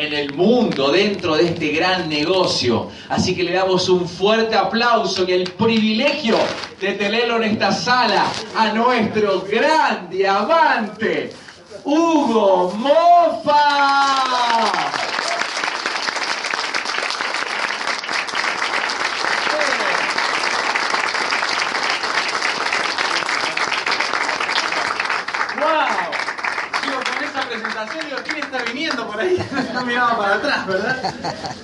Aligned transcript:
en 0.00 0.14
el 0.14 0.32
mundo 0.32 0.90
dentro 0.90 1.36
de 1.36 1.46
este 1.46 1.68
gran 1.68 2.08
negocio. 2.08 2.88
Así 3.10 3.34
que 3.34 3.42
le 3.42 3.52
damos 3.52 3.88
un 3.88 4.08
fuerte 4.08 4.56
aplauso 4.56 5.24
y 5.28 5.32
el 5.32 5.50
privilegio 5.50 6.38
de 6.80 6.92
tenerlo 6.92 7.36
en 7.36 7.50
esta 7.52 7.70
sala 7.70 8.24
a 8.56 8.72
nuestro 8.72 9.42
gran 9.42 10.08
diamante, 10.08 11.32
Hugo 11.84 12.72
Mofa. 12.76 14.00
¡Wow! 25.60 26.10
Digo, 26.82 27.00
con 27.04 27.24
esa 27.24 27.42
presentación, 27.48 28.04
digo, 28.06 28.16
¿quién 28.24 28.38
está 28.38 28.58
viniendo 28.72 28.99
por 29.10 29.20
ahí? 29.20 29.36
No 29.74 29.84
miraba 29.84 30.16
para 30.16 30.34
atrás, 30.36 30.66
¿verdad? 30.66 31.14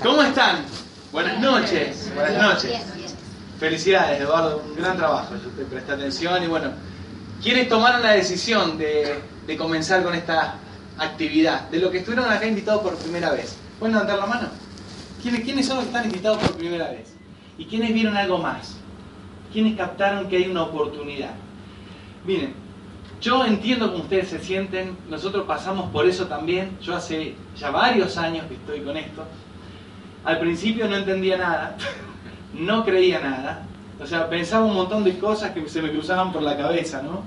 ¿Cómo 0.03 0.23
están? 0.23 0.65
Buenas 1.13 1.41
noches. 1.41 2.11
Buenas 2.15 2.43
noches. 2.43 2.81
Felicidades, 3.59 4.21
Eduardo. 4.21 4.63
Un 4.67 4.77
gran 4.77 4.97
trabajo. 4.97 5.35
Yo 5.43 5.51
te 5.51 5.65
presté 5.65 5.93
atención 5.93 6.43
y 6.43 6.47
bueno, 6.47 6.73
¿quiénes 7.43 7.69
tomaron 7.69 8.03
la 8.03 8.13
decisión 8.13 8.77
de, 8.77 9.21
de 9.47 9.57
comenzar 9.57 10.03
con 10.03 10.15
esta 10.15 10.57
actividad? 10.99 11.69
De 11.71 11.79
lo 11.79 11.91
que 11.91 11.99
estuvieron 11.99 12.31
acá 12.31 12.47
invitados 12.47 12.83
por 12.83 12.97
primera 12.97 13.31
vez. 13.31 13.57
¿Pueden 13.79 13.95
levantar 13.95 14.19
la 14.19 14.27
mano? 14.27 14.49
¿Quiénes, 15.23 15.43
¿Quiénes 15.43 15.67
son 15.67 15.77
los 15.77 15.85
que 15.87 15.91
están 15.91 16.07
invitados 16.07 16.39
por 16.39 16.57
primera 16.57 16.91
vez? 16.91 17.15
¿Y 17.59 17.65
quiénes 17.67 17.93
vieron 17.95 18.17
algo 18.17 18.39
más? 18.39 18.77
¿Quiénes 19.53 19.77
captaron 19.77 20.29
que 20.29 20.37
hay 20.37 20.49
una 20.49 20.65
oportunidad? 20.65 21.35
Miren, 22.25 22.55
yo 23.21 23.45
entiendo 23.45 23.91
cómo 23.91 24.05
ustedes 24.05 24.29
se 24.29 24.41
sienten, 24.41 24.97
nosotros 25.09 25.47
pasamos 25.47 25.91
por 25.91 26.07
eso 26.07 26.27
también, 26.27 26.79
yo 26.83 26.95
hace 26.95 27.35
ya 27.57 27.71
varios 27.71 28.17
años 28.17 28.47
que 28.47 28.55
estoy 28.55 28.81
con 28.81 28.97
esto. 28.97 29.25
Al 30.25 30.39
principio 30.39 30.89
no 30.89 30.97
entendía 30.97 31.37
nada, 31.37 31.77
no 32.55 32.85
creía 32.85 33.21
nada, 33.21 33.67
o 34.01 34.07
sea, 34.07 34.29
pensaba 34.29 34.65
un 34.65 34.75
montón 34.75 35.05
de 35.05 35.19
cosas 35.19 35.53
que 35.53 35.67
se 35.69 35.81
me 35.81 35.91
cruzaban 35.91 36.33
por 36.33 36.43
la 36.43 36.57
cabeza, 36.57 37.03
¿no? 37.03 37.23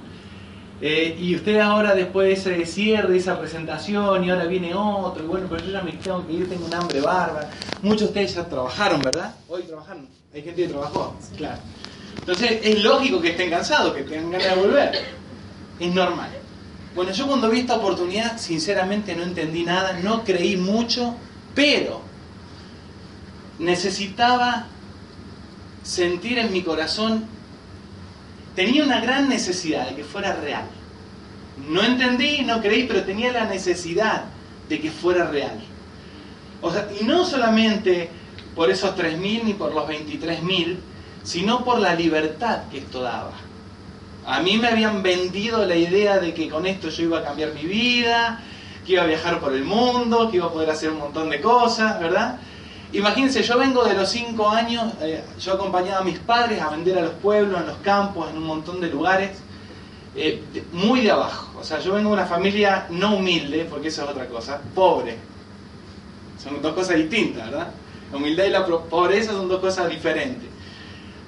Eh, 0.81 1.17
y 1.19 1.35
ustedes 1.35 1.61
ahora 1.61 1.93
después 1.93 2.27
de 2.27 2.33
ese 2.33 2.65
cierre, 2.65 3.17
esa 3.17 3.37
presentación, 3.37 4.23
y 4.23 4.29
ahora 4.29 4.45
viene 4.45 4.73
otro, 4.73 5.23
y 5.23 5.27
bueno, 5.27 5.47
pero 5.49 5.65
yo 5.65 5.71
ya 5.71 5.81
me 5.81 5.91
tengo 5.93 6.25
que 6.25 6.33
ir, 6.33 6.49
tengo 6.49 6.65
un 6.65 6.73
hambre 6.73 7.01
bárbara. 7.01 7.49
Muchos 7.81 8.01
de 8.01 8.05
ustedes 8.05 8.35
ya 8.35 8.45
trabajaron, 8.47 9.01
¿verdad? 9.01 9.35
Hoy 9.49 9.63
trabajaron, 9.63 10.07
hay 10.33 10.41
gente 10.41 10.61
que 10.61 10.69
trabajó, 10.69 11.15
claro. 11.35 11.59
Entonces 12.19 12.59
es 12.63 12.83
lógico 12.83 13.19
que 13.19 13.29
estén 13.29 13.49
cansados, 13.49 13.93
que 13.93 14.03
tengan 14.03 14.31
ganas 14.31 14.55
de 14.55 14.61
volver. 14.61 15.18
Es 15.79 15.93
normal. 15.93 16.29
Bueno, 16.95 17.11
yo 17.11 17.27
cuando 17.27 17.49
vi 17.49 17.61
esta 17.61 17.75
oportunidad, 17.75 18.37
sinceramente 18.37 19.15
no 19.15 19.23
entendí 19.23 19.63
nada, 19.63 19.99
no 20.03 20.23
creí 20.23 20.57
mucho, 20.57 21.15
pero 21.55 22.01
necesitaba 23.59 24.67
sentir 25.83 26.39
en 26.39 26.51
mi 26.51 26.61
corazón, 26.61 27.25
tenía 28.55 28.83
una 28.83 28.99
gran 28.99 29.29
necesidad 29.29 29.89
de 29.89 29.95
que 29.95 30.03
fuera 30.03 30.33
real. 30.33 30.65
No 31.69 31.83
entendí, 31.83 32.41
no 32.41 32.61
creí, 32.61 32.85
pero 32.87 33.03
tenía 33.03 33.31
la 33.31 33.45
necesidad 33.45 34.25
de 34.67 34.79
que 34.79 34.91
fuera 34.91 35.25
real. 35.29 35.59
O 36.61 36.71
sea, 36.71 36.89
y 36.99 37.03
no 37.03 37.25
solamente 37.25 38.09
por 38.55 38.69
esos 38.69 38.95
3.000 38.95 39.43
ni 39.43 39.53
por 39.53 39.73
los 39.73 39.87
23.000, 39.87 40.77
sino 41.23 41.63
por 41.63 41.79
la 41.79 41.95
libertad 41.95 42.63
que 42.71 42.79
esto 42.79 43.01
daba. 43.01 43.48
A 44.25 44.41
mí 44.41 44.57
me 44.57 44.67
habían 44.67 45.01
vendido 45.01 45.65
la 45.65 45.75
idea 45.75 46.19
de 46.19 46.33
que 46.33 46.49
con 46.49 46.65
esto 46.65 46.89
yo 46.89 47.03
iba 47.03 47.19
a 47.19 47.23
cambiar 47.23 47.53
mi 47.53 47.63
vida, 47.63 48.41
que 48.85 48.93
iba 48.93 49.03
a 49.03 49.07
viajar 49.07 49.39
por 49.39 49.53
el 49.53 49.63
mundo, 49.63 50.29
que 50.29 50.37
iba 50.37 50.47
a 50.47 50.51
poder 50.51 50.69
hacer 50.69 50.89
un 50.89 50.99
montón 50.99 51.29
de 51.29 51.41
cosas, 51.41 51.99
¿verdad? 51.99 52.39
Imagínense, 52.91 53.43
yo 53.43 53.57
vengo 53.57 53.83
de 53.83 53.93
los 53.93 54.09
5 54.09 54.49
años, 54.49 54.93
eh, 55.01 55.23
yo 55.39 55.53
acompañaba 55.53 55.99
a 55.99 56.03
mis 56.03 56.17
padres 56.17 56.61
a 56.61 56.69
vender 56.69 56.97
a 56.97 57.01
los 57.01 57.13
pueblos, 57.13 57.59
en 57.59 57.67
los 57.67 57.77
campos, 57.77 58.29
en 58.29 58.37
un 58.37 58.45
montón 58.45 58.81
de 58.81 58.89
lugares, 58.89 59.37
eh, 60.15 60.41
muy 60.71 61.01
de 61.01 61.11
abajo. 61.11 61.59
O 61.59 61.63
sea, 61.63 61.79
yo 61.79 61.93
vengo 61.93 62.09
de 62.09 62.15
una 62.15 62.25
familia 62.25 62.87
no 62.89 63.15
humilde, 63.15 63.67
porque 63.69 63.89
eso 63.89 64.03
es 64.03 64.09
otra 64.09 64.27
cosa, 64.27 64.59
pobre. 64.73 65.17
Son 66.43 66.59
dos 66.61 66.73
cosas 66.73 66.95
distintas, 66.95 67.51
¿verdad? 67.51 67.71
La 68.11 68.17
humildad 68.17 68.45
y 68.45 68.49
la 68.49 68.65
pobreza 68.65 69.33
son 69.33 69.47
dos 69.47 69.59
cosas 69.59 69.87
diferentes. 69.87 70.48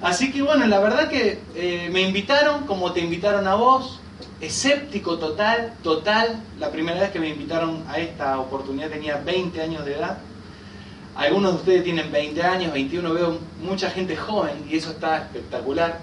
Así 0.02 0.32
que 0.32 0.42
bueno, 0.42 0.66
la 0.66 0.80
verdad 0.80 1.08
que 1.08 1.38
eh, 1.54 1.88
me 1.92 2.02
invitaron 2.02 2.66
como 2.66 2.92
te 2.92 2.98
invitaron 2.98 3.46
a 3.46 3.54
vos, 3.54 4.00
escéptico 4.40 5.16
total, 5.16 5.74
total. 5.84 6.42
La 6.58 6.70
primera 6.70 7.00
vez 7.00 7.10
que 7.10 7.20
me 7.20 7.28
invitaron 7.28 7.84
a 7.88 7.98
esta 7.98 8.40
oportunidad 8.40 8.90
tenía 8.90 9.18
20 9.18 9.62
años 9.62 9.84
de 9.84 9.94
edad. 9.94 10.18
Algunos 11.14 11.52
de 11.52 11.58
ustedes 11.58 11.84
tienen 11.84 12.10
20 12.10 12.42
años, 12.42 12.72
21, 12.72 13.14
veo 13.14 13.38
mucha 13.62 13.90
gente 13.90 14.16
joven 14.16 14.66
y 14.68 14.76
eso 14.76 14.90
está 14.90 15.18
espectacular. 15.18 16.00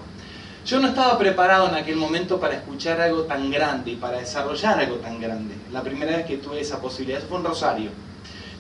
Yo 0.66 0.80
no 0.80 0.88
estaba 0.88 1.18
preparado 1.18 1.68
en 1.68 1.76
aquel 1.76 1.98
momento 1.98 2.40
para 2.40 2.56
escuchar 2.56 3.02
algo 3.02 3.24
tan 3.24 3.52
grande 3.52 3.92
y 3.92 3.96
para 3.98 4.20
desarrollar 4.20 4.80
algo 4.80 4.96
tan 4.98 5.20
grande. 5.20 5.56
La 5.74 5.82
primera 5.82 6.16
vez 6.16 6.26
que 6.26 6.38
tuve 6.38 6.62
esa 6.62 6.80
posibilidad 6.80 7.22
fue 7.28 7.40
en 7.40 7.44
Rosario. 7.44 7.92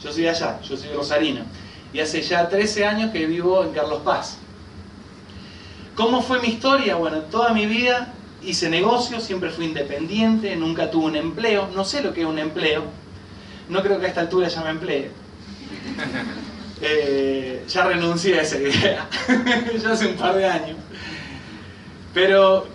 Yo 0.03 0.11
soy 0.11 0.27
allá, 0.27 0.59
yo 0.61 0.75
soy 0.75 0.89
rosarino. 0.89 1.41
Y 1.94 2.01
hace 2.01 2.21
ya 2.21 2.50
13 2.50 2.85
años 2.85 3.11
que 3.11 3.25
vivo 3.25 3.63
en 3.63 3.71
Carlos 3.71 4.01
Paz. 4.03 4.38
¿Cómo 6.00 6.22
fue 6.22 6.40
mi 6.40 6.48
historia? 6.48 6.96
Bueno, 6.96 7.24
toda 7.24 7.52
mi 7.52 7.66
vida 7.66 8.14
hice 8.42 8.70
negocios, 8.70 9.22
siempre 9.22 9.50
fui 9.50 9.66
independiente, 9.66 10.56
nunca 10.56 10.90
tuve 10.90 11.08
un 11.08 11.18
empleo, 11.18 11.68
no 11.76 11.84
sé 11.84 12.02
lo 12.02 12.14
que 12.14 12.22
es 12.22 12.26
un 12.26 12.40
empleo, 12.40 12.86
no 13.68 13.84
creo 13.84 14.00
que 14.00 14.06
a 14.06 14.08
esta 14.08 14.22
altura 14.22 14.48
ya 14.48 14.64
me 14.64 14.70
emplee. 14.70 15.12
Eh, 16.82 17.66
ya 17.68 17.84
renuncié 17.84 18.40
a 18.40 18.42
esa 18.44 18.58
idea, 18.58 19.10
ya 19.84 19.92
hace 19.92 20.08
un 20.08 20.16
par 20.16 20.34
de 20.34 20.46
años. 20.46 20.78
Pero 22.14 22.68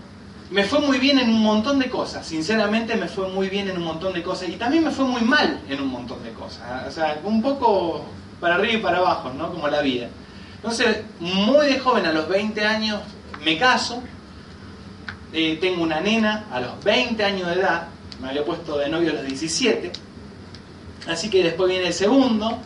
me 0.50 0.64
fue 0.64 0.80
muy 0.80 0.98
bien 0.98 1.18
en 1.18 1.30
un 1.30 1.40
montón 1.40 1.78
de 1.78 1.88
cosas, 1.88 2.26
sinceramente 2.26 2.96
me 2.96 3.08
fue 3.08 3.30
muy 3.30 3.48
bien 3.48 3.66
en 3.70 3.78
un 3.78 3.84
montón 3.84 4.12
de 4.12 4.22
cosas 4.22 4.50
y 4.50 4.56
también 4.56 4.84
me 4.84 4.90
fue 4.90 5.06
muy 5.06 5.22
mal 5.22 5.58
en 5.70 5.80
un 5.80 5.88
montón 5.88 6.22
de 6.22 6.32
cosas, 6.32 6.86
o 6.86 6.90
sea, 6.90 7.18
un 7.24 7.40
poco 7.40 8.04
para 8.40 8.56
arriba 8.56 8.74
y 8.74 8.82
para 8.82 8.98
abajo, 8.98 9.32
¿no? 9.32 9.50
Como 9.50 9.68
la 9.68 9.80
vida. 9.80 10.10
Entonces, 10.64 11.02
muy 11.20 11.66
de 11.66 11.78
joven, 11.78 12.06
a 12.06 12.12
los 12.12 12.26
20 12.26 12.64
años, 12.64 12.98
me 13.44 13.58
caso, 13.58 14.02
eh, 15.30 15.58
tengo 15.60 15.82
una 15.82 16.00
nena 16.00 16.46
a 16.50 16.58
los 16.58 16.82
20 16.82 17.22
años 17.22 17.48
de 17.48 17.60
edad, 17.60 17.88
me 18.18 18.30
había 18.30 18.46
puesto 18.46 18.78
de 18.78 18.88
novio 18.88 19.10
a 19.10 19.12
los 19.12 19.26
17, 19.26 19.92
así 21.06 21.28
que 21.28 21.42
después 21.42 21.68
viene 21.68 21.88
el 21.88 21.92
segundo, 21.92 22.60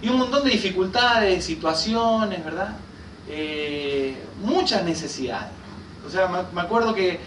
y 0.00 0.08
un 0.08 0.20
montón 0.20 0.42
de 0.42 0.52
dificultades, 0.52 1.44
situaciones, 1.44 2.42
¿verdad? 2.42 2.78
Eh, 3.28 4.16
muchas 4.42 4.82
necesidades. 4.82 5.50
O 6.06 6.08
sea, 6.08 6.46
me, 6.50 6.60
acuerdo 6.62 6.94
que 6.94 7.20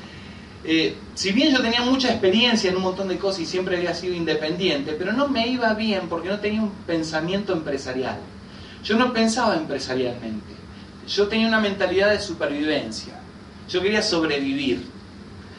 eh, 0.64 0.96
si 1.14 1.32
bien 1.32 1.54
yo 1.54 1.62
tenía 1.62 1.82
mucha 1.82 2.10
experiencia 2.10 2.72
en 2.72 2.78
un 2.78 2.82
montón 2.82 3.08
de 3.08 3.20
cosas 3.20 3.42
y 3.42 3.46
siempre 3.46 3.78
había 3.78 3.94
sido 3.94 4.16
independiente, 4.16 4.94
pero 4.94 5.14
no 5.14 5.28
me 5.28 5.48
iba 5.48 5.76
bien 5.76 6.10
porque 6.10 6.30
no 6.30 6.40
tenía 6.40 6.64
un 6.64 6.72
pensamiento 6.88 7.54
empresarial. 7.54 8.18
Yo 8.88 8.96
no 8.98 9.12
pensaba 9.12 9.56
empresarialmente. 9.58 10.54
Yo 11.08 11.28
tenía 11.28 11.48
una 11.48 11.60
mentalidad 11.60 12.10
de 12.12 12.22
supervivencia. 12.22 13.20
Yo 13.68 13.82
quería 13.82 14.02
sobrevivir. 14.02 14.86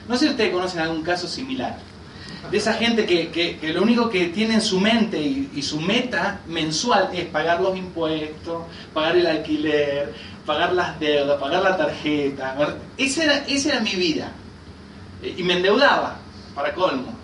No 0.08 0.16
sé 0.16 0.24
si 0.26 0.30
ustedes 0.30 0.50
conocen 0.52 0.80
algún 0.80 1.02
caso 1.02 1.28
similar. 1.28 1.76
De 2.50 2.56
esa 2.56 2.72
gente 2.72 3.04
que, 3.04 3.28
que- 3.30 3.58
lo 3.74 3.82
único 3.82 4.08
que 4.08 4.26
tiene 4.28 4.54
en 4.54 4.60
su 4.62 4.80
mente 4.80 5.20
y, 5.20 5.50
y 5.54 5.62
su 5.62 5.78
meta 5.80 6.40
mensual 6.46 7.10
es 7.12 7.26
pagar 7.26 7.60
los 7.60 7.76
impuestos, 7.76 8.62
pagar 8.94 9.16
el 9.18 9.26
alquiler, 9.26 10.14
pagar 10.46 10.72
las 10.72 10.98
deudas, 10.98 11.38
pagar 11.38 11.62
la 11.62 11.76
tarjeta. 11.76 12.54
Esa 12.96 13.24
era, 13.24 13.36
esa 13.46 13.72
era 13.72 13.80
mi 13.80 13.94
vida. 13.94 14.32
Eh, 15.22 15.34
Y 15.36 15.42
me 15.42 15.54
endeudaba, 15.54 16.16
para 16.54 16.72
colmo. 16.72 17.17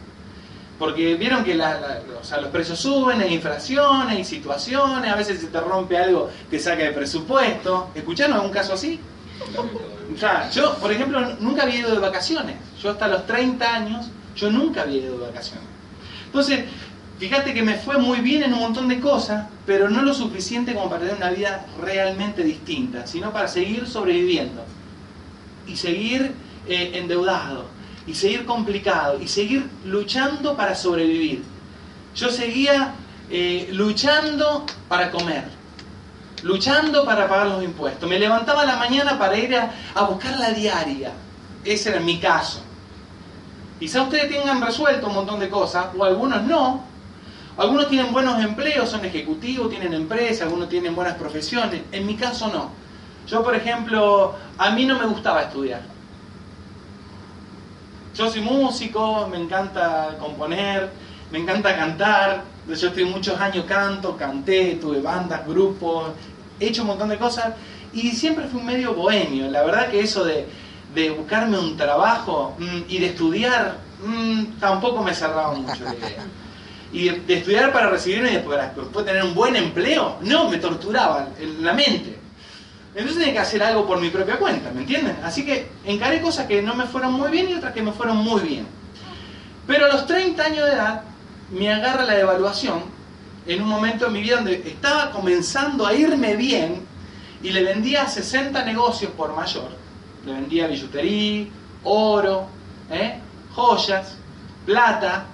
Porque 0.79 1.15
vieron 1.15 1.45
que 1.45 1.55
la- 1.55 2.01
los 2.41 2.51
precios 2.51 2.79
suben, 2.81 3.21
hay 3.21 3.35
inflación, 3.35 4.09
hay 4.09 4.25
situaciones, 4.25 5.11
a 5.11 5.15
veces 5.17 5.41
se 5.41 5.47
te 5.47 5.61
rompe 5.61 5.97
algo 5.97 6.31
que 6.51 6.59
saca 6.59 6.83
de 6.83 6.91
presupuesto. 6.91 7.91
¿Escucharon 7.95 8.35
algún 8.37 8.51
caso 8.51 8.73
así? 8.75 8.99
O 10.15 10.19
sea, 10.19 10.51
yo, 10.51 10.75
por 10.77 10.91
ejemplo, 10.93 11.21
nunca 11.41 11.63
había 11.63 11.77
ido 11.81 11.91
de 11.93 11.99
vacaciones. 11.99 12.57
Yo 12.83 12.91
hasta 12.91 13.07
los 13.09 13.27
30 13.27 13.75
años, 13.75 14.07
yo 14.37 14.51
nunca 14.51 14.83
había 14.83 15.03
ido 15.03 15.19
de 15.19 15.27
vacaciones. 15.27 15.65
Entonces, 16.27 16.65
fíjate 17.19 17.55
que 17.55 17.63
me 17.63 17.75
fue 17.77 17.99
muy 17.99 18.19
bien 18.21 18.43
en 18.43 18.55
un 18.55 18.61
montón 18.61 18.89
de 18.89 18.99
cosas, 19.01 19.47
pero 19.67 19.89
no 19.89 20.03
lo 20.03 20.13
suficiente 20.13 20.75
como 20.75 20.89
para 20.89 21.03
tener 21.03 21.17
una 21.17 21.31
vida 21.31 21.67
realmente 21.81 22.43
distinta, 22.43 23.07
sino 23.07 23.33
para 23.33 23.47
seguir 23.49 23.87
sobreviviendo 23.87 24.65
y 25.67 25.77
seguir 25.77 26.33
eh, 26.67 26.93
endeudado. 26.95 27.67
Y 28.07 28.15
seguir 28.15 28.45
complicado 28.45 29.21
y 29.21 29.29
seguir 29.29 29.69
luchando 29.85 30.57
para 30.57 30.75
sobrevivir. 30.75 31.43
Yo 32.15 32.31
seguía 32.31 32.95
eh, 33.31 33.69
luchando 33.73 34.65
para 34.89 35.11
comer, 35.11 35.45
luchando 36.43 37.05
para 37.05 37.29
pagar 37.29 37.49
los 37.49 37.65
impuestos. 37.65 38.09
Me 38.09 38.19
levantaba 38.19 38.65
la 38.65 38.77
mañana 38.77 39.19
para 39.19 39.37
ir 39.37 39.57
a, 39.57 39.73
a 39.95 40.03
buscar 40.05 40.39
la 40.39 40.51
diaria. 40.51 41.13
Ese 41.65 41.91
era 41.91 42.01
mi 42.01 42.19
caso. 42.19 42.61
Quizá 43.79 44.03
ustedes 44.03 44.31
tengan 44.31 44.63
resuelto 44.63 45.09
un 45.09 45.15
montón 45.15 45.41
de 45.41 45.49
cosas, 45.49 45.87
o 45.97 46.05
algunos 46.05 46.43
no. 46.43 46.85
Algunos 47.57 47.89
tienen 47.89 48.13
buenos 48.13 48.43
empleos, 48.43 48.91
son 48.91 49.05
ejecutivos, 49.05 49.71
tienen 49.71 49.95
empresas, 49.95 50.43
algunos 50.43 50.69
tienen 50.69 50.95
buenas 50.95 51.15
profesiones. 51.15 51.83
En 51.93 52.07
mi 52.07 52.17
caso 52.17 52.49
no. 52.49 52.71
Yo, 53.27 53.43
por 53.43 53.55
ejemplo, 53.55 54.35
a 54.59 54.71
mí 54.71 54.85
no 54.85 54.99
me 54.99 55.07
gustaba 55.07 55.43
estudiar. 55.43 55.94
Yo 58.15 58.31
soy 58.31 58.43
músico, 58.43 59.27
me 59.29 59.39
encanta 59.39 60.17
componer, 60.21 60.89
me 61.33 61.39
encanta 61.41 61.77
cantar. 61.77 62.45
Yo 62.69 62.89
estoy 62.89 63.05
muchos 63.05 63.41
años 63.41 63.65
canto, 63.67 64.17
canté, 64.17 64.77
tuve 64.77 65.01
bandas, 65.01 65.45
grupos, 65.45 66.13
he 66.61 66.69
hecho 66.69 66.83
un 66.83 66.89
montón 66.89 67.09
de 67.09 67.19
cosas 67.19 67.55
y 67.93 68.11
siempre 68.13 68.47
fui 68.47 68.61
un 68.61 68.67
medio 68.67 68.95
bohemio. 68.95 69.51
La 69.51 69.65
verdad 69.65 69.89
que 69.89 70.01
eso 70.01 70.25
de, 70.25 70.47
de 70.95 71.11
buscarme 71.11 71.59
un 71.59 71.77
trabajo 71.77 72.55
mm, 72.59 72.83
y 72.89 72.99
de 72.99 73.07
estudiar 73.07 73.79
mm, 74.07 74.61
tampoco 74.61 75.03
me 75.03 75.13
cerraba 75.13 75.53
mucho 75.55 75.83
la 75.83 75.95
idea. 75.95 76.25
Y 76.93 77.09
de, 77.09 77.35
estudiar 77.35 77.73
para 77.73 77.91
recibirme 77.91 78.31
y 78.31 78.35
después, 78.35 78.61
después 78.77 79.05
tener 79.05 79.25
un 79.25 79.35
buen 79.35 79.57
empleo, 79.57 80.19
no, 80.23 80.49
me 80.49 80.59
torturaba 80.59 81.31
en 81.41 81.65
la 81.65 81.73
mente. 81.73 82.24
Entonces 82.95 83.19
tenía 83.19 83.33
que 83.33 83.39
hacer 83.41 83.63
algo 83.63 83.87
por 83.87 84.01
mi 84.01 84.11
propia 84.11 84.39
cuenta, 84.39 84.71
¿me 84.71 84.83
entienden? 84.83 85.17
Así 85.25 85.45
que 85.45 85.69
encaré 85.85 86.21
cosas 86.21 86.47
que 86.47 86.63
no 86.63 86.75
me 86.75 86.87
fueron 86.87 87.13
muy 87.13 87.31
bien 87.31 87.51
y 87.51 87.55
otras 87.55 87.73
que 87.73 87.83
me 87.83 87.93
fueron 87.93 88.19
muy 88.19 88.41
bien. 88.43 88.67
Pero 89.67 89.87
a 89.87 89.89
los 89.89 90.07
30 90.07 90.43
años 90.43 90.65
de 90.67 90.73
edad 90.73 91.03
me 91.51 91.73
agarra 91.73 92.05
la 92.05 92.15
devaluación 92.15 92.83
en 93.47 93.63
un 93.63 93.69
momento 93.69 94.07
de 94.07 94.11
mi 94.13 94.23
vida 94.23 94.37
donde 94.37 94.63
estaba 94.67 95.11
comenzando 95.11 95.87
a 95.87 95.93
irme 95.93 96.37
bien 96.37 96.83
y 97.43 97.51
le 97.51 97.65
vendía 97.65 98.07
60 98.07 98.65
negocios 98.65 99.11
por 99.13 99.35
mayor. 99.35 99.71
Le 100.25 100.33
vendía 100.33 100.69
billutería, 100.69 101.47
oro, 101.83 102.47
¿eh? 102.91 103.19
joyas, 103.55 104.15
plata, 104.65 105.27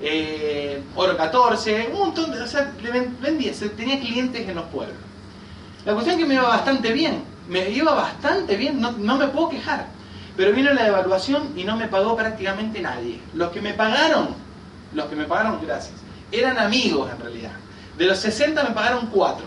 eh, 0.00 0.82
oro 0.94 1.16
14, 1.16 1.90
un 1.92 1.98
montón 1.98 2.32
de... 2.32 2.40
O 2.40 2.46
sea, 2.46 2.72
le 2.82 2.90
vendía, 2.90 3.52
tenía 3.76 4.00
clientes 4.00 4.48
en 4.48 4.54
los 4.54 4.64
pueblos. 4.66 5.05
La 5.86 5.92
cuestión 5.92 6.16
es 6.16 6.22
que 6.22 6.28
me 6.28 6.34
iba 6.34 6.48
bastante 6.48 6.92
bien, 6.92 7.22
me 7.48 7.70
iba 7.70 7.94
bastante 7.94 8.56
bien, 8.56 8.80
no, 8.80 8.90
no, 8.90 9.16
me 9.16 9.28
puedo 9.28 9.50
quejar. 9.50 9.86
Pero 10.36 10.52
vino 10.52 10.74
la 10.74 10.82
devaluación 10.82 11.52
y 11.56 11.62
no 11.62 11.76
me 11.76 11.86
pagó 11.86 12.16
prácticamente 12.16 12.80
nadie. 12.80 13.20
Los 13.34 13.52
que 13.52 13.60
me 13.60 13.72
pagaron, 13.72 14.30
los 14.92 15.06
que 15.06 15.14
me 15.14 15.24
pagaron, 15.24 15.60
gracias, 15.64 15.94
eran 16.32 16.58
amigos 16.58 17.08
en 17.12 17.20
realidad. 17.20 17.52
De 17.96 18.04
los 18.04 18.18
60 18.18 18.64
me 18.64 18.70
pagaron 18.70 19.06
4. 19.06 19.46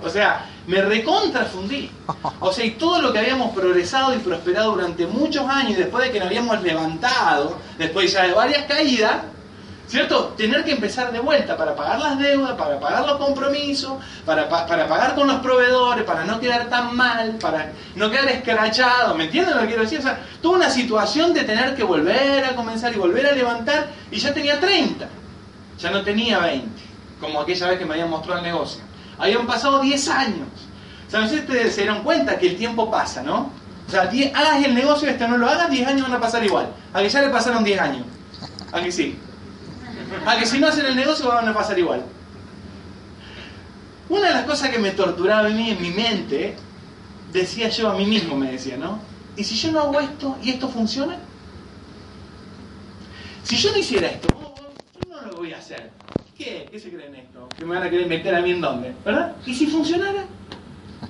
O 0.00 0.08
sea, 0.08 0.46
me 0.68 0.80
recontrafundí. 0.80 1.90
O 2.38 2.52
sea, 2.52 2.64
y 2.64 2.72
todo 2.72 3.02
lo 3.02 3.12
que 3.12 3.18
habíamos 3.18 3.52
progresado 3.52 4.14
y 4.14 4.18
prosperado 4.18 4.72
durante 4.72 5.08
muchos 5.08 5.44
años, 5.48 5.76
después 5.76 6.04
de 6.04 6.12
que 6.12 6.20
nos 6.20 6.28
habíamos 6.28 6.62
levantado, 6.62 7.58
después 7.76 8.12
ya 8.12 8.22
de 8.22 8.32
varias 8.32 8.64
caídas, 8.66 9.16
¿Cierto? 9.88 10.34
Tener 10.36 10.64
que 10.64 10.72
empezar 10.72 11.10
de 11.10 11.18
vuelta 11.18 11.56
para 11.56 11.74
pagar 11.74 11.98
las 11.98 12.18
deudas, 12.18 12.52
para 12.52 12.78
pagar 12.78 13.06
los 13.06 13.16
compromisos, 13.16 13.94
para, 14.26 14.46
pagar 14.46 15.14
con 15.14 15.26
los 15.26 15.40
proveedores, 15.40 16.04
para 16.04 16.24
no 16.24 16.38
quedar 16.38 16.68
tan 16.68 16.94
mal, 16.94 17.36
para 17.40 17.72
no 17.94 18.10
quedar 18.10 18.28
escrachado. 18.28 19.14
¿Me 19.14 19.24
entienden 19.24 19.54
lo 19.54 19.62
que 19.62 19.68
quiero 19.68 19.82
decir? 19.84 20.00
O 20.00 20.02
sea, 20.02 20.20
tuve 20.42 20.56
una 20.56 20.68
situación 20.68 21.32
de 21.32 21.44
tener 21.44 21.74
que 21.74 21.84
volver 21.84 22.44
a 22.44 22.54
comenzar 22.54 22.92
y 22.92 22.98
volver 22.98 23.28
a 23.28 23.32
levantar 23.32 23.88
y 24.10 24.18
ya 24.18 24.34
tenía 24.34 24.60
30. 24.60 25.08
Ya 25.78 25.90
no 25.90 26.02
tenía 26.02 26.38
20, 26.38 26.68
como 27.18 27.40
aquella 27.40 27.68
vez 27.68 27.78
que 27.78 27.86
me 27.86 27.94
habían 27.94 28.10
mostrado 28.10 28.40
el 28.40 28.44
negocio. 28.44 28.82
Habían 29.16 29.46
pasado 29.46 29.80
10 29.80 30.08
años. 30.10 30.48
O 31.06 31.10
sea, 31.10 31.26
si 31.26 31.36
ustedes 31.36 31.74
se 31.74 31.82
dieron 31.82 32.02
cuenta 32.02 32.38
que 32.38 32.48
el 32.48 32.58
tiempo 32.58 32.90
pasa, 32.90 33.22
¿no? 33.22 33.50
O 33.86 33.90
sea, 33.90 34.02
hagas 34.02 34.64
el 34.64 34.74
negocio 34.74 35.08
este 35.08 35.26
no 35.26 35.38
lo 35.38 35.48
hagas, 35.48 35.70
10 35.70 35.88
años 35.88 36.02
van 36.02 36.18
a 36.18 36.20
pasar 36.20 36.44
igual. 36.44 36.68
A 36.92 37.00
que 37.00 37.08
ya 37.08 37.22
le 37.22 37.30
pasaron 37.30 37.64
10 37.64 37.80
años. 37.80 38.04
A 38.70 38.82
que 38.82 38.92
sí. 38.92 39.18
A 40.26 40.38
que 40.38 40.46
si 40.46 40.58
no 40.58 40.68
hacen 40.68 40.86
el 40.86 40.96
negocio 40.96 41.28
van 41.28 41.48
a 41.48 41.54
pasar 41.54 41.78
igual. 41.78 42.04
Una 44.08 44.28
de 44.28 44.34
las 44.34 44.44
cosas 44.44 44.70
que 44.70 44.78
me 44.78 44.92
torturaba 44.92 45.48
a 45.48 45.50
mí 45.50 45.70
en 45.70 45.82
mi 45.82 45.90
mente, 45.90 46.56
decía 47.32 47.68
yo 47.68 47.90
a 47.90 47.94
mí 47.94 48.06
mismo, 48.06 48.36
me 48.36 48.52
decía, 48.52 48.76
¿no? 48.76 49.00
¿Y 49.36 49.44
si 49.44 49.54
yo 49.54 49.70
no 49.70 49.80
hago 49.80 50.00
esto 50.00 50.38
y 50.42 50.50
esto 50.50 50.68
funciona? 50.68 51.18
Si 53.42 53.56
yo 53.56 53.70
no 53.70 53.78
hiciera 53.78 54.08
esto, 54.08 54.28
yo 54.94 55.10
no 55.10 55.22
lo 55.22 55.36
voy 55.36 55.52
a 55.52 55.58
hacer. 55.58 55.90
¿Qué? 56.36 56.68
¿Qué 56.70 56.78
se 56.78 56.90
creen 56.90 57.14
esto? 57.14 57.48
¿Que 57.56 57.64
me 57.64 57.74
van 57.74 57.86
a 57.86 57.90
querer 57.90 58.06
meter 58.06 58.34
a 58.34 58.40
mí 58.40 58.50
en 58.52 58.60
dónde? 58.60 58.94
¿Verdad? 59.04 59.36
¿Y 59.44 59.54
si 59.54 59.66
funcionara? 59.66 60.24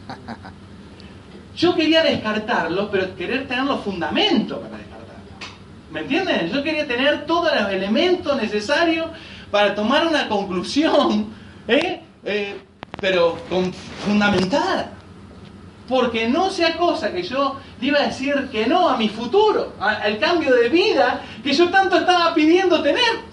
Yo 1.57 1.75
quería 1.75 2.03
descartarlo, 2.03 2.91
pero 2.91 3.17
querer 3.17 3.49
tener 3.49 3.65
los 3.65 3.83
fundamentos 3.83 4.59
para 4.59 4.79
descartarlo. 4.79 4.98
¿Me 5.91 6.01
entienden? 6.01 6.51
Yo 6.53 6.63
quería 6.63 6.87
tener 6.87 7.25
todos 7.25 7.51
los 7.59 7.71
elementos 7.71 8.37
necesarios 8.41 9.07
para 9.51 9.75
tomar 9.75 10.07
una 10.07 10.29
conclusión, 10.29 11.33
¿eh? 11.69 12.03
Eh, 12.25 12.57
pero 13.01 13.39
con, 13.49 13.73
fundamentada. 13.73 14.93
Porque 15.89 16.29
no 16.29 16.51
sea 16.51 16.77
cosa 16.77 17.11
que 17.13 17.23
yo 17.23 17.59
iba 17.81 17.99
a 17.99 18.07
decir 18.09 18.49
que 18.53 18.67
no 18.67 18.91
a 18.91 18.99
mi 18.99 19.09
futuro, 19.09 19.73
al 19.81 20.19
cambio 20.19 20.55
de 20.55 20.69
vida 20.69 21.23
que 21.43 21.55
yo 21.55 21.71
tanto 21.71 21.97
estaba 21.97 22.35
pidiendo 22.35 22.83
tener. 22.83 23.27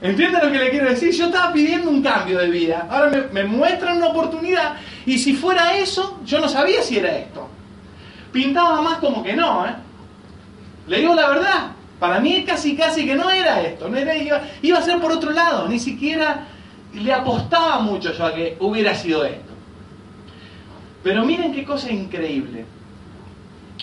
¿Entienden 0.00 0.40
lo 0.42 0.50
que 0.50 0.58
le 0.58 0.70
quiero 0.70 0.88
decir? 0.88 1.12
Yo 1.12 1.26
estaba 1.26 1.52
pidiendo 1.52 1.90
un 1.90 2.02
cambio 2.02 2.38
de 2.38 2.48
vida. 2.48 2.86
Ahora 2.90 3.10
me, 3.10 3.42
me 3.42 3.44
muestran 3.44 3.98
una 3.98 4.08
oportunidad 4.08 4.76
y 5.04 5.18
si 5.18 5.34
fuera 5.34 5.76
eso, 5.76 6.20
yo 6.24 6.40
no 6.40 6.48
sabía 6.48 6.82
si 6.82 6.96
era 6.98 7.14
esto. 7.14 7.48
Pintaba 8.32 8.80
más 8.80 8.98
como 8.98 9.22
que 9.22 9.34
no, 9.34 9.66
¿eh? 9.66 9.74
Le 10.86 10.98
digo 10.98 11.14
la 11.14 11.28
verdad, 11.28 11.70
para 11.98 12.20
mí 12.20 12.44
casi 12.44 12.76
casi 12.76 13.06
que 13.06 13.14
no 13.14 13.30
era 13.30 13.62
esto, 13.62 13.88
no 13.88 13.96
era, 13.96 14.16
iba, 14.16 14.42
iba 14.62 14.78
a 14.78 14.82
ser 14.82 15.00
por 15.00 15.12
otro 15.12 15.30
lado, 15.30 15.68
ni 15.68 15.78
siquiera 15.78 16.46
le 16.92 17.12
apostaba 17.12 17.80
mucho 17.80 18.12
yo 18.12 18.26
a 18.26 18.34
que 18.34 18.56
hubiera 18.60 18.94
sido 18.94 19.24
esto. 19.24 19.52
Pero 21.02 21.24
miren 21.24 21.52
qué 21.52 21.64
cosa 21.64 21.90
increíble. 21.90 22.64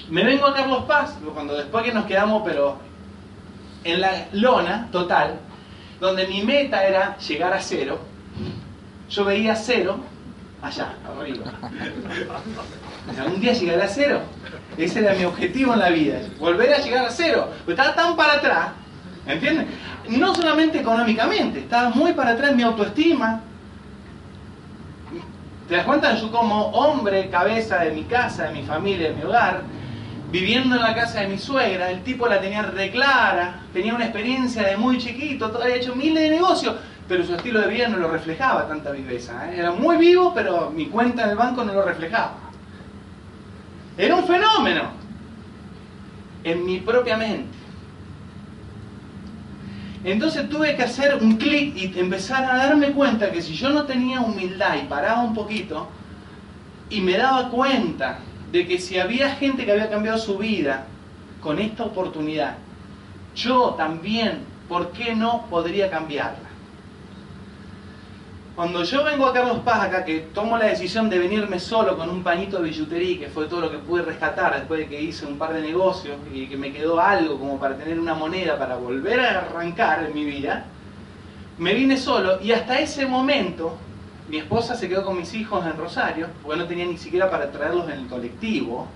Me 0.10 0.24
vengo 0.24 0.46
a 0.46 0.54
Carlos 0.54 0.86
Paz, 0.86 1.18
cuando 1.34 1.56
después 1.56 1.84
que 1.84 1.94
nos 1.94 2.06
quedamos, 2.06 2.42
pero 2.46 2.78
en 3.84 4.02
la 4.02 4.28
lona 4.34 4.90
total, 4.92 5.40
donde 6.00 6.28
mi 6.28 6.44
meta 6.44 6.86
era 6.86 7.18
llegar 7.18 7.54
a 7.54 7.62
cero, 7.62 8.00
yo 9.10 9.26
veía 9.26 9.56
cero 9.56 10.00
allá, 10.62 10.94
arriba. 11.20 11.46
Un 13.26 13.42
día 13.42 13.54
llegaré 13.54 13.84
a 13.84 13.88
cero. 13.88 14.22
Ese 14.78 15.00
era 15.00 15.14
mi 15.14 15.26
objetivo 15.26 15.74
en 15.74 15.80
la 15.80 15.90
vida, 15.90 16.20
volver 16.40 16.74
a 16.74 16.78
llegar 16.78 17.06
a 17.06 17.10
cero. 17.10 17.50
Porque 17.66 17.82
estaba 17.82 17.96
tan 17.96 18.16
para 18.16 18.34
atrás, 18.34 18.70
¿entiendes? 19.26 19.68
No 20.08 20.34
solamente 20.34 20.80
económicamente, 20.80 21.60
estaba 21.60 21.90
muy 21.90 22.14
para 22.14 22.32
atrás 22.32 22.52
en 22.52 22.58
mi 22.58 22.64
autoestima. 22.64 23.42
¿Te 25.68 25.76
das 25.76 25.86
cuenta? 25.86 26.16
Yo 26.16 26.32
como 26.32 26.68
hombre, 26.68 27.30
cabeza 27.30 27.80
de 27.80 27.92
mi 27.92 28.04
casa, 28.04 28.46
de 28.46 28.54
mi 28.54 28.64
familia, 28.64 29.10
de 29.10 29.16
mi 29.16 29.24
hogar, 29.24 29.62
viviendo 30.32 30.76
en 30.76 30.82
la 30.82 30.96
casa 30.96 31.22
de 31.22 31.28
mi 31.28 31.38
suegra, 31.38 31.92
el 31.92 32.04
tipo 32.04 32.28
la 32.28 32.40
tenía 32.40 32.62
reclara, 32.62 33.62
tenía 33.74 33.94
una 33.94 34.06
experiencia 34.06 34.64
de 34.64 34.78
muy 34.78 34.98
chiquito, 34.98 35.52
había 35.62 35.76
hecho 35.76 35.96
miles 35.96 36.24
de 36.24 36.30
negocios, 36.30 36.76
pero 37.12 37.26
su 37.26 37.36
estilo 37.36 37.60
de 37.60 37.68
vida 37.68 37.90
no 37.90 37.98
lo 37.98 38.08
reflejaba 38.08 38.70
tanta 38.70 38.90
viveza. 38.92 39.52
¿eh? 39.52 39.60
Era 39.60 39.74
muy 39.74 39.98
vivo, 39.98 40.34
pero 40.34 40.72
mi 40.72 40.86
cuenta 40.86 41.24
en 41.24 41.32
el 41.32 41.36
banco 41.36 41.62
no 41.66 41.74
lo 41.74 41.84
reflejaba. 41.84 42.36
Era 43.98 44.16
un 44.16 44.24
fenómeno 44.24 44.84
en 46.46 46.66
mi 46.66 46.80
propia 46.80 47.18
mente. 47.18 47.58
Entonces 50.06 50.48
tuve 50.48 50.74
que 50.78 50.84
hacer 50.84 51.16
un 51.22 51.36
clic 51.36 51.76
y 51.76 52.00
empezar 52.00 52.46
a 52.46 52.56
darme 52.56 52.94
cuenta 52.94 53.30
que 53.30 53.42
si 53.42 53.56
yo 53.56 53.72
no 53.72 53.84
tenía 53.84 54.22
humildad 54.22 54.78
y 54.82 54.88
paraba 54.88 55.22
un 55.22 55.34
poquito 55.34 55.90
y 56.90 57.02
me 57.02 57.18
daba 57.18 57.50
cuenta 57.50 58.20
de 58.54 58.66
que 58.66 58.80
si 58.80 58.98
había 58.98 59.36
gente 59.36 59.66
que 59.66 59.74
había 59.74 59.90
cambiado 59.90 60.18
su 60.18 60.38
vida 60.38 60.86
con 61.42 61.60
esta 61.60 61.84
oportunidad, 61.84 62.56
yo 63.36 63.72
también, 63.72 64.46
¿por 64.70 64.94
qué 64.94 65.14
no 65.14 65.46
podría 65.50 65.92
cambiarla? 65.92 66.51
Cuando 68.62 68.84
yo 68.84 69.04
vengo 69.04 69.26
a 69.26 69.34
Carlos 69.34 69.58
Paz 69.66 69.86
acá, 69.86 70.06
que 70.06 70.20
tomo 70.36 70.56
la 70.56 70.66
decisión 70.66 71.10
de 71.10 71.18
venirme 71.18 71.60
solo 71.60 71.98
con 71.98 72.08
un 72.12 72.22
pañito 72.22 72.58
de 72.58 72.70
billutería, 72.70 73.22
que 73.22 73.28
fue 73.28 73.48
todo 73.48 73.60
lo 73.60 73.72
que 73.72 73.80
pude 73.80 74.04
rescatar 74.04 74.54
después 74.54 74.82
de 74.82 74.88
que 74.88 75.02
hice 75.02 75.26
un 75.26 75.40
par 75.40 75.52
de 75.52 75.62
negocios 75.62 76.16
y 76.32 76.46
que 76.46 76.58
me 76.58 76.72
quedó 76.72 77.02
algo 77.02 77.40
como 77.40 77.60
para 77.60 77.76
tener 77.76 78.00
una 78.00 78.14
moneda 78.14 78.60
para 78.60 78.76
volver 78.76 79.20
a 79.20 79.40
arrancar 79.40 80.06
en 80.06 80.14
mi 80.14 80.26
vida, 80.26 80.68
me 81.58 81.74
vine 81.74 81.98
solo 81.98 82.40
y 82.40 82.52
hasta 82.52 82.80
ese 82.80 83.08
momento 83.08 83.80
mi 84.30 84.38
esposa 84.38 84.76
se 84.76 84.88
quedó 84.88 85.04
con 85.04 85.18
mis 85.18 85.34
hijos 85.34 85.66
en 85.66 85.76
Rosario, 85.76 86.28
porque 86.44 86.60
no 86.60 86.68
tenía 86.68 86.86
ni 86.86 87.00
siquiera 87.00 87.32
para 87.32 87.52
traerlos 87.52 87.90
en 87.90 88.02
el 88.02 88.06
colectivo. 88.06 88.88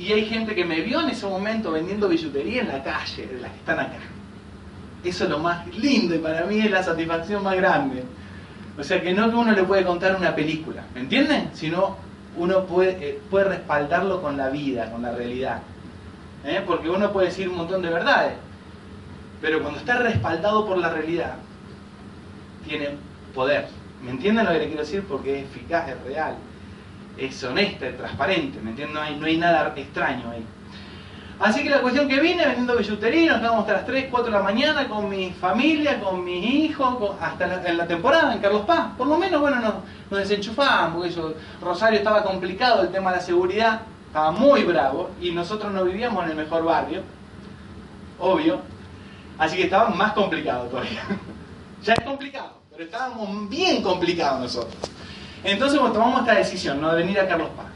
Y 0.00 0.12
hay 0.12 0.26
gente 0.26 0.56
que 0.56 0.64
me 0.64 0.80
vio 0.80 1.00
en 1.00 1.10
ese 1.10 1.26
momento 1.26 1.70
vendiendo 1.70 2.08
billutería 2.08 2.62
en 2.62 2.66
la 2.66 2.82
calle, 2.82 3.24
de 3.24 3.40
las 3.40 3.52
que 3.52 3.58
están 3.58 3.78
acá. 3.78 4.00
Eso 5.04 5.24
es 5.24 5.30
lo 5.30 5.38
más 5.38 5.66
lindo 5.76 6.14
y 6.14 6.18
para 6.18 6.44
mí 6.44 6.60
es 6.60 6.70
la 6.70 6.82
satisfacción 6.82 7.42
más 7.42 7.56
grande. 7.56 8.04
O 8.78 8.82
sea 8.82 9.00
que 9.00 9.12
no 9.12 9.28
que 9.30 9.36
uno 9.36 9.52
le 9.52 9.64
puede 9.64 9.84
contar 9.84 10.16
una 10.16 10.34
película, 10.34 10.84
¿me 10.94 11.00
entienden? 11.00 11.50
Sino 11.52 11.96
uno 12.36 12.64
puede, 12.64 12.96
eh, 13.00 13.20
puede 13.30 13.46
respaldarlo 13.46 14.22
con 14.22 14.36
la 14.36 14.48
vida, 14.48 14.90
con 14.90 15.02
la 15.02 15.12
realidad. 15.12 15.60
¿Eh? 16.44 16.62
Porque 16.66 16.88
uno 16.88 17.12
puede 17.12 17.28
decir 17.28 17.48
un 17.48 17.56
montón 17.56 17.82
de 17.82 17.90
verdades, 17.90 18.34
pero 19.40 19.60
cuando 19.60 19.78
está 19.80 19.98
respaldado 19.98 20.66
por 20.66 20.78
la 20.78 20.88
realidad, 20.88 21.34
tiene 22.66 22.90
poder. 23.34 23.66
¿Me 24.02 24.10
entienden 24.10 24.46
lo 24.46 24.52
que 24.52 24.58
le 24.58 24.66
quiero 24.66 24.82
decir? 24.82 25.04
Porque 25.08 25.40
es 25.40 25.44
eficaz, 25.44 25.88
es 25.88 26.02
real, 26.02 26.34
es 27.18 27.44
honesta, 27.44 27.86
es 27.86 27.96
transparente, 27.96 28.60
¿me 28.60 28.70
entienden? 28.70 28.94
No 28.94 29.00
hay, 29.00 29.16
no 29.16 29.26
hay 29.26 29.36
nada 29.36 29.72
extraño 29.76 30.30
ahí. 30.30 30.44
Así 31.42 31.64
que 31.64 31.70
la 31.70 31.80
cuestión 31.80 32.06
que 32.06 32.20
vine 32.20 32.46
vendiendo 32.46 32.76
billutería, 32.76 33.32
nos 33.32 33.40
quedamos 33.40 33.60
hasta 33.62 33.72
las 33.72 33.86
3, 33.86 34.06
4 34.12 34.30
de 34.30 34.38
la 34.38 34.44
mañana 34.44 34.88
con 34.88 35.10
mi 35.10 35.32
familia, 35.32 35.98
con 35.98 36.24
mis 36.24 36.44
hijos, 36.44 37.16
hasta 37.20 37.66
en 37.68 37.76
la 37.76 37.84
temporada 37.84 38.32
en 38.32 38.38
Carlos 38.38 38.62
Paz. 38.64 38.92
Por 38.96 39.08
lo 39.08 39.18
menos, 39.18 39.40
bueno, 39.40 39.56
nos, 39.60 40.20
desenchufábamos, 40.20 41.12
porque 41.12 41.34
Rosario 41.60 41.98
estaba 41.98 42.22
complicado, 42.22 42.82
el 42.82 42.92
tema 42.92 43.10
de 43.10 43.16
la 43.16 43.22
seguridad 43.24 43.80
estaba 44.06 44.30
muy 44.30 44.62
bravo 44.62 45.10
y 45.20 45.32
nosotros 45.32 45.72
no 45.72 45.82
vivíamos 45.84 46.22
en 46.24 46.30
el 46.30 46.36
mejor 46.36 46.62
barrio, 46.62 47.02
obvio. 48.20 48.60
Así 49.36 49.56
que 49.56 49.64
estaba 49.64 49.88
más 49.88 50.12
complicado 50.12 50.66
todavía. 50.66 51.02
ya 51.82 51.94
es 51.94 52.04
complicado, 52.04 52.60
pero 52.70 52.84
estábamos 52.84 53.48
bien 53.48 53.82
complicados 53.82 54.42
nosotros. 54.42 54.76
Entonces 55.42 55.76
bueno, 55.76 55.92
tomamos 55.92 56.20
esta 56.20 56.36
decisión, 56.36 56.80
¿no? 56.80 56.92
De 56.92 57.02
venir 57.02 57.18
a 57.18 57.26
Carlos 57.26 57.48
Paz. 57.56 57.71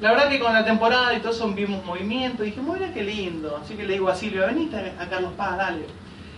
La 0.00 0.10
verdad 0.10 0.28
que 0.28 0.40
con 0.40 0.52
la 0.52 0.64
temporada 0.64 1.14
y 1.14 1.20
todo 1.20 1.32
eso 1.32 1.48
vimos 1.52 1.84
movimiento, 1.84 2.42
y 2.42 2.50
dije, 2.50 2.60
mira 2.60 2.92
qué 2.92 3.02
lindo. 3.02 3.60
Así 3.62 3.74
que 3.74 3.84
le 3.84 3.94
digo 3.94 4.08
a 4.08 4.14
Silvia, 4.14 4.46
venite 4.46 4.76
a 4.98 5.06
Carlos 5.08 5.32
Paz, 5.36 5.56
dale. 5.56 5.86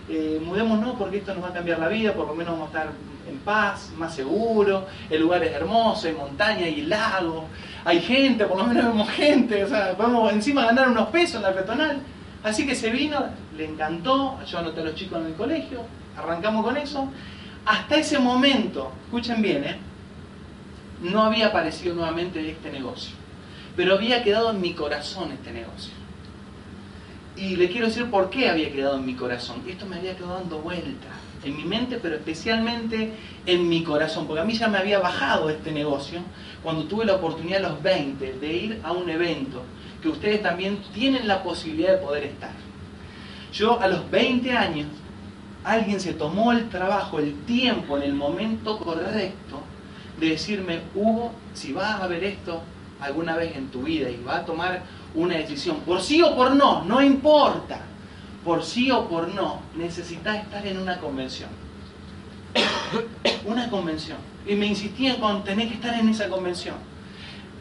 Eh, 0.09 0.39
mudémonos 0.43 0.95
porque 0.95 1.17
esto 1.17 1.33
nos 1.33 1.43
va 1.43 1.49
a 1.49 1.53
cambiar 1.53 1.79
la 1.79 1.89
vida, 1.89 2.13
por 2.13 2.27
lo 2.27 2.35
menos 2.35 2.53
vamos 2.53 2.73
a 2.73 2.79
estar 2.79 2.93
en 3.27 3.39
paz, 3.39 3.91
más 3.97 4.15
seguro, 4.15 4.87
el 5.09 5.21
lugar 5.21 5.43
es 5.43 5.51
hermoso, 5.53 6.07
hay 6.07 6.13
montaña, 6.13 6.65
hay 6.65 6.83
lago, 6.83 7.45
hay 7.83 7.99
gente, 7.99 8.45
por 8.45 8.57
lo 8.57 8.65
menos 8.65 8.85
vemos 8.85 9.09
gente, 9.09 9.65
o 9.65 9.67
sea, 9.67 9.97
podemos 9.97 10.31
encima 10.31 10.65
ganar 10.65 10.87
unos 10.87 11.09
pesos 11.09 11.35
en 11.35 11.41
la 11.41 11.53
peatonal. 11.53 11.99
Así 12.43 12.65
que 12.65 12.75
se 12.75 12.89
vino, 12.89 13.25
le 13.57 13.65
encantó, 13.65 14.39
yo 14.45 14.59
anoté 14.59 14.79
a 14.79 14.85
los 14.85 14.95
chicos 14.95 15.19
en 15.19 15.27
el 15.27 15.33
colegio, 15.33 15.81
arrancamos 16.15 16.63
con 16.63 16.77
eso. 16.77 17.09
Hasta 17.65 17.97
ese 17.97 18.19
momento, 18.19 18.93
escuchen 19.07 19.41
bien, 19.41 19.63
¿eh? 19.65 19.77
no 21.01 21.23
había 21.23 21.47
aparecido 21.47 21.95
nuevamente 21.95 22.49
este 22.49 22.71
negocio, 22.71 23.16
pero 23.77 23.93
había 23.93 24.23
quedado 24.23 24.49
en 24.49 24.59
mi 24.59 24.73
corazón 24.73 25.31
este 25.31 25.53
negocio. 25.53 25.93
Y 27.37 27.55
le 27.55 27.69
quiero 27.69 27.85
decir 27.85 28.09
por 28.09 28.31
qué 28.31 28.49
había 28.49 28.71
quedado 28.71 28.97
en 28.97 29.05
mi 29.05 29.13
corazón. 29.13 29.61
Esto 29.67 29.85
me 29.85 29.97
había 29.97 30.17
quedado 30.17 30.39
dando 30.39 30.59
vuelta 30.59 31.07
en 31.43 31.55
mi 31.55 31.63
mente, 31.63 31.99
pero 32.01 32.15
especialmente 32.15 33.13
en 33.45 33.69
mi 33.69 33.83
corazón, 33.83 34.25
porque 34.25 34.41
a 34.41 34.45
mí 34.45 34.53
ya 34.53 34.67
me 34.67 34.79
había 34.79 34.97
bajado 34.97 35.51
este 35.51 35.71
negocio 35.71 36.21
cuando 36.63 36.85
tuve 36.85 37.05
la 37.05 37.13
oportunidad 37.13 37.63
a 37.63 37.69
los 37.69 37.83
20 37.83 38.33
de 38.33 38.53
ir 38.53 38.81
a 38.83 38.91
un 38.91 39.07
evento 39.11 39.61
que 40.01 40.09
ustedes 40.09 40.41
también 40.41 40.79
tienen 40.95 41.27
la 41.27 41.43
posibilidad 41.43 41.91
de 41.91 41.97
poder 41.99 42.23
estar. 42.23 42.53
Yo 43.53 43.79
a 43.79 43.87
los 43.87 44.09
20 44.09 44.51
años, 44.51 44.87
alguien 45.63 45.99
se 45.99 46.13
tomó 46.13 46.51
el 46.51 46.67
trabajo, 46.69 47.19
el 47.19 47.35
tiempo, 47.45 47.97
en 47.97 48.03
el 48.03 48.13
momento 48.13 48.79
correcto, 48.79 49.61
de 50.19 50.29
decirme, 50.29 50.79
Hugo, 50.95 51.31
si 51.53 51.73
vas 51.73 52.01
a 52.01 52.07
ver 52.07 52.23
esto 52.23 52.63
alguna 52.99 53.35
vez 53.35 53.55
en 53.55 53.69
tu 53.69 53.83
vida 53.83 54.09
y 54.09 54.17
vas 54.23 54.39
a 54.39 54.45
tomar 54.45 54.83
una 55.15 55.35
decisión, 55.35 55.81
por 55.81 56.01
sí 56.01 56.21
o 56.21 56.35
por 56.35 56.55
no, 56.55 56.83
no 56.83 57.01
importa, 57.01 57.81
por 58.43 58.63
sí 58.63 58.91
o 58.91 59.07
por 59.07 59.27
no, 59.29 59.61
necesitas 59.75 60.37
estar 60.37 60.65
en 60.65 60.79
una 60.79 60.97
convención. 60.99 61.49
una 63.45 63.69
convención. 63.69 64.17
Y 64.47 64.55
me 64.55 64.65
insistían 64.67 65.17
con, 65.17 65.43
tenés 65.43 65.67
que 65.67 65.75
estar 65.75 65.93
en 65.99 66.09
esa 66.09 66.29
convención. 66.29 66.75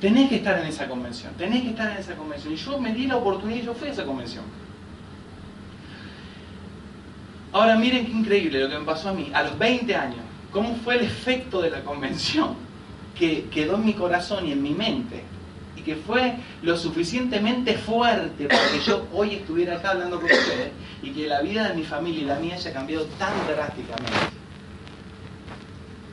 Tenés 0.00 0.28
que 0.28 0.36
estar 0.36 0.58
en 0.58 0.66
esa 0.66 0.86
convención, 0.86 1.32
tenés 1.34 1.62
que 1.62 1.70
estar 1.70 1.90
en 1.90 1.96
esa 1.96 2.14
convención. 2.14 2.52
Y 2.52 2.56
yo 2.56 2.78
me 2.78 2.92
di 2.92 3.06
la 3.06 3.16
oportunidad 3.16 3.62
y 3.62 3.64
yo 3.64 3.74
fui 3.74 3.88
a 3.88 3.92
esa 3.92 4.04
convención. 4.04 4.44
Ahora 7.52 7.76
miren 7.76 8.04
qué 8.04 8.12
increíble 8.12 8.60
lo 8.60 8.68
que 8.68 8.78
me 8.78 8.84
pasó 8.84 9.08
a 9.08 9.12
mí, 9.14 9.30
a 9.32 9.42
los 9.42 9.58
20 9.58 9.94
años, 9.96 10.20
cómo 10.52 10.74
fue 10.76 10.96
el 10.96 11.04
efecto 11.04 11.62
de 11.62 11.70
la 11.70 11.80
convención 11.82 12.65
que 13.18 13.44
quedó 13.50 13.76
en 13.76 13.84
mi 13.84 13.94
corazón 13.94 14.46
y 14.46 14.52
en 14.52 14.62
mi 14.62 14.70
mente 14.70 15.24
y 15.76 15.82
que 15.82 15.96
fue 15.96 16.34
lo 16.62 16.76
suficientemente 16.76 17.74
fuerte 17.74 18.46
para 18.46 18.68
que 18.70 18.80
yo 18.80 19.06
hoy 19.12 19.34
estuviera 19.34 19.76
acá 19.76 19.90
hablando 19.90 20.16
con 20.20 20.30
ustedes 20.30 20.72
y 21.02 21.10
que 21.10 21.26
la 21.26 21.42
vida 21.42 21.68
de 21.68 21.74
mi 21.74 21.84
familia 21.84 22.22
y 22.22 22.24
la 22.24 22.38
mía 22.38 22.54
haya 22.54 22.72
cambiado 22.72 23.04
tan 23.18 23.32
drásticamente. 23.46 24.12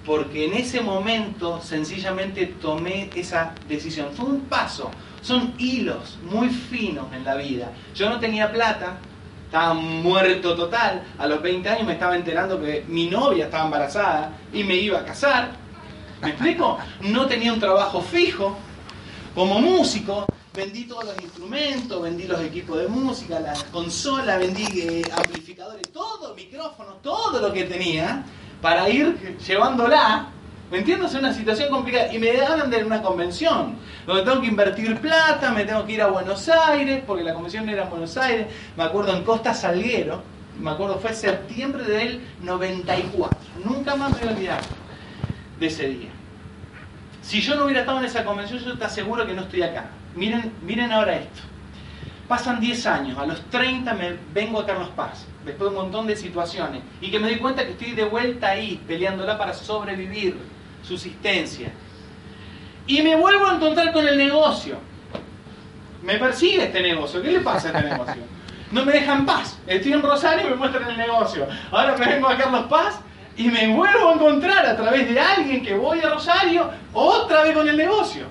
Porque 0.05 0.45
en 0.45 0.53
ese 0.53 0.81
momento 0.81 1.61
sencillamente 1.61 2.45
tomé 2.61 3.09
esa 3.15 3.55
decisión. 3.69 4.09
Fue 4.13 4.25
un 4.25 4.41
paso, 4.41 4.91
son 5.21 5.53
hilos 5.57 6.19
muy 6.29 6.49
finos 6.49 7.05
en 7.13 7.23
la 7.23 7.35
vida. 7.35 7.71
Yo 7.95 8.09
no 8.09 8.19
tenía 8.19 8.51
plata, 8.51 8.97
estaba 9.45 9.73
muerto 9.73 10.55
total. 10.55 11.03
A 11.17 11.25
los 11.25 11.41
20 11.41 11.69
años 11.69 11.87
me 11.87 11.93
estaba 11.93 12.17
enterando 12.17 12.59
que 12.59 12.83
mi 12.89 13.07
novia 13.07 13.45
estaba 13.45 13.63
embarazada 13.63 14.33
y 14.51 14.65
me 14.65 14.75
iba 14.75 14.99
a 14.99 15.05
casar. 15.05 15.62
¿Me 16.23 16.29
explico? 16.29 16.77
No 17.01 17.25
tenía 17.27 17.51
un 17.51 17.59
trabajo 17.59 18.01
fijo. 18.01 18.57
Como 19.35 19.59
músico, 19.59 20.25
vendí 20.53 20.85
todos 20.85 21.05
los 21.05 21.19
instrumentos, 21.21 22.01
vendí 22.01 22.25
los 22.25 22.39
equipos 22.39 22.79
de 22.79 22.87
música, 22.87 23.39
las 23.39 23.63
consolas, 23.65 24.39
vendí 24.39 24.63
eh, 24.79 25.03
amplificadores, 25.15 25.91
todo, 25.91 26.35
micrófonos, 26.35 27.01
todo 27.01 27.41
lo 27.41 27.51
que 27.51 27.63
tenía 27.63 28.23
para 28.61 28.87
ir 28.89 29.37
llevándola. 29.45 30.27
¿Me 30.71 30.77
entiendes? 30.77 31.11
Es 31.11 31.19
una 31.19 31.33
situación 31.33 31.69
complicada. 31.69 32.13
Y 32.13 32.19
me 32.19 32.39
hablan 32.39 32.69
de 32.69 32.85
una 32.85 33.01
convención, 33.01 33.75
donde 34.07 34.23
tengo 34.23 34.39
que 34.39 34.47
invertir 34.47 34.97
plata, 34.99 35.51
me 35.51 35.65
tengo 35.65 35.85
que 35.85 35.93
ir 35.93 36.01
a 36.01 36.07
Buenos 36.07 36.47
Aires, 36.47 37.03
porque 37.05 37.23
la 37.23 37.33
convención 37.33 37.67
era 37.67 37.83
en 37.83 37.89
Buenos 37.89 38.15
Aires. 38.15 38.47
Me 38.77 38.83
acuerdo 38.83 39.13
en 39.13 39.23
Costa 39.23 39.53
Salguero, 39.53 40.23
me 40.57 40.71
acuerdo 40.71 40.99
fue 40.99 41.13
septiembre 41.13 41.83
del 41.83 42.21
94. 42.43 43.37
Nunca 43.65 43.95
más 43.95 44.13
me 44.13 44.19
voy 44.19 44.27
a 44.27 44.31
olvidar 44.31 44.61
de 45.59 45.67
ese 45.67 45.89
día. 45.89 46.12
Si 47.23 47.39
yo 47.39 47.55
no 47.55 47.63
hubiera 47.63 47.79
estado 47.79 47.99
en 47.99 48.05
esa 48.05 48.25
convención, 48.25 48.59
yo 48.59 48.77
te 48.77 48.83
aseguro 48.83 49.25
que 49.25 49.33
no 49.33 49.43
estoy 49.43 49.63
acá. 49.63 49.85
Miren, 50.13 50.51
miren 50.61 50.91
ahora 50.91 51.15
esto. 51.15 51.41
Pasan 52.27 52.59
10 52.59 52.85
años, 52.85 53.17
a 53.17 53.25
los 53.25 53.41
30 53.49 53.93
me 53.93 54.17
vengo 54.33 54.59
a 54.59 54.65
Carlos 54.65 54.89
Paz, 54.89 55.25
después 55.45 55.71
de 55.71 55.77
un 55.77 55.83
montón 55.83 56.05
de 56.05 56.15
situaciones, 56.15 56.81
y 56.99 57.09
que 57.09 57.19
me 57.19 57.29
doy 57.29 57.37
cuenta 57.37 57.65
que 57.65 57.71
estoy 57.71 57.91
de 57.91 58.03
vuelta 58.03 58.49
ahí, 58.49 58.81
peleándola 58.87 59.37
para 59.37 59.53
sobrevivir, 59.53 60.37
subsistencia. 60.83 61.71
Y 62.87 63.01
me 63.01 63.15
vuelvo 63.15 63.47
a 63.47 63.55
encontrar 63.55 63.93
con 63.93 64.05
el 64.05 64.17
negocio. 64.17 64.77
Me 66.01 66.17
persigue 66.17 66.65
este 66.65 66.81
negocio. 66.81 67.21
¿Qué 67.21 67.31
le 67.31 67.39
pasa 67.39 67.69
a 67.69 67.79
este 67.79 67.89
negocio? 67.89 68.21
No 68.71 68.83
me 68.83 68.91
dejan 68.91 69.25
paz. 69.25 69.57
Estoy 69.65 69.93
en 69.93 70.01
Rosario 70.01 70.47
y 70.47 70.49
me 70.49 70.55
muestran 70.57 70.89
el 70.89 70.97
negocio. 70.97 71.47
Ahora 71.71 71.95
me 71.95 72.05
vengo 72.05 72.27
a 72.27 72.35
Carlos 72.35 72.65
Paz 72.69 72.99
y 73.35 73.47
me 73.49 73.73
vuelvo 73.73 74.09
a 74.09 74.13
encontrar 74.13 74.65
a 74.65 74.75
través 74.75 75.09
de 75.09 75.19
alguien 75.19 75.63
que 75.63 75.73
voy 75.73 75.99
a 76.01 76.09
Rosario 76.09 76.69
otra 76.93 77.43
vez 77.43 77.53
con 77.53 77.67
el 77.67 77.77
negocio. 77.77 78.25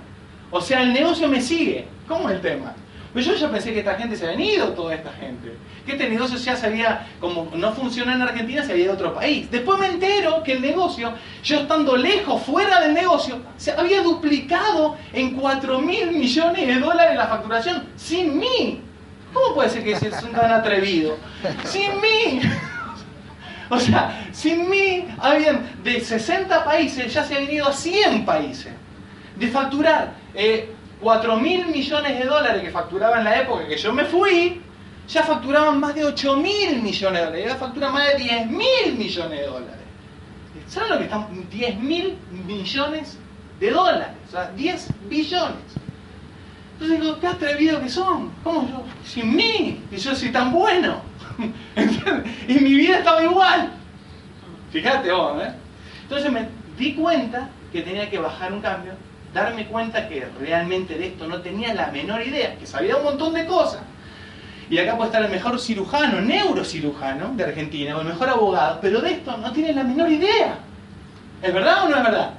O 0.51 0.61
sea, 0.61 0.83
el 0.83 0.93
negocio 0.93 1.29
me 1.29 1.41
sigue. 1.41 1.87
¿Cómo 2.07 2.29
es 2.29 2.37
el 2.37 2.41
tema? 2.41 2.75
Pues 3.13 3.27
yo 3.27 3.35
ya 3.35 3.51
pensé 3.51 3.73
que 3.73 3.81
esta 3.81 3.95
gente 3.97 4.17
se 4.17 4.27
había 4.27 4.55
ido, 4.55 4.69
toda 4.69 4.95
esta 4.95 5.13
gente. 5.13 5.55
Que 5.85 5.93
este 5.93 6.09
negocio 6.09 6.39
ya 6.39 6.57
se 6.57 6.67
había, 6.67 7.09
como 7.21 7.51
no 7.55 7.73
funciona 7.73 8.15
en 8.15 8.23
Argentina, 8.23 8.63
se 8.63 8.73
había 8.73 8.85
ido 8.85 8.93
a 8.93 8.97
otro 8.97 9.15
país. 9.15 9.51
Después 9.51 9.79
me 9.79 9.89
entero 9.89 10.43
que 10.43 10.53
el 10.53 10.63
negocio, 10.63 11.13
yo 11.43 11.61
estando 11.61 11.97
lejos, 11.97 12.43
fuera 12.43 12.81
del 12.81 12.95
negocio, 12.95 13.39
se 13.57 13.73
había 13.73 14.03
duplicado 14.03 14.97
en 15.13 15.35
4 15.35 15.79
mil 15.81 16.13
millones 16.13 16.67
de 16.67 16.79
dólares 16.79 17.17
la 17.17 17.27
facturación 17.27 17.85
sin 17.97 18.39
mí. 18.39 18.81
¿Cómo 19.33 19.55
puede 19.55 19.69
ser 19.69 19.85
que 19.85 19.97
son 19.97 20.33
tan 20.33 20.53
atrevido? 20.53 21.17
Sin 21.65 22.01
mí. 22.01 22.41
O 23.73 23.81
sea, 23.81 24.29
sin 24.33 24.69
mí, 24.69 25.07
habían 25.19 25.83
de 25.83 25.99
60 25.99 26.63
países, 26.63 27.11
ya 27.11 27.25
se 27.25 27.35
habían 27.37 27.53
ido 27.53 27.69
a 27.69 27.73
100 27.73 28.27
países. 28.27 28.71
De 29.37 29.49
facturar 29.49 30.13
eh, 30.35 30.75
4 31.01 31.37
mil 31.39 31.67
millones 31.69 32.19
de 32.19 32.27
dólares 32.27 32.63
que 32.63 32.71
facturaba 32.71 33.17
en 33.17 33.25
la 33.25 33.41
época 33.41 33.67
que 33.67 33.79
yo 33.79 33.95
me 33.95 34.05
fui, 34.05 34.61
ya 35.09 35.23
facturaban 35.23 35.81
más 35.81 35.95
de 35.95 36.05
8 36.05 36.37
mil 36.37 36.83
millones 36.83 37.21
de 37.21 37.27
dólares. 37.27 37.47
Ya 37.49 37.57
facturan 37.57 37.95
más 37.95 38.09
de 38.09 38.19
10 38.19 38.47
mil 38.49 38.99
millones 38.99 39.41
de 39.41 39.47
dólares. 39.47 39.81
¿Saben 40.69 40.91
lo 40.91 40.99
que 40.99 41.05
están? 41.05 41.49
10 41.51 41.79
mil 41.81 42.19
millones 42.47 43.19
de 43.59 43.71
dólares. 43.71 44.17
O 44.29 44.31
sea, 44.33 44.51
10 44.55 44.89
billones. 45.09 45.57
Entonces 46.75 47.01
digo, 47.01 47.19
qué 47.19 47.27
atrevido 47.27 47.81
que 47.81 47.89
son. 47.89 48.33
¿Cómo 48.45 48.69
yo? 48.69 48.85
Sin 49.03 49.35
mí, 49.35 49.83
que 49.89 49.97
yo 49.97 50.15
soy 50.15 50.29
tan 50.29 50.53
bueno. 50.53 51.11
Y 52.49 52.55
mi 52.55 52.75
vida 52.75 52.99
estaba 52.99 53.23
igual. 53.23 53.71
Fíjate 54.71 55.13
vos, 55.13 55.43
¿eh? 55.43 55.53
Entonces 56.03 56.33
me 56.33 56.49
di 56.79 56.95
cuenta 56.95 57.49
que 57.73 57.83
tenía 57.83 58.11
que 58.11 58.19
bajar 58.19 58.53
un 58.53 58.61
cambio 58.61 58.93
darme 59.33 59.67
cuenta 59.67 60.09
que 60.09 60.27
realmente 60.41 60.97
de 60.97 61.09
esto 61.09 61.27
no 61.27 61.41
tenía 61.41 61.75
la 61.75 61.89
menor 61.89 62.23
idea, 62.27 62.57
que 62.57 62.67
sabía 62.67 62.97
un 62.97 63.05
montón 63.05 63.35
de 63.35 63.47
cosas. 63.47 63.81
Y 64.69 64.79
acá 64.79 64.97
puede 64.97 65.09
estar 65.09 65.25
el 65.25 65.31
mejor 65.31 65.59
cirujano, 65.61 66.21
neurocirujano 66.21 67.33
de 67.35 67.45
Argentina, 67.45 67.97
o 67.97 68.01
el 68.01 68.09
mejor 68.09 68.29
abogado, 68.29 68.79
pero 68.81 69.01
de 69.01 69.13
esto 69.13 69.37
no 69.37 69.53
tiene 69.53 69.73
la 69.73 69.85
menor 69.85 70.11
idea. 70.11 70.59
¿Es 71.43 71.53
verdad 71.53 71.85
o 71.85 71.89
no 71.89 71.97
es 71.97 72.03
verdad? 72.03 72.31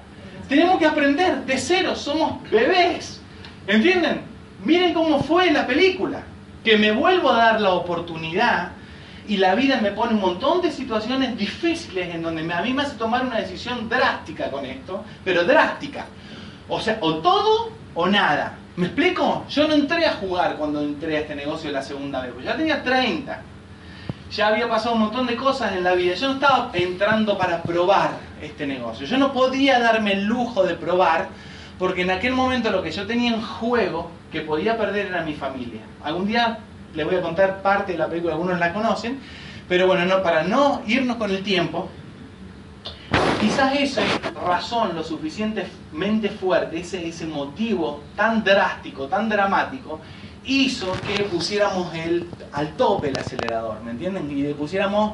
Tenemos 0.47 0.77
que 0.77 0.85
aprender 0.85 1.45
de 1.45 1.57
cero, 1.57 1.95
somos 1.95 2.41
bebés. 2.49 3.21
¿Entienden? 3.67 4.21
Miren 4.63 4.93
cómo 4.93 5.21
fue 5.21 5.51
la 5.51 5.67
película. 5.67 6.23
Que 6.63 6.77
me 6.77 6.91
vuelvo 6.91 7.29
a 7.29 7.37
dar 7.37 7.61
la 7.61 7.71
oportunidad 7.71 8.71
y 9.27 9.37
la 9.37 9.55
vida 9.55 9.79
me 9.81 9.91
pone 9.91 10.13
un 10.13 10.21
montón 10.21 10.61
de 10.61 10.71
situaciones 10.71 11.37
difíciles 11.37 12.13
en 12.13 12.21
donde 12.21 12.51
a 12.53 12.61
mí 12.61 12.73
me 12.73 12.83
hace 12.83 12.97
tomar 12.97 13.25
una 13.25 13.37
decisión 13.37 13.87
drástica 13.87 14.51
con 14.51 14.65
esto, 14.65 15.03
pero 15.23 15.43
drástica. 15.45 16.05
O 16.67 16.79
sea, 16.79 16.97
o 17.01 17.15
todo 17.15 17.71
o 17.95 18.07
nada. 18.07 18.57
¿Me 18.75 18.87
explico? 18.87 19.45
Yo 19.49 19.67
no 19.67 19.75
entré 19.75 20.05
a 20.05 20.13
jugar 20.13 20.55
cuando 20.57 20.81
entré 20.81 21.17
a 21.17 21.19
este 21.21 21.35
negocio 21.35 21.71
la 21.71 21.83
segunda 21.83 22.21
vez, 22.21 22.31
pues 22.33 22.45
ya 22.45 22.57
tenía 22.57 22.83
30. 22.83 23.41
Ya 24.31 24.47
había 24.47 24.67
pasado 24.67 24.95
un 24.95 25.01
montón 25.01 25.27
de 25.27 25.35
cosas 25.35 25.73
en 25.73 25.83
la 25.83 25.93
vida. 25.93 26.15
Yo 26.15 26.27
no 26.27 26.33
estaba 26.33 26.71
entrando 26.73 27.37
para 27.37 27.61
probar 27.61 28.11
este 28.41 28.65
negocio. 28.65 29.05
Yo 29.05 29.17
no 29.17 29.31
podía 29.31 29.79
darme 29.79 30.13
el 30.13 30.25
lujo 30.25 30.63
de 30.63 30.73
probar 30.73 31.29
porque 31.77 32.01
en 32.01 32.11
aquel 32.11 32.33
momento 32.33 32.71
lo 32.71 32.81
que 32.81 32.91
yo 32.91 33.05
tenía 33.05 33.33
en 33.33 33.41
juego 33.41 34.09
que 34.31 34.41
podía 34.41 34.77
perder 34.77 35.07
era 35.07 35.21
mi 35.23 35.33
familia. 35.33 35.81
Algún 36.03 36.27
día 36.27 36.59
les 36.93 37.05
voy 37.05 37.15
a 37.15 37.21
contar 37.21 37.61
parte 37.61 37.93
de 37.93 37.97
la 37.97 38.07
película, 38.07 38.33
algunos 38.33 38.59
la 38.59 38.73
conocen, 38.73 39.19
pero 39.67 39.87
bueno, 39.87 40.05
no, 40.05 40.21
para 40.21 40.43
no 40.43 40.81
irnos 40.87 41.17
con 41.17 41.31
el 41.31 41.43
tiempo, 41.43 41.89
quizás 43.39 43.75
esa 43.79 44.01
razón 44.45 44.95
lo 44.95 45.03
suficientemente 45.03 46.29
fuerte, 46.29 46.79
ese, 46.79 47.07
ese 47.07 47.25
motivo 47.25 48.01
tan 48.15 48.43
drástico, 48.43 49.07
tan 49.07 49.29
dramático, 49.29 49.99
hizo 50.45 50.91
que 51.07 51.23
pusiéramos 51.23 51.93
el, 51.95 52.29
al 52.51 52.73
tope 52.73 53.09
el 53.09 53.17
acelerador, 53.17 53.81
¿me 53.81 53.91
entienden? 53.91 54.29
Y 54.29 54.43
le 54.43 54.53
pusiéramos 54.53 55.13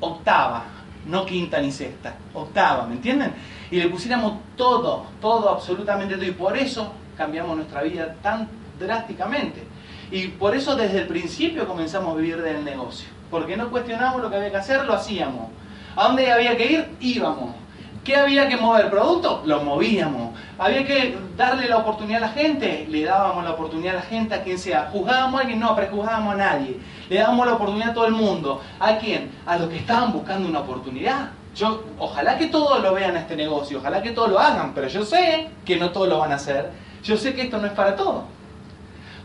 octava, 0.00 0.64
no 1.06 1.24
quinta 1.24 1.60
ni 1.60 1.70
sexta, 1.70 2.14
octava, 2.32 2.86
¿me 2.86 2.94
entienden? 2.94 3.32
Y 3.70 3.76
le 3.76 3.88
pusiéramos 3.88 4.34
todo, 4.56 5.06
todo, 5.20 5.50
absolutamente 5.50 6.14
todo. 6.16 6.24
Y 6.24 6.32
por 6.32 6.56
eso 6.56 6.92
cambiamos 7.16 7.56
nuestra 7.56 7.82
vida 7.82 8.14
tan 8.22 8.48
drásticamente. 8.78 9.73
Y 10.14 10.28
por 10.28 10.54
eso 10.54 10.76
desde 10.76 11.00
el 11.00 11.08
principio 11.08 11.66
comenzamos 11.66 12.14
a 12.14 12.16
vivir 12.16 12.40
del 12.40 12.64
negocio. 12.64 13.08
Porque 13.32 13.56
no 13.56 13.68
cuestionamos 13.68 14.22
lo 14.22 14.30
que 14.30 14.36
había 14.36 14.52
que 14.52 14.58
hacer, 14.58 14.84
lo 14.84 14.94
hacíamos. 14.94 15.48
¿A 15.96 16.04
dónde 16.04 16.30
había 16.30 16.56
que 16.56 16.70
ir? 16.70 16.88
Íbamos. 17.00 17.56
¿Qué 18.04 18.14
había 18.14 18.48
que 18.48 18.56
mover? 18.56 18.90
¿Producto? 18.90 19.42
Lo 19.44 19.64
movíamos. 19.64 20.38
¿Había 20.56 20.86
que 20.86 21.18
darle 21.36 21.66
la 21.66 21.78
oportunidad 21.78 22.22
a 22.22 22.26
la 22.28 22.32
gente? 22.32 22.86
Le 22.88 23.02
dábamos 23.02 23.42
la 23.42 23.50
oportunidad 23.50 23.94
a 23.94 23.96
la 23.96 24.02
gente, 24.02 24.36
a 24.36 24.44
quien 24.44 24.56
sea. 24.56 24.88
¿Juzgábamos 24.92 25.40
a 25.40 25.42
alguien? 25.42 25.58
No, 25.58 25.74
prejuzgábamos 25.74 26.34
a 26.34 26.36
nadie. 26.36 26.78
Le 27.08 27.18
dábamos 27.18 27.46
la 27.46 27.54
oportunidad 27.54 27.90
a 27.90 27.94
todo 27.94 28.06
el 28.06 28.14
mundo. 28.14 28.62
¿A 28.78 28.96
quién? 28.98 29.32
A 29.46 29.56
los 29.56 29.68
que 29.68 29.78
estaban 29.78 30.12
buscando 30.12 30.48
una 30.48 30.60
oportunidad. 30.60 31.30
Yo, 31.56 31.82
ojalá 31.98 32.38
que 32.38 32.46
todos 32.46 32.80
lo 32.80 32.94
vean 32.94 33.16
a 33.16 33.20
este 33.20 33.34
negocio, 33.34 33.78
ojalá 33.78 34.00
que 34.00 34.12
todos 34.12 34.30
lo 34.30 34.38
hagan, 34.38 34.74
pero 34.74 34.86
yo 34.86 35.04
sé 35.04 35.48
que 35.64 35.76
no 35.76 35.90
todos 35.90 36.06
lo 36.06 36.18
van 36.18 36.30
a 36.30 36.36
hacer. 36.36 36.70
Yo 37.02 37.16
sé 37.16 37.34
que 37.34 37.42
esto 37.42 37.58
no 37.58 37.66
es 37.66 37.72
para 37.72 37.96
todos. 37.96 38.22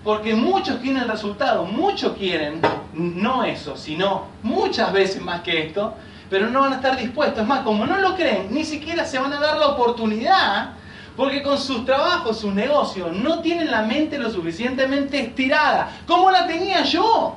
Porque 0.04 0.34
muchos 0.34 0.82
tienen 0.82 1.08
resultado, 1.08 1.66
muchos 1.66 2.16
quieren, 2.16 2.62
no 2.94 3.44
eso, 3.44 3.76
sino 3.76 4.28
muchas 4.44 4.94
veces 4.94 5.22
más 5.22 5.42
que 5.42 5.68
esto, 5.68 5.94
pero 6.30 6.50
no 6.50 6.62
van 6.62 6.74
a 6.74 6.76
estar 6.78 6.98
dispuestos. 6.98 7.42
Es 7.42 7.48
más, 7.48 7.62
como 7.62 7.86
no 7.86 7.98
lo 7.98 8.16
creen, 8.16 8.48
ni 8.52 8.64
siquiera 8.64 9.06
se 9.06 9.20
van 9.20 9.34
a 9.34 9.40
dar 9.40 9.58
la 9.58 9.68
oportunidad, 9.68 10.72
porque 11.18 11.44
con 11.44 11.58
sus 11.58 11.86
trabajos, 11.86 12.40
sus 12.40 12.54
negocios, 12.54 13.12
no 13.14 13.40
tienen 13.42 13.70
la 13.70 13.82
mente 13.82 14.18
lo 14.18 14.30
suficientemente 14.30 15.20
estirada. 15.20 15.92
como 16.08 16.32
la 16.32 16.48
tenía 16.48 16.84
yo? 16.84 17.36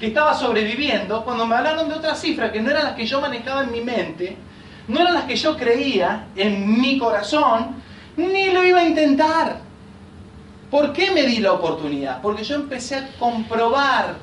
Que 0.00 0.06
estaba 0.06 0.32
sobreviviendo, 0.32 1.24
cuando 1.24 1.44
me 1.44 1.56
hablaron 1.56 1.88
de 1.88 1.94
otras 1.94 2.20
cifras 2.20 2.52
que 2.52 2.60
no 2.60 2.70
eran 2.70 2.84
las 2.84 2.94
que 2.94 3.04
yo 3.04 3.20
manejaba 3.20 3.64
en 3.64 3.72
mi 3.72 3.80
mente, 3.80 4.36
no 4.86 5.00
eran 5.00 5.12
las 5.12 5.24
que 5.24 5.36
yo 5.36 5.56
creía 5.56 6.28
en 6.36 6.80
mi 6.80 6.98
corazón, 6.98 7.82
ni 8.16 8.50
lo 8.50 8.64
iba 8.64 8.80
a 8.80 8.84
intentar. 8.84 9.67
¿Por 10.70 10.92
qué 10.92 11.10
me 11.10 11.22
di 11.22 11.38
la 11.38 11.52
oportunidad? 11.52 12.20
Porque 12.20 12.44
yo 12.44 12.56
empecé 12.56 12.96
a 12.96 13.08
comprobar, 13.18 14.16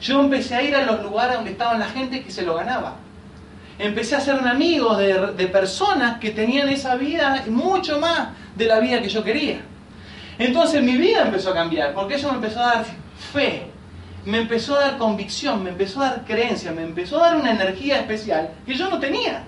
yo 0.00 0.20
empecé 0.20 0.54
a 0.54 0.62
ir 0.62 0.74
a 0.76 0.84
los 0.84 1.02
lugares 1.02 1.36
donde 1.36 1.52
estaban 1.52 1.78
la 1.78 1.86
gente 1.86 2.22
que 2.22 2.30
se 2.30 2.42
lo 2.42 2.54
ganaba. 2.54 2.96
Empecé 3.78 4.16
a 4.16 4.20
ser 4.20 4.34
un 4.34 4.46
amigo 4.46 4.96
de, 4.96 5.32
de 5.32 5.46
personas 5.46 6.18
que 6.18 6.30
tenían 6.30 6.68
esa 6.68 6.96
vida 6.96 7.44
mucho 7.48 7.98
más 7.98 8.28
de 8.54 8.66
la 8.66 8.78
vida 8.80 9.00
que 9.00 9.08
yo 9.08 9.24
quería. 9.24 9.60
Entonces 10.38 10.82
mi 10.82 10.96
vida 10.96 11.22
empezó 11.22 11.50
a 11.50 11.54
cambiar, 11.54 11.94
porque 11.94 12.16
eso 12.16 12.28
me 12.28 12.36
empezó 12.36 12.60
a 12.60 12.66
dar 12.66 12.84
fe, 13.32 13.66
me 14.26 14.38
empezó 14.38 14.76
a 14.76 14.80
dar 14.80 14.98
convicción, 14.98 15.62
me 15.62 15.70
empezó 15.70 16.02
a 16.02 16.10
dar 16.10 16.24
creencia, 16.26 16.72
me 16.72 16.82
empezó 16.82 17.22
a 17.22 17.28
dar 17.28 17.36
una 17.36 17.52
energía 17.52 17.96
especial 17.96 18.50
que 18.66 18.74
yo 18.74 18.90
no 18.90 18.98
tenía. 18.98 19.44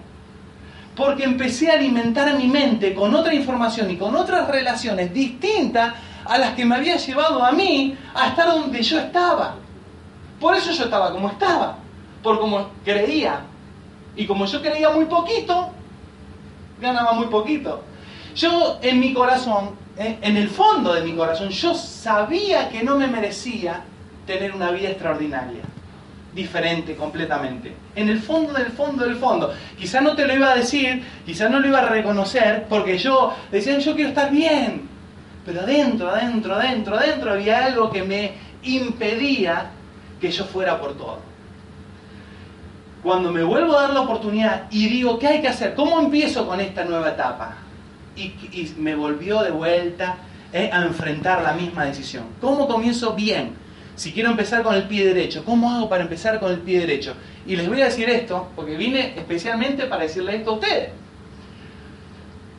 Porque 0.97 1.25
empecé 1.25 1.71
a 1.71 1.75
alimentar 1.75 2.35
mi 2.37 2.49
mente 2.49 2.95
con 2.95 3.15
otra 3.15 3.35
información 3.35 3.91
y 3.91 3.97
con 3.97 4.17
otras 4.17 4.49
relaciones 4.49 5.13
distintas 5.13 5.95
a 6.29 6.37
las 6.37 6.55
que 6.55 6.65
me 6.65 6.77
había 6.77 6.97
llevado 6.97 7.43
a 7.43 7.53
mí 7.53 7.97
a 8.15 8.29
estar 8.29 8.49
donde 8.49 8.83
yo 8.83 8.99
estaba. 8.99 9.57
Por 10.39 10.55
eso 10.55 10.71
yo 10.73 10.85
estaba 10.85 11.11
como 11.11 11.31
estaba, 11.31 11.79
por 12.23 12.39
como 12.39 12.69
creía. 12.85 13.41
Y 14.15 14.27
como 14.27 14.45
yo 14.45 14.61
creía 14.61 14.91
muy 14.91 15.07
poquito, 15.07 15.71
ganaba 16.81 17.13
muy 17.13 17.27
poquito. 17.27 17.83
Yo 18.35 18.79
en 18.83 19.01
mi 19.01 19.15
corazón, 19.15 19.71
eh, 19.97 20.19
en 20.21 20.37
el 20.37 20.49
fondo 20.49 20.93
de 20.93 21.01
mi 21.01 21.15
corazón, 21.15 21.49
yo 21.49 21.75
sabía 21.75 22.69
que 22.69 22.83
no 22.83 22.97
me 22.97 23.07
merecía 23.07 23.83
tener 24.27 24.55
una 24.55 24.71
vida 24.71 24.91
extraordinaria, 24.91 25.63
diferente 26.35 26.95
completamente. 26.95 27.75
En 27.97 28.11
el 28.11 28.21
fondo 28.21 28.53
del 28.53 28.71
fondo 28.73 29.05
del 29.05 29.17
fondo. 29.17 29.55
Quizá 29.79 30.03
no 30.03 30.15
te 30.15 30.27
lo 30.27 30.35
iba 30.35 30.53
a 30.53 30.57
decir, 30.57 31.03
quizá 31.25 31.49
no 31.49 31.59
lo 31.59 31.69
iba 31.69 31.79
a 31.79 31.87
reconocer, 31.87 32.67
porque 32.69 32.99
yo 32.99 33.33
decía, 33.51 33.79
yo 33.79 33.95
quiero 33.95 34.11
estar 34.11 34.31
bien, 34.31 34.88
pero 35.49 35.63
adentro, 35.63 36.11
adentro, 36.11 36.55
adentro, 36.57 36.99
adentro 36.99 37.33
había 37.33 37.65
algo 37.65 37.91
que 37.91 38.03
me 38.03 38.33
impedía 38.63 39.71
que 40.21 40.31
yo 40.31 40.45
fuera 40.45 40.79
por 40.79 40.95
todo. 40.99 41.21
Cuando 43.03 43.33
me 43.33 43.43
vuelvo 43.43 43.75
a 43.75 43.83
dar 43.85 43.95
la 43.95 44.03
oportunidad 44.03 44.65
y 44.71 44.89
digo, 44.89 45.19
¿qué 45.19 45.27
hay 45.27 45.41
que 45.41 45.49
hacer? 45.49 45.75
¿Cómo 45.75 46.01
empiezo 46.01 46.47
con 46.47 46.61
esta 46.61 46.85
nueva 46.85 47.09
etapa? 47.09 47.57
Y, 48.15 48.75
me 48.77 48.95
volvió 48.95 49.43
de 49.43 49.51
vuelta 49.51 50.19
eh, 50.53 50.69
a 50.71 50.83
enfrentar 50.83 51.41
la 51.41 51.55
misma 51.55 51.87
decisión. 51.87 52.25
¿Cómo 52.43 52.69
comienzo 52.69 53.15
bien? 53.15 53.55
Si 53.97 54.13
quiero 54.13 54.29
empezar 54.29 54.63
con 54.63 54.75
el 54.75 54.83
pie 54.83 55.07
derecho, 55.07 55.47
¿cómo 55.47 55.71
hago 55.71 55.89
para 55.89 56.03
empezar 56.03 56.41
con 56.41 56.53
el 56.53 56.59
pie 56.59 56.81
derecho? 56.81 57.15
Y 57.47 57.57
les 57.57 57.67
voy 57.67 57.81
a 57.81 57.87
decir 57.87 58.11
esto, 58.11 58.49
porque 58.55 58.77
vine 58.77 59.15
especialmente 59.17 59.87
para 59.87 60.03
decirles 60.03 60.35
esto 60.35 60.51
a 60.51 60.55
ustedes 60.55 61.08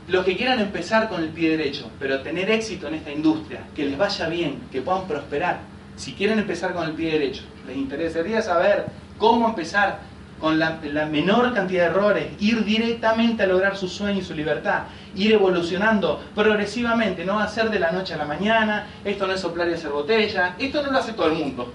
los 0.10 0.26
que 0.26 0.36
quieran 0.36 0.60
empezar 0.60 1.08
con 1.08 1.24
el 1.24 1.30
pie 1.30 1.56
derecho, 1.56 1.90
pero 2.00 2.22
tener 2.22 2.50
éxito 2.50 2.88
en 2.88 2.96
esta 2.96 3.12
industria, 3.12 3.62
que 3.76 3.86
les 3.86 3.98
vaya 3.98 4.28
bien, 4.28 4.60
que 4.72 4.82
puedan 4.82 5.08
prosperar, 5.08 5.60
si 5.96 6.14
quieren 6.14 6.40
empezar 6.40 6.74
con 6.74 6.88
el 6.88 6.94
pie 6.94 7.12
derecho, 7.12 7.44
les 7.68 7.78
interesaría 7.78 8.42
saber 8.42 8.86
cómo 9.18 9.48
empezar 9.48 10.00
con 10.40 10.58
la, 10.58 10.80
menor 11.12 11.54
cantidad 11.54 11.84
de 11.84 11.90
errores, 11.90 12.28
ir 12.40 12.64
directamente 12.64 13.44
a 13.44 13.48
lograr 13.48 13.78
su 13.78 13.88
sueño 13.88 14.20
y 14.20 14.24
su 14.24 14.34
libertad, 14.34 14.84
ir 15.16 15.34
evolucionando 15.34 16.24
progresivamente, 16.34 17.26
no 17.26 17.40
hacer 17.40 17.70
de 17.70 17.78
la 17.78 17.92
noche 17.92 18.14
a 18.14 18.18
la 18.18 18.26
mañana, 18.26 18.88
esto 19.04 19.28
no 19.28 19.34
es 19.34 19.42
soplar 19.42 19.70
y 19.70 19.74
hacer 19.74 19.92
botella, 19.92 20.56
esto 20.58 20.82
no 20.82 20.92
lo 20.92 20.98
hace 20.98 21.14
todo 21.14 21.28
el 21.28 21.34
mundo. 21.34 21.72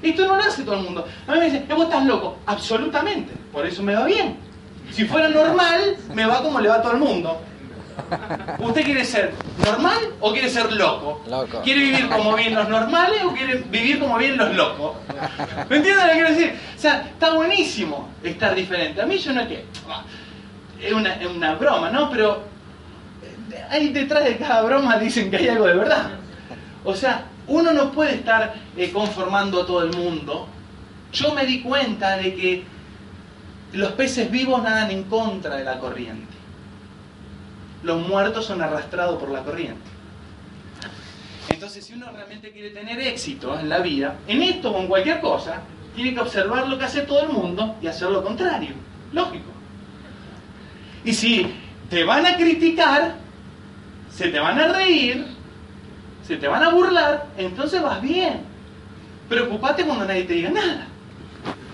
Esto 0.00 0.28
no 0.28 0.36
lo 0.36 0.42
hace 0.42 0.62
todo 0.62 0.76
el 0.76 0.84
mundo. 0.84 1.04
A 1.26 1.32
mí 1.32 1.38
me 1.40 1.44
dicen, 1.46 1.66
vos 1.68 1.82
estás 1.82 2.06
loco. 2.06 2.38
Absolutamente. 2.46 3.32
Por 3.52 3.66
eso 3.66 3.82
me 3.82 3.96
va 3.96 4.04
bien. 4.04 4.36
Si 4.92 5.04
fuera 5.04 5.28
normal, 5.28 5.96
me 6.14 6.24
va 6.24 6.40
como 6.40 6.60
le 6.60 6.68
va 6.68 6.80
todo 6.80 6.92
el 6.92 6.98
mundo. 6.98 7.40
¿Usted 8.58 8.84
quiere 8.84 9.04
ser 9.04 9.34
normal 9.64 9.98
o 10.20 10.32
quiere 10.32 10.48
ser 10.48 10.72
loco? 10.72 11.22
¿Quiere 11.62 11.80
vivir 11.80 12.08
como 12.08 12.34
bien 12.34 12.54
los 12.54 12.68
normales 12.68 13.22
o 13.24 13.32
quiere 13.32 13.56
vivir 13.70 13.98
como 13.98 14.16
bien 14.18 14.36
los 14.36 14.54
locos? 14.54 14.96
¿Me 15.68 15.76
entienden 15.76 16.06
lo 16.06 16.12
que 16.12 16.18
quiero 16.18 16.30
decir? 16.30 16.52
O 16.76 16.80
sea, 16.80 17.02
está 17.02 17.34
buenísimo 17.34 18.10
estar 18.22 18.54
diferente. 18.54 19.00
A 19.00 19.06
mí 19.06 19.18
yo 19.18 19.32
no 19.32 19.42
es 19.42 19.48
que... 19.48 19.64
Es 20.80 20.92
una, 20.92 21.14
es 21.14 21.26
una 21.26 21.54
broma, 21.54 21.90
¿no? 21.90 22.08
Pero 22.10 22.42
eh, 23.52 23.64
ahí 23.68 23.88
detrás 23.88 24.24
de 24.24 24.36
cada 24.36 24.62
broma 24.62 24.96
dicen 24.96 25.30
que 25.30 25.38
hay 25.38 25.48
algo 25.48 25.66
de 25.66 25.74
verdad. 25.74 26.10
O 26.84 26.94
sea, 26.94 27.24
uno 27.48 27.72
no 27.72 27.90
puede 27.90 28.14
estar 28.14 28.54
eh, 28.76 28.90
conformando 28.92 29.62
a 29.62 29.66
todo 29.66 29.82
el 29.82 29.96
mundo. 29.96 30.48
Yo 31.12 31.34
me 31.34 31.44
di 31.46 31.62
cuenta 31.62 32.16
de 32.16 32.34
que 32.34 32.64
los 33.72 33.92
peces 33.92 34.30
vivos 34.30 34.62
nadan 34.62 34.90
en 34.90 35.04
contra 35.04 35.56
de 35.56 35.64
la 35.64 35.78
corriente 35.78 36.27
los 37.88 38.06
muertos 38.06 38.44
son 38.44 38.60
arrastrados 38.60 39.18
por 39.18 39.30
la 39.30 39.42
corriente. 39.42 39.80
Entonces, 41.48 41.86
si 41.86 41.94
uno 41.94 42.10
realmente 42.12 42.52
quiere 42.52 42.68
tener 42.68 43.00
éxito 43.00 43.58
en 43.58 43.70
la 43.70 43.78
vida, 43.78 44.16
en 44.28 44.42
esto 44.42 44.70
o 44.70 44.80
en 44.80 44.88
cualquier 44.88 45.20
cosa, 45.20 45.62
tiene 45.94 46.12
que 46.12 46.20
observar 46.20 46.68
lo 46.68 46.78
que 46.78 46.84
hace 46.84 47.00
todo 47.00 47.22
el 47.22 47.30
mundo 47.30 47.76
y 47.80 47.86
hacer 47.86 48.10
lo 48.10 48.22
contrario. 48.22 48.74
Lógico. 49.12 49.50
Y 51.02 51.14
si 51.14 51.50
te 51.88 52.04
van 52.04 52.26
a 52.26 52.36
criticar, 52.36 53.14
se 54.10 54.28
te 54.28 54.38
van 54.38 54.60
a 54.60 54.68
reír, 54.68 55.26
se 56.26 56.36
te 56.36 56.46
van 56.46 56.62
a 56.62 56.68
burlar, 56.68 57.28
entonces 57.38 57.80
vas 57.80 58.02
bien. 58.02 58.42
Preocupate 59.30 59.84
cuando 59.84 60.04
nadie 60.04 60.24
te 60.24 60.34
diga 60.34 60.50
nada. 60.50 60.86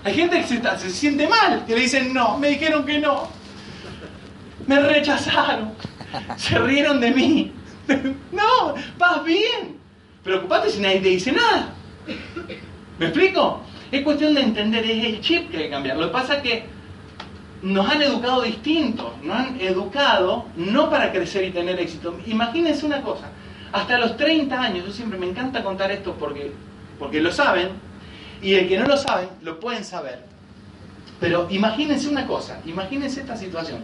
Hay 0.05 0.13
gente 0.13 0.39
que 0.39 0.47
se, 0.47 0.61
se 0.61 0.89
siente 0.91 1.27
mal, 1.27 1.65
que 1.65 1.75
le 1.75 1.81
dicen 1.81 2.13
no, 2.13 2.37
me 2.37 2.47
dijeron 2.47 2.85
que 2.85 2.99
no, 2.99 3.27
me 4.65 4.79
rechazaron, 4.79 5.73
se 6.37 6.59
rieron 6.59 6.99
de 6.99 7.11
mí. 7.11 7.51
No, 8.31 8.73
vas 8.97 9.23
bien. 9.23 9.77
Preocupate 10.23 10.69
si 10.71 10.81
nadie 10.81 10.99
te 11.01 11.09
dice 11.09 11.31
nada. 11.31 11.69
¿Me 12.97 13.07
explico? 13.07 13.61
Es 13.91 14.03
cuestión 14.03 14.33
de 14.33 14.41
entender, 14.41 14.83
es 14.83 15.05
el 15.05 15.21
chip 15.21 15.51
que 15.51 15.57
hay 15.57 15.63
que 15.63 15.69
cambiar. 15.69 15.97
Lo 15.97 16.07
que 16.07 16.13
pasa 16.13 16.37
es 16.37 16.41
que 16.41 16.65
nos 17.61 17.89
han 17.89 18.01
educado 18.01 18.41
distintos, 18.41 19.11
nos 19.23 19.37
han 19.37 19.59
educado 19.59 20.45
no 20.55 20.89
para 20.89 21.11
crecer 21.11 21.45
y 21.45 21.51
tener 21.51 21.79
éxito. 21.79 22.17
Imagínense 22.25 22.85
una 22.85 23.01
cosa, 23.01 23.29
hasta 23.71 23.97
los 23.97 24.17
30 24.17 24.59
años, 24.59 24.85
yo 24.85 24.91
siempre 24.91 25.17
me 25.17 25.27
encanta 25.27 25.63
contar 25.63 25.91
esto 25.91 26.15
porque, 26.19 26.51
porque 26.99 27.21
lo 27.21 27.31
saben, 27.31 27.69
y 28.41 28.53
el 28.53 28.67
que 28.67 28.77
no 28.77 28.85
lo 28.85 28.97
saben, 28.97 29.29
lo 29.41 29.59
pueden 29.59 29.83
saber. 29.83 30.23
Pero 31.19 31.47
imagínense 31.49 32.07
una 32.07 32.27
cosa, 32.27 32.59
imagínense 32.65 33.21
esta 33.21 33.35
situación. 33.35 33.79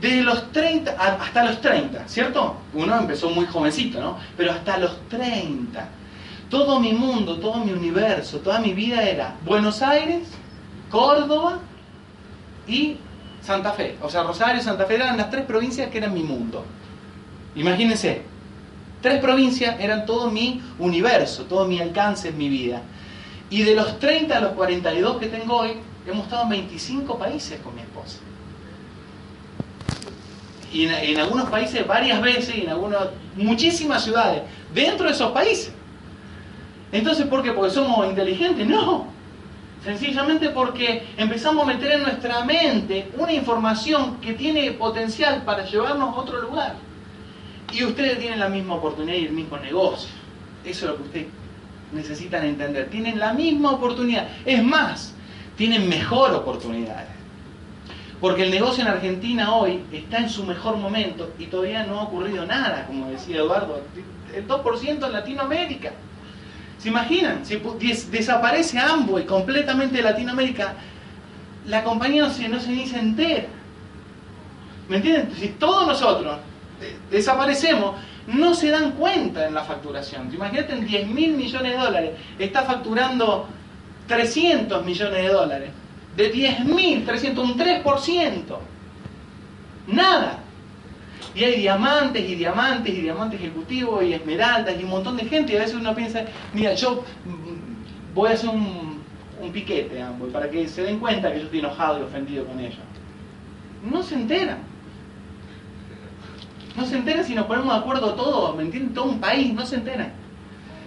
Desde 0.00 0.22
los 0.22 0.52
30 0.52 0.92
a- 0.98 1.22
hasta 1.24 1.44
los 1.44 1.60
30, 1.60 2.06
¿cierto? 2.08 2.56
Uno 2.74 2.96
empezó 2.98 3.30
muy 3.30 3.46
jovencito, 3.46 4.00
¿no? 4.00 4.18
Pero 4.36 4.52
hasta 4.52 4.78
los 4.78 4.96
30, 5.08 5.88
todo 6.48 6.78
mi 6.80 6.92
mundo, 6.92 7.38
todo 7.38 7.56
mi 7.64 7.72
universo, 7.72 8.38
toda 8.38 8.60
mi 8.60 8.72
vida 8.74 9.02
era 9.02 9.34
Buenos 9.44 9.82
Aires, 9.82 10.28
Córdoba 10.90 11.58
y 12.66 12.96
Santa 13.42 13.72
Fe. 13.72 13.96
O 14.02 14.08
sea, 14.08 14.22
Rosario 14.22 14.62
Santa 14.62 14.84
Fe 14.86 14.94
eran 14.96 15.16
las 15.16 15.30
tres 15.30 15.44
provincias 15.44 15.90
que 15.90 15.98
eran 15.98 16.14
mi 16.14 16.22
mundo. 16.22 16.64
Imagínense, 17.56 18.22
tres 19.02 19.20
provincias 19.20 19.80
eran 19.80 20.06
todo 20.06 20.30
mi 20.30 20.62
universo, 20.78 21.44
todo 21.44 21.66
mi 21.66 21.80
alcance 21.80 22.28
en 22.28 22.38
mi 22.38 22.48
vida. 22.48 22.82
Y 23.50 23.62
de 23.62 23.74
los 23.74 23.98
30 23.98 24.36
a 24.36 24.40
los 24.40 24.52
42 24.52 25.16
que 25.18 25.26
tengo 25.26 25.56
hoy, 25.56 25.72
hemos 26.06 26.24
estado 26.24 26.44
en 26.44 26.48
25 26.50 27.18
países 27.18 27.58
con 27.60 27.74
mi 27.74 27.80
esposa. 27.80 28.18
Y 30.72 30.84
en, 30.84 31.18
algunos 31.18 31.48
países 31.48 31.86
varias 31.86 32.20
veces, 32.20 32.56
y 32.56 32.62
en 32.62 32.70
algunas, 32.70 33.08
muchísimas 33.36 34.04
ciudades, 34.04 34.42
dentro 34.74 35.06
de 35.06 35.12
esos 35.12 35.32
países. 35.32 35.72
Entonces, 36.92 37.26
¿por 37.26 37.42
qué? 37.42 37.52
¿Porque 37.52 37.70
somos 37.70 38.06
inteligentes? 38.06 38.66
No. 38.66 39.06
Sencillamente 39.84 40.50
porque 40.50 41.06
empezamos 41.16 41.62
a 41.62 41.66
meter 41.66 41.92
en 41.92 42.02
nuestra 42.02 42.44
mente 42.44 43.10
una 43.16 43.32
información 43.32 44.20
que 44.20 44.34
tiene 44.34 44.72
potencial 44.72 45.42
para 45.44 45.64
llevarnos 45.64 46.14
a 46.14 46.20
otro 46.20 46.40
lugar. 46.42 46.74
Y 47.72 47.84
ustedes 47.84 48.18
tienen 48.18 48.40
la 48.40 48.48
misma 48.48 48.74
oportunidad 48.74 49.16
y 49.16 49.26
el 49.26 49.32
mismo 49.32 49.56
negocio. 49.58 50.10
Eso 50.64 50.86
es 50.86 50.90
lo 50.90 50.96
que 50.96 51.02
ustedes 51.02 51.26
necesitan 51.92 52.44
entender. 52.44 52.88
Tienen 52.90 53.18
la 53.18 53.32
misma 53.32 53.72
oportunidad. 53.72 54.28
Es 54.44 54.62
más, 54.62 55.14
tienen 55.56 55.88
mejor 55.88 56.32
oportunidades. 56.34 57.08
Porque 58.20 58.42
el 58.42 58.50
negocio 58.50 58.82
en 58.82 58.88
Argentina 58.88 59.54
hoy 59.54 59.84
está 59.92 60.18
en 60.18 60.28
su 60.28 60.42
mejor 60.44 60.76
momento 60.76 61.32
y 61.38 61.46
todavía 61.46 61.84
no 61.84 62.00
ha 62.00 62.02
ocurrido 62.04 62.44
nada, 62.44 62.84
como 62.86 63.08
decía 63.10 63.36
Eduardo. 63.38 63.80
El 64.34 64.46
2% 64.46 65.06
en 65.06 65.12
Latinoamérica. 65.12 65.92
¿Se 66.78 66.88
imaginan? 66.88 67.44
Si 67.46 67.60
des- 67.80 68.10
desaparece 68.10 68.78
Amway 68.78 69.24
completamente 69.24 69.96
de 69.98 70.02
Latinoamérica, 70.02 70.74
la 71.66 71.84
compañía 71.84 72.22
no 72.24 72.30
se, 72.30 72.48
no 72.48 72.60
se 72.60 72.70
ni 72.70 72.86
se 72.86 72.98
entera. 72.98 73.46
¿Me 74.88 74.96
entienden? 74.96 75.32
Si 75.36 75.48
todos 75.50 75.86
nosotros 75.86 76.38
eh, 76.80 76.96
desaparecemos, 77.10 77.94
no 78.26 78.54
se 78.54 78.70
dan 78.70 78.92
cuenta 78.92 79.46
en 79.46 79.54
la 79.54 79.64
facturación. 79.64 80.32
Imagínate 80.34 80.72
en 80.72 80.86
10 80.86 81.06
mil 81.08 81.32
millones 81.36 81.72
de 81.72 81.78
dólares, 81.78 82.10
está 82.38 82.62
facturando 82.62 83.48
300 84.06 84.84
millones 84.84 85.22
de 85.22 85.28
dólares. 85.28 85.70
De 86.18 86.30
10 86.30 86.64
mil, 86.64 87.04
300, 87.04 87.44
un 87.44 87.56
3%. 87.56 88.58
Nada. 89.86 90.40
Y 91.32 91.44
hay 91.44 91.60
diamantes 91.60 92.28
y 92.28 92.34
diamantes 92.34 92.92
y 92.92 93.02
diamantes 93.02 93.38
ejecutivos 93.38 94.02
y 94.02 94.14
esmeraldas 94.14 94.74
y 94.80 94.82
un 94.82 94.90
montón 94.90 95.16
de 95.16 95.26
gente. 95.26 95.52
Y 95.52 95.56
a 95.56 95.60
veces 95.60 95.76
uno 95.76 95.94
piensa, 95.94 96.24
mira, 96.52 96.74
yo 96.74 97.04
mm, 97.24 98.14
voy 98.14 98.30
a 98.30 98.32
hacer 98.32 98.50
un, 98.50 99.00
un 99.40 99.52
piquete 99.52 100.02
ambos 100.02 100.30
para 100.32 100.50
que 100.50 100.66
se 100.66 100.82
den 100.82 100.98
cuenta 100.98 101.32
que 101.32 101.38
yo 101.38 101.44
estoy 101.44 101.60
enojado 101.60 102.00
y 102.00 102.02
ofendido 102.02 102.44
con 102.46 102.58
ellos. 102.58 102.80
No 103.88 104.02
se 104.02 104.16
enteran. 104.16 104.58
No 106.76 106.84
se 106.84 106.96
enteran 106.96 107.24
si 107.24 107.36
nos 107.36 107.46
ponemos 107.46 107.72
de 107.72 107.78
acuerdo 107.78 108.14
todos, 108.14 108.56
¿me 108.56 108.64
entienden? 108.64 108.92
Todo 108.92 109.04
un 109.04 109.20
país, 109.20 109.54
no 109.54 109.64
se 109.64 109.76
enteran. 109.76 110.12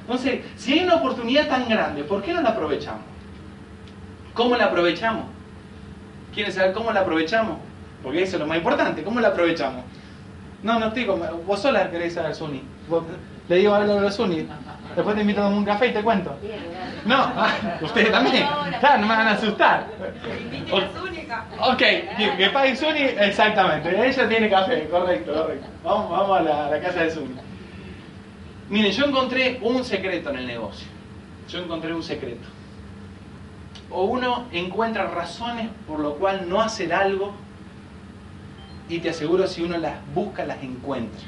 Entonces, 0.01 0.41
si 0.57 0.73
hay 0.73 0.83
una 0.83 0.95
oportunidad 0.95 1.47
tan 1.47 1.69
grande, 1.69 2.03
¿por 2.03 2.21
qué 2.21 2.33
no 2.33 2.41
la 2.41 2.49
aprovechamos? 2.49 3.10
¿Cómo 4.33 4.55
la 4.55 4.65
aprovechamos? 4.65 5.25
¿Quieren 6.33 6.53
saber 6.53 6.73
cómo 6.73 6.91
la 6.91 7.01
aprovechamos? 7.01 7.57
Porque 8.03 8.23
eso 8.23 8.37
es 8.37 8.39
lo 8.39 8.47
más 8.47 8.57
importante, 8.57 9.03
¿cómo 9.03 9.19
la 9.19 9.29
aprovechamos? 9.29 9.83
No, 10.63 10.79
no 10.79 10.87
estoy 10.87 11.05
como. 11.05 11.25
Vos 11.45 11.61
sola 11.61 11.89
querés 11.89 12.13
saber, 12.13 12.35
Suni. 12.35 12.63
Le 13.49 13.55
digo 13.57 13.73
algo 13.73 13.97
a 13.97 14.01
los 14.01 14.15
Suni. 14.15 14.47
Después 14.95 15.15
te 15.15 15.21
invito 15.21 15.41
a 15.41 15.47
un 15.47 15.65
café 15.65 15.87
y 15.87 15.91
te 15.93 16.03
cuento. 16.03 16.35
No, 17.05 17.33
ustedes 17.81 18.11
también. 18.11 18.45
Claro, 18.79 19.01
no 19.01 19.07
me 19.07 19.15
van 19.15 19.27
a 19.27 19.31
asustar. 19.31 19.87
Ok, 21.61 21.77
que, 21.77 22.35
que 22.37 22.49
pague 22.51 22.75
Suni, 22.75 23.01
exactamente. 23.01 24.07
Ella 24.07 24.29
tiene 24.29 24.49
café, 24.49 24.87
correcto, 24.89 25.33
correcto. 25.33 25.67
Vamos, 25.83 26.11
vamos 26.11 26.39
a 26.39 26.43
la, 26.43 26.67
a 26.67 26.71
la 26.71 26.79
casa 26.79 27.03
de 27.03 27.11
Suni. 27.11 27.35
Miren, 28.69 28.91
yo 28.91 29.05
encontré 29.05 29.59
un 29.61 29.83
secreto 29.83 30.29
en 30.29 30.37
el 30.37 30.47
negocio. 30.47 30.87
Yo 31.49 31.59
encontré 31.59 31.93
un 31.93 32.03
secreto. 32.03 32.47
O 33.93 34.05
uno 34.05 34.45
encuentra 34.51 35.07
razones 35.07 35.69
por 35.87 35.99
lo 35.99 36.15
cual 36.15 36.47
no 36.47 36.61
hacer 36.61 36.93
algo 36.93 37.33
y 38.89 38.99
te 38.99 39.09
aseguro 39.09 39.47
si 39.47 39.61
uno 39.63 39.77
las 39.77 39.95
busca 40.13 40.45
las 40.45 40.61
encuentra. 40.63 41.19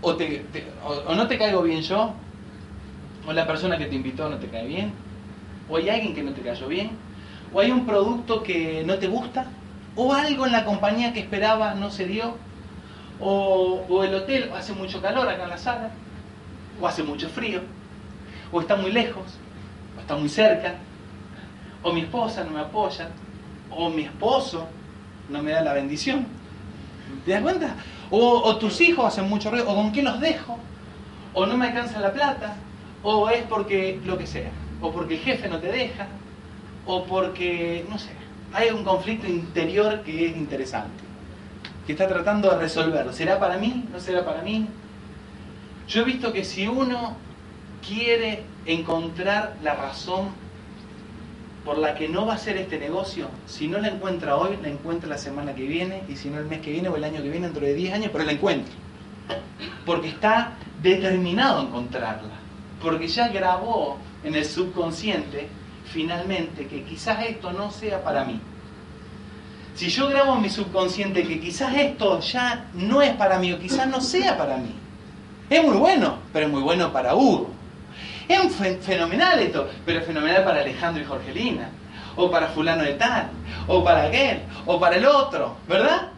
O, 0.00 0.14
te- 0.16 0.44
o 1.06 1.14
no 1.14 1.26
te 1.28 1.38
caigo 1.38 1.62
bien 1.62 1.82
yo, 1.82 2.12
o 3.26 3.32
la 3.32 3.46
persona 3.46 3.78
que 3.78 3.86
te 3.86 3.94
invitó 3.94 4.28
no 4.28 4.36
te 4.36 4.48
cae 4.48 4.66
bien, 4.66 4.92
o 5.68 5.76
hay 5.76 5.88
alguien 5.88 6.14
que 6.14 6.22
no 6.24 6.32
te 6.32 6.40
cayó 6.40 6.66
bien, 6.66 6.90
o 7.54 7.60
hay 7.60 7.70
un 7.70 7.86
producto 7.86 8.42
que 8.42 8.82
no 8.84 8.96
te 8.98 9.06
gusta, 9.06 9.46
o 9.94 10.12
algo 10.12 10.44
en 10.46 10.52
la 10.52 10.64
compañía 10.64 11.12
que 11.12 11.20
esperaba 11.20 11.74
no 11.74 11.90
se 11.90 12.06
dio, 12.06 12.34
o, 13.20 13.84
o 13.88 14.02
el 14.02 14.14
hotel 14.14 14.50
hace 14.56 14.72
mucho 14.72 15.00
calor 15.00 15.28
acá 15.28 15.44
en 15.44 15.50
la 15.50 15.58
sala, 15.58 15.90
o 16.80 16.86
hace 16.88 17.04
mucho 17.04 17.28
frío, 17.28 17.60
o 18.52 18.60
está 18.60 18.76
muy 18.76 18.92
lejos, 18.92 19.24
o 19.96 20.00
está 20.00 20.14
muy 20.14 20.28
cerca, 20.28 20.74
o 21.82 21.92
mi 21.92 22.02
esposa 22.02 22.44
no 22.44 22.50
me 22.50 22.60
apoya, 22.60 23.08
o 23.70 23.88
mi 23.88 24.02
esposo 24.02 24.68
no 25.28 25.42
me 25.42 25.50
da 25.50 25.62
la 25.62 25.72
bendición. 25.72 26.26
¿Te 27.24 27.32
das 27.32 27.42
cuenta? 27.42 27.74
O, 28.10 28.56
tus 28.56 28.80
hijos 28.82 29.06
hacen 29.06 29.28
mucho 29.28 29.50
ruido, 29.50 29.70
o 29.70 29.74
con 29.74 29.90
qué 29.90 30.02
los 30.02 30.20
dejo, 30.20 30.58
o 31.32 31.46
no 31.46 31.56
me 31.56 31.68
alcanza 31.68 31.98
la 31.98 32.12
plata, 32.12 32.56
o 33.02 33.30
es 33.30 33.42
porque 33.44 34.00
lo 34.04 34.18
que 34.18 34.26
sea, 34.26 34.50
o 34.80 34.92
porque 34.92 35.14
el 35.14 35.20
jefe 35.20 35.48
no 35.48 35.58
te 35.58 35.72
deja, 35.72 36.06
o 36.84 37.04
porque, 37.04 37.86
no 37.88 37.98
sé, 37.98 38.10
hay 38.52 38.68
un 38.70 38.84
conflicto 38.84 39.26
interior 39.26 40.02
que 40.02 40.26
es 40.26 40.36
interesante, 40.36 41.02
que 41.86 41.92
está 41.92 42.06
tratando 42.06 42.50
de 42.50 42.58
resolverlo. 42.58 43.12
¿Será 43.12 43.38
para 43.38 43.56
mí? 43.56 43.86
¿No 43.90 43.98
será 43.98 44.24
para 44.24 44.42
mí? 44.42 44.68
Yo 45.88 46.02
he 46.02 46.04
visto 46.04 46.32
que 46.32 46.44
si 46.44 46.68
uno 46.68 47.16
quiere 47.86 48.44
encontrar 48.66 49.56
la 49.62 49.74
razón 49.74 50.28
por 51.64 51.78
la 51.78 51.94
que 51.94 52.08
no 52.08 52.26
va 52.26 52.32
a 52.32 52.36
hacer 52.36 52.56
este 52.56 52.78
negocio, 52.78 53.28
si 53.46 53.68
no 53.68 53.78
la 53.78 53.88
encuentra 53.88 54.36
hoy, 54.36 54.58
la 54.60 54.68
encuentra 54.68 55.08
la 55.08 55.18
semana 55.18 55.54
que 55.54 55.64
viene, 55.64 56.02
y 56.08 56.16
si 56.16 56.28
no 56.28 56.38
el 56.38 56.46
mes 56.46 56.60
que 56.60 56.72
viene 56.72 56.88
o 56.88 56.96
el 56.96 57.04
año 57.04 57.22
que 57.22 57.30
viene, 57.30 57.46
dentro 57.46 57.64
de 57.64 57.74
10 57.74 57.94
años, 57.94 58.10
pero 58.12 58.24
la 58.24 58.32
encuentra. 58.32 58.74
Porque 59.86 60.08
está 60.08 60.54
determinado 60.82 61.60
a 61.60 61.62
encontrarla. 61.62 62.32
Porque 62.82 63.06
ya 63.06 63.28
grabó 63.28 63.98
en 64.24 64.34
el 64.34 64.44
subconsciente, 64.44 65.48
finalmente, 65.84 66.66
que 66.66 66.82
quizás 66.82 67.24
esto 67.24 67.52
no 67.52 67.70
sea 67.70 68.02
para 68.02 68.24
mí. 68.24 68.40
Si 69.74 69.88
yo 69.88 70.08
grabo 70.08 70.34
en 70.34 70.42
mi 70.42 70.50
subconsciente 70.50 71.22
que 71.22 71.40
quizás 71.40 71.74
esto 71.74 72.20
ya 72.20 72.66
no 72.74 73.00
es 73.00 73.14
para 73.14 73.38
mí 73.38 73.52
o 73.52 73.58
quizás 73.58 73.86
no 73.88 74.00
sea 74.00 74.36
para 74.36 74.56
mí, 74.58 74.74
es 75.48 75.64
muy 75.64 75.76
bueno, 75.76 76.18
pero 76.32 76.46
es 76.46 76.52
muy 76.52 76.60
bueno 76.60 76.92
para 76.92 77.14
Hugo. 77.14 77.50
Es 78.32 78.54
fe- 78.56 78.78
fenomenal 78.80 79.38
esto, 79.40 79.68
pero 79.84 80.00
es 80.00 80.06
fenomenal 80.06 80.44
para 80.44 80.60
Alejandro 80.60 81.02
y 81.02 81.06
Jorgelina, 81.06 81.68
o 82.16 82.30
para 82.30 82.48
fulano 82.48 82.82
de 82.82 82.94
tal, 82.94 83.28
o 83.66 83.82
para 83.84 84.04
aquel, 84.04 84.42
o 84.66 84.78
para 84.80 84.96
el 84.96 85.04
otro, 85.06 85.56
¿verdad? 85.68 86.08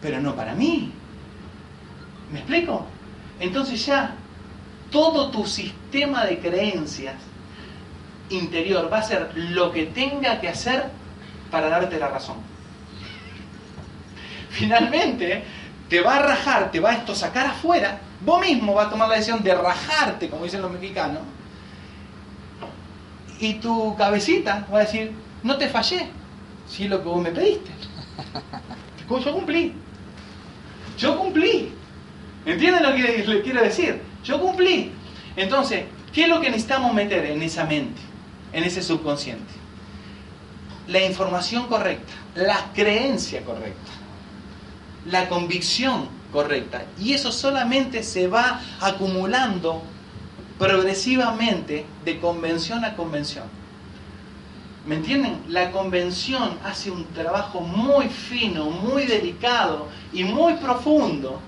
Pero 0.00 0.20
no 0.20 0.34
para 0.34 0.54
mí. 0.54 0.92
¿Me 2.30 2.38
explico? 2.40 2.86
Entonces 3.40 3.84
ya 3.84 4.14
todo 4.90 5.30
tu 5.30 5.46
sistema 5.46 6.24
de 6.24 6.38
creencias 6.38 7.16
interior 8.30 8.88
va 8.92 8.98
a 8.98 9.02
ser 9.02 9.30
lo 9.34 9.72
que 9.72 9.86
tenga 9.86 10.40
que 10.40 10.48
hacer 10.48 10.84
para 11.50 11.68
darte 11.68 11.98
la 11.98 12.08
razón. 12.08 12.36
Finalmente, 14.50 15.44
te 15.88 16.00
va 16.00 16.16
a 16.16 16.22
rajar, 16.22 16.70
te 16.70 16.80
va 16.80 16.90
a 16.90 16.94
esto 16.94 17.14
sacar 17.14 17.46
afuera, 17.46 17.98
vos 18.20 18.40
mismo 18.40 18.74
vas 18.74 18.86
a 18.86 18.90
tomar 18.90 19.08
la 19.08 19.16
decisión 19.16 19.42
de 19.42 19.54
rajarte, 19.54 20.28
como 20.30 20.44
dicen 20.44 20.62
los 20.62 20.70
mexicanos, 20.70 21.22
y 23.40 23.54
tu 23.54 23.96
cabecita 23.96 24.66
va 24.72 24.78
a 24.78 24.80
decir, 24.82 25.12
no 25.42 25.56
te 25.56 25.68
fallé, 25.68 26.08
si 26.68 26.84
es 26.84 26.90
lo 26.90 27.02
que 27.02 27.08
vos 27.08 27.22
me 27.22 27.30
pediste. 27.30 27.70
Yo 29.08 29.32
cumplí. 29.32 29.72
Yo 30.98 31.18
cumplí. 31.18 31.72
¿Entienden 32.46 32.82
lo 32.82 32.94
que 32.94 33.24
le 33.26 33.42
quiero 33.42 33.62
decir? 33.62 34.00
Yo 34.24 34.40
cumplí. 34.40 34.92
Entonces, 35.36 35.84
¿qué 36.12 36.24
es 36.24 36.28
lo 36.28 36.40
que 36.40 36.50
necesitamos 36.50 36.92
meter 36.92 37.26
en 37.26 37.42
esa 37.42 37.64
mente, 37.64 38.00
en 38.52 38.64
ese 38.64 38.82
subconsciente? 38.82 39.52
La 40.88 41.04
información 41.04 41.66
correcta, 41.66 42.12
la 42.34 42.70
creencia 42.74 43.42
correcta, 43.42 43.90
la 45.06 45.28
convicción 45.28 46.08
correcta. 46.32 46.84
Y 47.00 47.14
eso 47.14 47.32
solamente 47.32 48.02
se 48.02 48.28
va 48.28 48.60
acumulando 48.80 49.82
progresivamente 50.58 51.84
de 52.04 52.20
convención 52.20 52.84
a 52.84 52.94
convención. 52.94 53.44
¿Me 54.86 54.96
entienden? 54.96 55.42
La 55.48 55.70
convención 55.70 56.58
hace 56.62 56.90
un 56.90 57.06
trabajo 57.06 57.60
muy 57.60 58.08
fino, 58.08 58.66
muy 58.66 59.06
delicado 59.06 59.88
y 60.12 60.24
muy 60.24 60.54
profundo 60.54 61.40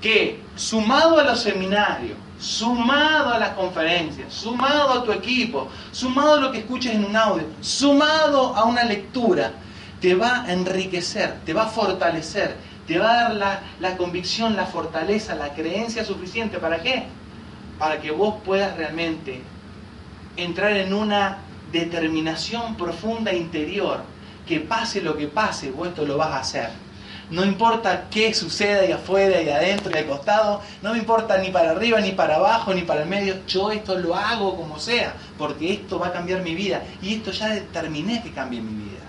que 0.00 0.40
sumado 0.56 1.20
a 1.20 1.24
los 1.24 1.40
seminarios, 1.40 2.16
sumado 2.40 3.34
a 3.34 3.38
las 3.38 3.50
conferencias, 3.50 4.32
sumado 4.32 4.90
a 4.90 5.04
tu 5.04 5.12
equipo, 5.12 5.68
sumado 5.92 6.34
a 6.34 6.40
lo 6.40 6.50
que 6.50 6.58
escuches 6.58 6.94
en 6.94 7.04
un 7.04 7.14
audio, 7.14 7.44
sumado 7.60 8.56
a 8.56 8.64
una 8.64 8.84
lectura, 8.84 9.52
te 10.00 10.14
va 10.14 10.42
a 10.42 10.52
enriquecer, 10.52 11.36
te 11.44 11.52
va 11.52 11.64
a 11.64 11.68
fortalecer, 11.68 12.56
te 12.86 12.98
va 12.98 13.12
a 13.12 13.22
dar 13.22 13.34
la, 13.34 13.60
la 13.80 13.96
convicción, 13.96 14.56
la 14.56 14.66
fortaleza, 14.66 15.34
la 15.36 15.54
creencia 15.54 16.04
suficiente. 16.04 16.58
¿Para 16.58 16.82
qué? 16.82 17.06
Para 17.82 18.00
que 18.00 18.12
vos 18.12 18.36
puedas 18.44 18.76
realmente 18.76 19.40
entrar 20.36 20.70
en 20.70 20.94
una 20.94 21.38
determinación 21.72 22.76
profunda 22.76 23.32
interior, 23.32 24.04
que 24.46 24.60
pase 24.60 25.00
lo 25.00 25.16
que 25.16 25.26
pase, 25.26 25.72
vos 25.72 25.88
esto 25.88 26.06
lo 26.06 26.16
vas 26.16 26.28
a 26.28 26.38
hacer. 26.38 26.70
No 27.28 27.44
importa 27.44 28.04
qué 28.08 28.32
suceda 28.34 28.82
ahí 28.82 28.92
afuera 28.92 29.42
y 29.42 29.48
adentro 29.48 29.90
y 29.92 29.98
al 29.98 30.06
costado, 30.06 30.62
no 30.80 30.92
me 30.92 31.00
importa 31.00 31.38
ni 31.38 31.50
para 31.50 31.72
arriba, 31.72 32.00
ni 32.00 32.12
para 32.12 32.36
abajo, 32.36 32.72
ni 32.72 32.82
para 32.82 33.02
el 33.02 33.08
medio, 33.08 33.44
yo 33.48 33.72
esto 33.72 33.98
lo 33.98 34.14
hago 34.14 34.54
como 34.54 34.78
sea, 34.78 35.16
porque 35.36 35.72
esto 35.72 35.98
va 35.98 36.06
a 36.06 36.12
cambiar 36.12 36.40
mi 36.42 36.54
vida 36.54 36.84
y 37.02 37.14
esto 37.14 37.32
ya 37.32 37.48
determiné 37.48 38.22
que 38.22 38.30
cambie 38.30 38.60
mi 38.60 38.84
vida. 38.84 39.02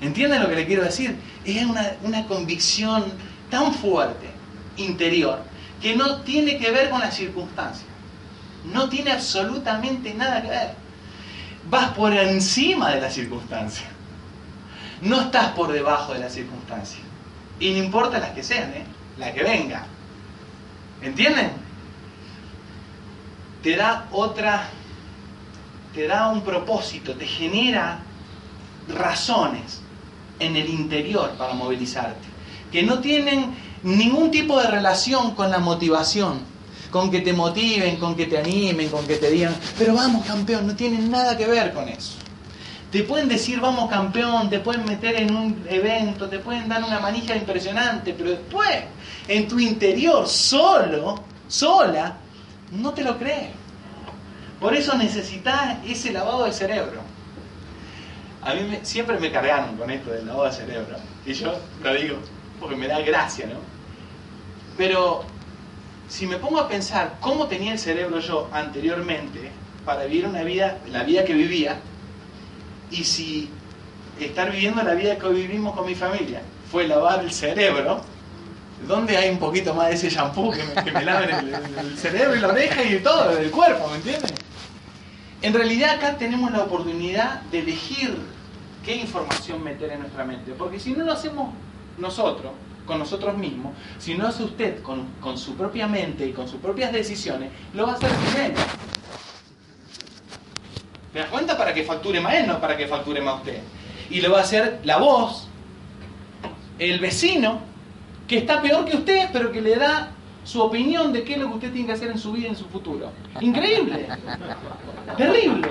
¿Entienden 0.00 0.42
lo 0.42 0.48
que 0.48 0.56
le 0.56 0.66
quiero 0.66 0.82
decir? 0.82 1.14
Es 1.44 1.64
una, 1.64 1.92
una 2.02 2.26
convicción 2.26 3.04
tan 3.48 3.72
fuerte, 3.72 4.26
interior, 4.76 5.38
que 5.80 5.94
no 5.94 6.22
tiene 6.22 6.58
que 6.58 6.72
ver 6.72 6.90
con 6.90 6.98
las 6.98 7.14
circunstancias. 7.14 7.87
No 8.64 8.88
tiene 8.88 9.12
absolutamente 9.12 10.14
nada 10.14 10.42
que 10.42 10.48
ver. 10.48 10.74
Vas 11.70 11.90
por 11.90 12.12
encima 12.12 12.90
de 12.90 13.00
la 13.00 13.10
circunstancia. 13.10 13.86
No 15.00 15.20
estás 15.20 15.52
por 15.52 15.72
debajo 15.72 16.12
de 16.12 16.20
la 16.20 16.30
circunstancia. 16.30 17.00
Y 17.60 17.70
no 17.70 17.78
importa 17.78 18.18
las 18.18 18.30
que 18.30 18.42
sean, 18.42 18.70
¿eh? 18.72 18.84
la 19.18 19.32
que 19.32 19.42
venga. 19.42 19.84
¿Entienden? 21.02 21.50
Te 23.62 23.76
da 23.76 24.06
otra, 24.12 24.68
te 25.94 26.06
da 26.06 26.28
un 26.28 26.42
propósito, 26.42 27.14
te 27.14 27.26
genera 27.26 28.00
razones 28.88 29.80
en 30.38 30.56
el 30.56 30.68
interior 30.68 31.32
para 31.36 31.54
movilizarte, 31.54 32.26
que 32.70 32.82
no 32.82 33.00
tienen 33.00 33.54
ningún 33.82 34.30
tipo 34.30 34.60
de 34.60 34.68
relación 34.68 35.34
con 35.34 35.50
la 35.50 35.58
motivación, 35.58 36.40
con 36.90 37.10
que 37.10 37.20
te 37.20 37.32
motiven, 37.32 37.96
con 37.96 38.14
que 38.16 38.26
te 38.26 38.38
animen, 38.38 38.88
con 38.88 39.06
que 39.06 39.16
te 39.16 39.30
digan, 39.30 39.54
pero 39.78 39.94
vamos 39.94 40.24
campeón, 40.26 40.66
no 40.66 40.74
tienen 40.74 41.10
nada 41.10 41.36
que 41.36 41.46
ver 41.46 41.72
con 41.72 41.88
eso. 41.88 42.14
Te 42.90 43.02
pueden 43.02 43.28
decir 43.28 43.60
vamos 43.60 43.90
campeón, 43.90 44.48
te 44.48 44.60
pueden 44.60 44.84
meter 44.86 45.16
en 45.16 45.34
un 45.36 45.64
evento, 45.68 46.28
te 46.28 46.38
pueden 46.38 46.68
dar 46.68 46.82
una 46.82 46.98
manija 47.00 47.36
impresionante, 47.36 48.14
pero 48.14 48.30
después, 48.30 48.70
en 49.28 49.46
tu 49.46 49.58
interior, 49.58 50.26
solo, 50.26 51.22
sola, 51.48 52.16
no 52.72 52.92
te 52.94 53.02
lo 53.04 53.18
crees. 53.18 53.50
Por 54.58 54.74
eso 54.74 54.96
necesitas 54.96 55.76
ese 55.86 56.12
lavado 56.12 56.44
de 56.46 56.52
cerebro. 56.52 57.00
A 58.42 58.54
mí 58.54 58.62
me- 58.62 58.84
siempre 58.84 59.18
me 59.20 59.30
cargaron 59.30 59.76
con 59.76 59.90
esto 59.90 60.10
del 60.10 60.26
lavado 60.26 60.46
de 60.46 60.52
cerebro. 60.52 60.96
Y 61.26 61.34
yo 61.34 61.52
lo 61.82 61.94
digo 61.94 62.16
porque 62.58 62.74
me 62.76 62.88
da 62.88 63.00
gracia, 63.00 63.46
¿no? 63.46 63.58
Pero 64.78 65.24
si 66.08 66.26
me 66.26 66.36
pongo 66.36 66.58
a 66.60 66.68
pensar 66.68 67.16
cómo 67.20 67.46
tenía 67.46 67.72
el 67.72 67.78
cerebro 67.78 68.18
yo 68.20 68.48
anteriormente 68.52 69.50
para 69.84 70.04
vivir 70.04 70.26
una 70.26 70.42
vida, 70.42 70.78
la 70.90 71.02
vida 71.02 71.24
que 71.24 71.34
vivía, 71.34 71.76
y 72.90 73.04
si 73.04 73.50
estar 74.20 74.50
viviendo 74.50 74.82
la 74.82 74.94
vida 74.94 75.18
que 75.18 75.28
vivimos 75.28 75.76
con 75.76 75.86
mi 75.86 75.94
familia 75.94 76.40
fue 76.70 76.86
lavar 76.88 77.20
el 77.20 77.30
cerebro, 77.32 78.00
¿dónde 78.86 79.16
hay 79.16 79.30
un 79.30 79.38
poquito 79.38 79.74
más 79.74 79.88
de 79.88 79.94
ese 79.94 80.10
shampoo 80.10 80.50
que 80.50 80.62
me, 80.64 80.84
que 80.84 80.92
me 80.92 81.04
laven 81.04 81.30
el, 81.30 81.54
el- 81.54 81.78
el 81.78 81.98
cerebro 81.98 82.36
y 82.36 82.40
la 82.40 82.48
oreja 82.48 82.82
y 82.82 82.98
todo, 83.00 83.36
el 83.38 83.50
cuerpo, 83.50 83.88
¿me 83.88 83.96
entienden? 83.96 84.34
En 85.40 85.52
realidad 85.54 85.90
acá 85.96 86.16
tenemos 86.18 86.50
la 86.50 86.62
oportunidad 86.62 87.42
de 87.42 87.60
elegir 87.60 88.16
qué 88.84 88.96
información 88.96 89.62
meter 89.62 89.92
en 89.92 90.00
nuestra 90.00 90.24
mente, 90.24 90.52
porque 90.56 90.80
si 90.80 90.92
no 90.92 91.04
lo 91.04 91.12
hacemos 91.12 91.52
nosotros, 91.98 92.52
con 92.88 92.98
nosotros 92.98 93.36
mismos, 93.36 93.74
si 93.98 94.14
no 94.14 94.26
hace 94.26 94.42
usted 94.42 94.82
con, 94.82 95.04
con 95.20 95.36
su 95.38 95.54
propia 95.54 95.86
mente 95.86 96.26
y 96.26 96.32
con 96.32 96.48
sus 96.48 96.58
propias 96.58 96.90
decisiones, 96.90 97.50
lo 97.74 97.86
va 97.86 97.92
a 97.92 97.96
hacer 97.96 98.10
primero. 98.10 98.54
¿Te 101.12 101.18
das 101.20 101.28
cuenta? 101.28 101.56
Para 101.56 101.72
que 101.74 101.84
facture 101.84 102.20
más 102.20 102.34
él, 102.34 102.46
no 102.46 102.60
para 102.60 102.76
que 102.76 102.86
facture 102.86 103.20
más 103.20 103.36
usted. 103.36 103.60
Y 104.10 104.20
lo 104.20 104.32
va 104.32 104.38
a 104.38 104.42
hacer 104.42 104.80
la 104.84 104.96
voz, 104.96 105.48
el 106.78 106.98
vecino, 106.98 107.60
que 108.26 108.38
está 108.38 108.60
peor 108.62 108.84
que 108.86 108.96
usted, 108.96 109.28
pero 109.32 109.52
que 109.52 109.60
le 109.60 109.76
da 109.76 110.10
su 110.44 110.60
opinión 110.62 111.12
de 111.12 111.24
qué 111.24 111.34
es 111.34 111.38
lo 111.40 111.48
que 111.48 111.54
usted 111.56 111.72
tiene 111.72 111.86
que 111.88 111.92
hacer 111.92 112.10
en 112.10 112.18
su 112.18 112.32
vida 112.32 112.46
y 112.46 112.50
en 112.50 112.56
su 112.56 112.64
futuro. 112.66 113.10
Increíble. 113.40 114.08
Terrible. 115.16 115.68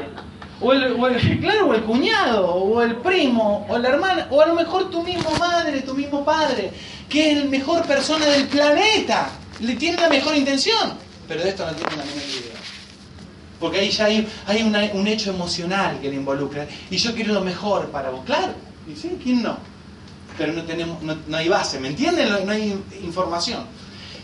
O 0.59 0.73
el, 0.73 0.93
o 0.99 1.07
el- 1.07 1.39
claro, 1.39 1.67
o 1.67 1.73
el 1.75 1.83
cuñado, 1.83 2.47
o 2.55 2.81
el 2.81 2.95
primo, 2.95 3.65
o 3.69 3.77
la 3.77 3.89
hermana, 3.89 4.27
o 4.31 4.41
a 4.41 4.47
lo 4.47 4.55
mejor 4.55 4.89
tu 4.89 5.03
mismo 5.03 5.29
madre, 5.39 5.81
tu 5.81 5.93
mismo 5.93 6.25
padre, 6.25 6.71
que 7.09 7.31
es 7.31 7.37
el 7.37 7.49
mejor 7.49 7.85
persona 7.85 8.25
del 8.25 8.47
planeta. 8.47 9.29
Le 9.59 9.75
tiene 9.75 9.99
la 9.99 10.09
mejor 10.09 10.35
intención, 10.35 10.93
pero 11.27 11.41
de 11.41 11.49
esto 11.49 11.65
no 11.65 11.73
tiene 11.73 11.91
la 11.91 12.03
menor 12.03 12.23
idea. 12.29 12.57
Porque 13.59 13.79
ahí 13.79 13.89
ya 13.89 14.05
hay, 14.05 14.91
un 14.93 15.07
hecho 15.07 15.31
emocional 15.31 15.99
que 15.99 16.09
le 16.09 16.15
involucra. 16.15 16.67
Y 16.91 16.97
yo 16.97 17.15
quiero 17.15 17.33
lo 17.33 17.41
mejor 17.41 17.89
para 17.89 18.11
vos. 18.11 18.23
Claro, 18.23 18.53
y 18.87 18.95
sí, 18.95 19.17
¿quién 19.21 19.41
no? 19.41 19.57
Pero 20.37 20.53
no, 20.53 20.63
tenemos, 20.63 21.01
no, 21.01 21.37
hay 21.37 21.49
base, 21.49 21.79
¿me 21.79 21.87
entienden? 21.87 22.29
No, 22.29 22.39
no 22.41 22.51
hay 22.51 22.79
información. 23.03 23.65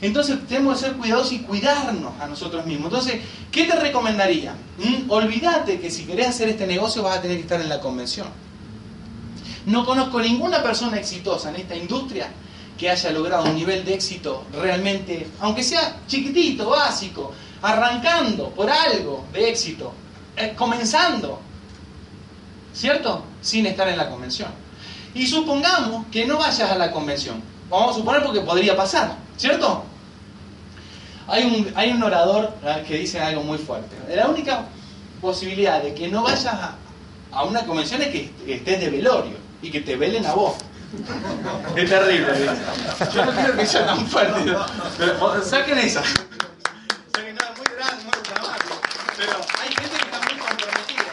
Entonces 0.01 0.37
tenemos 0.47 0.79
que 0.79 0.87
ser 0.87 0.97
cuidadosos 0.97 1.31
y 1.33 1.39
cuidarnos 1.39 2.11
a 2.19 2.27
nosotros 2.27 2.65
mismos. 2.67 2.91
Entonces, 2.91 3.21
¿qué 3.51 3.63
te 3.63 3.79
recomendaría? 3.79 4.53
Mm, 4.77 5.09
Olvídate 5.09 5.79
que 5.79 5.89
si 5.89 6.03
querés 6.03 6.27
hacer 6.27 6.49
este 6.49 6.67
negocio 6.67 7.01
vas 7.01 7.17
a 7.17 7.21
tener 7.21 7.37
que 7.37 7.43
estar 7.43 7.59
en 7.59 7.69
la 7.69 7.79
convención. 7.79 8.27
No 9.65 9.85
conozco 9.85 10.21
ninguna 10.21 10.61
persona 10.61 10.97
exitosa 10.97 11.49
en 11.49 11.55
esta 11.55 11.75
industria 11.75 12.27
que 12.77 12.89
haya 12.89 13.11
logrado 13.11 13.45
un 13.45 13.55
nivel 13.55 13.85
de 13.85 13.93
éxito 13.93 14.45
realmente, 14.53 15.27
aunque 15.39 15.63
sea 15.63 15.97
chiquitito, 16.07 16.69
básico, 16.69 17.33
arrancando 17.61 18.49
por 18.49 18.69
algo 18.69 19.25
de 19.31 19.49
éxito, 19.49 19.93
eh, 20.35 20.53
comenzando, 20.55 21.39
¿cierto? 22.73 23.23
Sin 23.41 23.65
estar 23.65 23.87
en 23.87 23.97
la 23.97 24.09
convención. 24.09 24.49
Y 25.13 25.27
supongamos 25.27 26.05
que 26.11 26.25
no 26.25 26.37
vayas 26.37 26.71
a 26.71 26.77
la 26.77 26.91
convención. 26.91 27.41
Vamos 27.69 27.91
a 27.91 27.99
suponer 27.99 28.23
porque 28.23 28.41
podría 28.41 28.75
pasar, 28.75 29.15
¿cierto? 29.37 29.83
Hay 31.27 31.45
un, 31.45 31.71
hay 31.75 31.91
un 31.91 32.03
orador 32.03 32.53
que 32.87 32.97
dice 32.97 33.19
algo 33.21 33.43
muy 33.43 33.57
fuerte. 33.57 33.95
La 34.13 34.27
única 34.27 34.65
posibilidad 35.21 35.81
de 35.81 35.93
que 35.93 36.07
no 36.07 36.23
vayas 36.23 36.45
a, 36.47 36.75
a 37.31 37.43
una 37.43 37.65
convención 37.65 38.01
es 38.01 38.09
que 38.09 38.31
estés 38.47 38.79
de 38.79 38.89
velorio 38.89 39.37
y 39.61 39.71
que 39.71 39.81
te 39.81 39.95
velen 39.95 40.25
a 40.25 40.33
vos. 40.33 40.55
Es 41.75 41.89
terrible. 41.89 42.49
Yo 43.13 43.25
no 43.25 43.31
quiero 43.31 43.55
que 43.57 43.65
sea 43.65 43.85
tan 43.87 44.07
fuerte. 44.07 44.55
Pero 44.97 45.25
o, 45.25 45.41
saquen 45.41 45.77
esa. 45.79 46.01
Muy 46.01 46.13
grande, 47.75 48.03
muy 48.03 48.13
dramático. 48.29 48.81
Pero 49.17 49.31
hay 49.61 49.69
gente 49.69 49.97
que 49.97 50.03
está 50.05 50.19
muy 50.19 50.37
comprometida. 50.37 51.03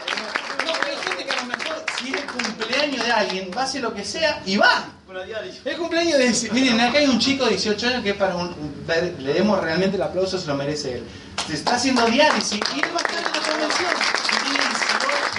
No, 0.65 0.71
pero 0.73 0.87
hay 0.91 0.97
gente 1.03 1.25
que 1.25 1.31
a 1.31 1.35
lo 1.35 1.45
mejor, 1.45 1.85
si 1.99 2.09
es 2.09 2.15
el 2.21 2.25
cumpleaños 2.27 3.05
de 3.05 3.11
alguien, 3.11 3.51
va 3.55 3.61
a 3.61 3.63
hacer 3.65 3.81
lo 3.81 3.93
que 3.93 4.03
sea 4.05 4.41
y 4.45 4.57
va. 4.57 4.85
El 5.65 5.77
cumpleaños 5.77 6.17
de... 6.17 6.49
Miren, 6.53 6.79
acá 6.79 6.99
hay 6.99 7.07
un 7.07 7.19
chico 7.19 7.43
de 7.45 7.51
18 7.51 7.87
años 7.87 8.03
que 8.03 8.13
para 8.13 8.35
un... 8.35 8.47
un- 8.47 8.85
Le 9.19 9.33
demos 9.33 9.59
realmente 9.61 9.97
el 9.97 10.03
aplauso, 10.03 10.37
se 10.39 10.47
lo 10.47 10.55
merece 10.55 10.99
él. 10.99 11.03
Se 11.47 11.53
está 11.55 11.75
haciendo 11.75 12.05
diálisis 12.05 12.61
y 12.75 12.79
él 12.79 12.89
va 12.95 12.99
a 12.99 13.01
estar 13.01 13.17
en 13.17 13.23
la 13.23 13.31
convención. 13.31 13.91
Y 14.23 14.43
tiene 14.43 14.59
18 14.59 15.07
años. 15.07 15.31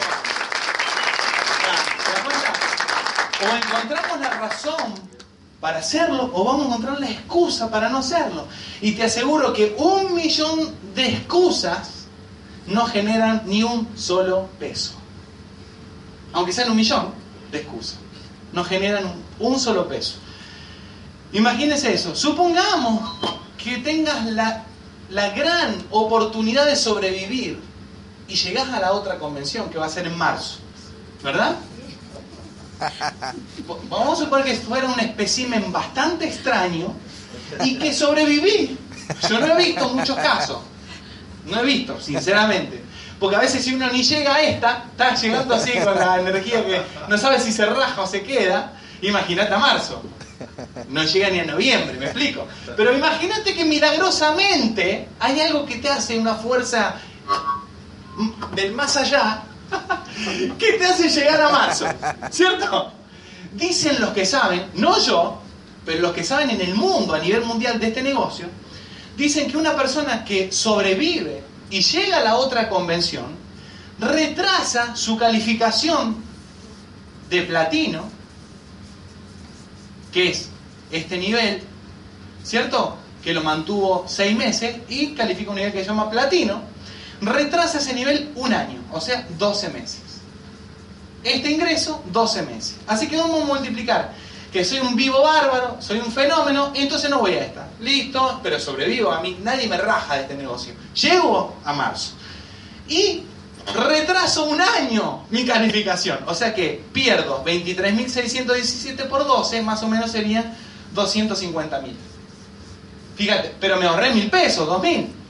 Ya, 1.63 1.75
¿te 2.05 2.11
das 2.13 2.21
cuenta? 2.23 2.53
O 3.43 3.57
encontramos 3.57 4.21
la 4.21 4.31
razón 4.31 4.95
para 5.61 5.79
hacerlo 5.79 6.31
o 6.33 6.45
vamos 6.45 6.65
a 6.65 6.69
encontrar 6.69 7.01
la 7.01 7.11
excusa 7.11 7.71
para 7.71 7.89
no 7.89 7.99
hacerlo. 7.99 8.47
Y 8.81 8.93
te 8.93 9.05
aseguro 9.05 9.53
que 9.53 9.75
un 9.79 10.15
millón 10.15 10.75
de 10.95 11.07
excusas 11.09 12.07
no 12.67 12.87
generan 12.87 13.43
ni 13.47 13.63
un 13.63 13.89
solo 13.97 14.49
peso. 14.59 14.95
Aunque 16.33 16.53
sean 16.53 16.71
un 16.71 16.77
millón 16.77 17.09
de 17.51 17.59
excusas, 17.59 17.99
no 18.53 18.65
generan 18.65 19.05
un, 19.39 19.59
solo 19.59 19.89
peso. 19.89 20.17
Imagínese 21.33 21.93
eso. 21.93 22.15
Supongamos 22.15 23.19
que 23.57 23.79
tengas 23.79 24.27
la, 24.27 24.65
la 25.11 25.31
gran 25.31 25.77
oportunidad 25.91 26.67
de 26.67 26.77
sobrevivir 26.77 27.61
y 28.29 28.35
llegás 28.35 28.69
a 28.71 28.81
la 28.81 28.93
otra 28.93 29.19
convención 29.19 29.69
que 29.71 29.79
va 29.79 29.87
a 29.87 29.91
ser 29.91 30.07
en 30.07 30.17
marzo. 30.17 30.59
¿Verdad? 31.23 31.57
Vamos 33.89 34.19
a 34.19 34.25
suponer 34.25 34.47
que 34.47 34.57
fuera 34.57 34.89
un 34.89 34.99
espécimen 35.01 35.71
bastante 35.73 36.27
extraño 36.27 36.95
y 37.65 37.79
que 37.79 37.93
sobreviví. 37.93 38.79
Yo 39.29 39.41
no 39.41 39.47
he 39.47 39.57
visto 39.57 39.89
muchos 39.91 40.17
casos. 40.17 40.59
No 41.47 41.61
he 41.61 41.65
visto, 41.65 42.01
sinceramente. 42.01 42.83
Porque 43.19 43.37
a 43.37 43.41
veces 43.41 43.65
si 43.65 43.75
uno 43.75 43.89
ni 43.91 44.03
llega 44.03 44.35
a 44.35 44.43
esta, 44.43 44.85
está 44.91 45.15
llegando 45.15 45.55
así 45.55 45.73
con 45.79 45.95
la 45.95 46.21
energía 46.21 46.65
que 46.65 46.83
no 47.09 47.19
sabe 47.19 47.41
si 47.41 47.53
se 47.53 47.67
raja 47.67 48.01
o 48.01 48.07
se 48.07 48.23
queda. 48.23 48.73
Imagínate 49.01 49.55
a 49.55 49.59
marzo. 49.59 50.03
No 50.89 51.05
llega 51.05 51.31
ni 51.31 51.41
a 51.41 51.45
noviembre, 51.45 51.97
me 51.99 52.07
explico. 52.07 52.47
Pero 52.77 52.97
imagínate 52.97 53.55
que 53.55 53.65
milagrosamente 53.65 55.09
hay 55.21 55.41
algo 55.41 55.65
que 55.67 55.77
te 55.77 55.89
hace 55.89 56.19
una 56.19 56.35
fuerza 56.35 56.97
del 58.55 58.73
más 58.73 58.97
allá 58.97 59.43
que 60.59 60.73
te 60.75 60.85
hace 60.85 61.09
llegar 61.09 61.41
a 61.41 61.49
marzo. 61.51 61.87
¿Cierto? 62.31 62.93
Dicen 63.53 64.01
los 64.01 64.11
que 64.11 64.25
saben, 64.25 64.71
no 64.75 64.99
yo, 64.99 65.41
pero 65.85 66.01
los 66.01 66.13
que 66.13 66.25
saben 66.25 66.51
en 66.51 66.61
el 66.61 66.75
mundo, 66.75 67.15
a 67.15 67.19
nivel 67.19 67.45
mundial 67.45 67.79
de 67.79 67.89
este 67.89 68.03
negocio, 68.03 68.47
dicen 69.17 69.51
que 69.51 69.57
una 69.57 69.77
persona 69.77 70.25
que 70.25 70.51
sobrevive 70.53 71.43
y 71.71 71.81
llega 71.81 72.19
a 72.19 72.25
la 72.25 72.37
otra 72.37 72.69
convención, 72.69 73.25
retrasa 73.99 74.97
su 74.97 75.17
calificación 75.17 76.17
de 77.31 77.43
platino, 77.43 78.05
que 80.13 80.31
es 80.31 80.49
este 80.91 81.17
nivel, 81.17 81.63
¿cierto? 82.43 82.97
Que 83.23 83.33
lo 83.33 83.43
mantuvo 83.43 84.05
seis 84.07 84.37
meses 84.37 84.77
y 84.89 85.15
califica 85.15 85.51
un 85.51 85.57
nivel 85.57 85.73
que 85.73 85.81
se 85.81 85.87
llama 85.87 86.11
platino, 86.11 86.63
retrasa 87.23 87.79
ese 87.79 87.95
nivel 87.95 88.31
un 88.35 88.53
año, 88.53 88.81
o 88.93 89.01
sea, 89.01 89.27
12 89.39 89.69
meses. 89.71 90.01
Este 91.25 91.51
ingreso, 91.51 92.03
12 92.13 92.43
meses. 92.43 92.77
Así 92.87 93.09
que 93.09 93.17
vamos 93.17 93.43
a 93.43 93.47
multiplicar 93.47 94.13
que 94.53 94.65
soy 94.65 94.81
un 94.81 94.95
vivo 94.97 95.23
bárbaro, 95.23 95.77
soy 95.81 95.99
un 95.99 96.13
fenómeno, 96.13 96.73
entonces 96.75 97.09
no 97.09 97.21
voy 97.21 97.35
a 97.35 97.45
estar. 97.45 97.69
Listo, 97.81 98.41
pero 98.43 98.61
sobrevivo, 98.61 99.11
a 99.11 99.21
mí 99.21 99.39
nadie 99.43 99.67
me 99.67 99.79
raja 99.79 100.17
de 100.17 100.23
este 100.23 100.35
negocio. 100.35 100.75
Llego 100.95 101.57
a 101.65 101.73
marzo. 101.73 102.13
Y 102.89 103.23
retraso 103.75 104.45
un 104.45 104.61
año 104.61 105.25
mi 105.31 105.47
calificación. 105.47 106.19
O 106.27 106.35
sea 106.35 106.55
que 106.55 106.85
pierdo 106.93 107.43
23.617 107.45 109.09
por 109.09 109.27
12, 109.27 109.63
más 109.63 109.83
o 109.83 109.89
menos 109.89 110.11
serían 110.11 110.55
250.000. 110.95 111.95
Fíjate, 113.17 113.55
pero 113.61 113.77
me 113.79 113.87
ahorré 113.87 114.13
mil 114.13 114.29
pesos, 114.29 114.69
2.000. 114.69 115.22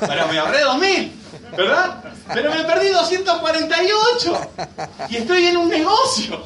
Pero 0.00 0.28
me 0.28 0.38
ahorré 0.38 0.64
2.000, 0.64 1.10
¿verdad? 1.56 2.04
Pero 2.32 2.50
me 2.50 2.64
perdí 2.64 2.88
248. 2.88 4.40
Y 5.10 5.16
estoy 5.16 5.46
en 5.46 5.56
un 5.56 5.68
negocio. 5.68 6.42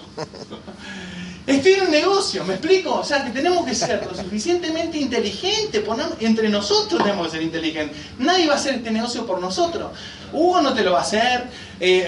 Estoy 1.46 1.72
en 1.72 1.82
un 1.82 1.90
negocio, 1.90 2.44
¿me 2.44 2.54
explico? 2.54 2.94
O 2.94 3.04
sea, 3.04 3.24
que 3.24 3.30
tenemos 3.30 3.66
que 3.66 3.74
ser 3.74 4.06
lo 4.06 4.14
suficientemente 4.14 4.98
inteligentes, 4.98 5.82
entre 6.20 6.48
nosotros 6.48 7.02
tenemos 7.02 7.26
que 7.26 7.32
ser 7.32 7.42
inteligentes. 7.42 7.96
Nadie 8.18 8.46
va 8.46 8.54
a 8.54 8.56
hacer 8.56 8.74
este 8.76 8.90
negocio 8.90 9.26
por 9.26 9.40
nosotros. 9.40 9.90
Hugo 10.32 10.60
no 10.60 10.74
te 10.74 10.82
lo 10.84 10.92
va 10.92 10.98
a 10.98 11.02
hacer. 11.02 11.48
Eh, 11.80 12.06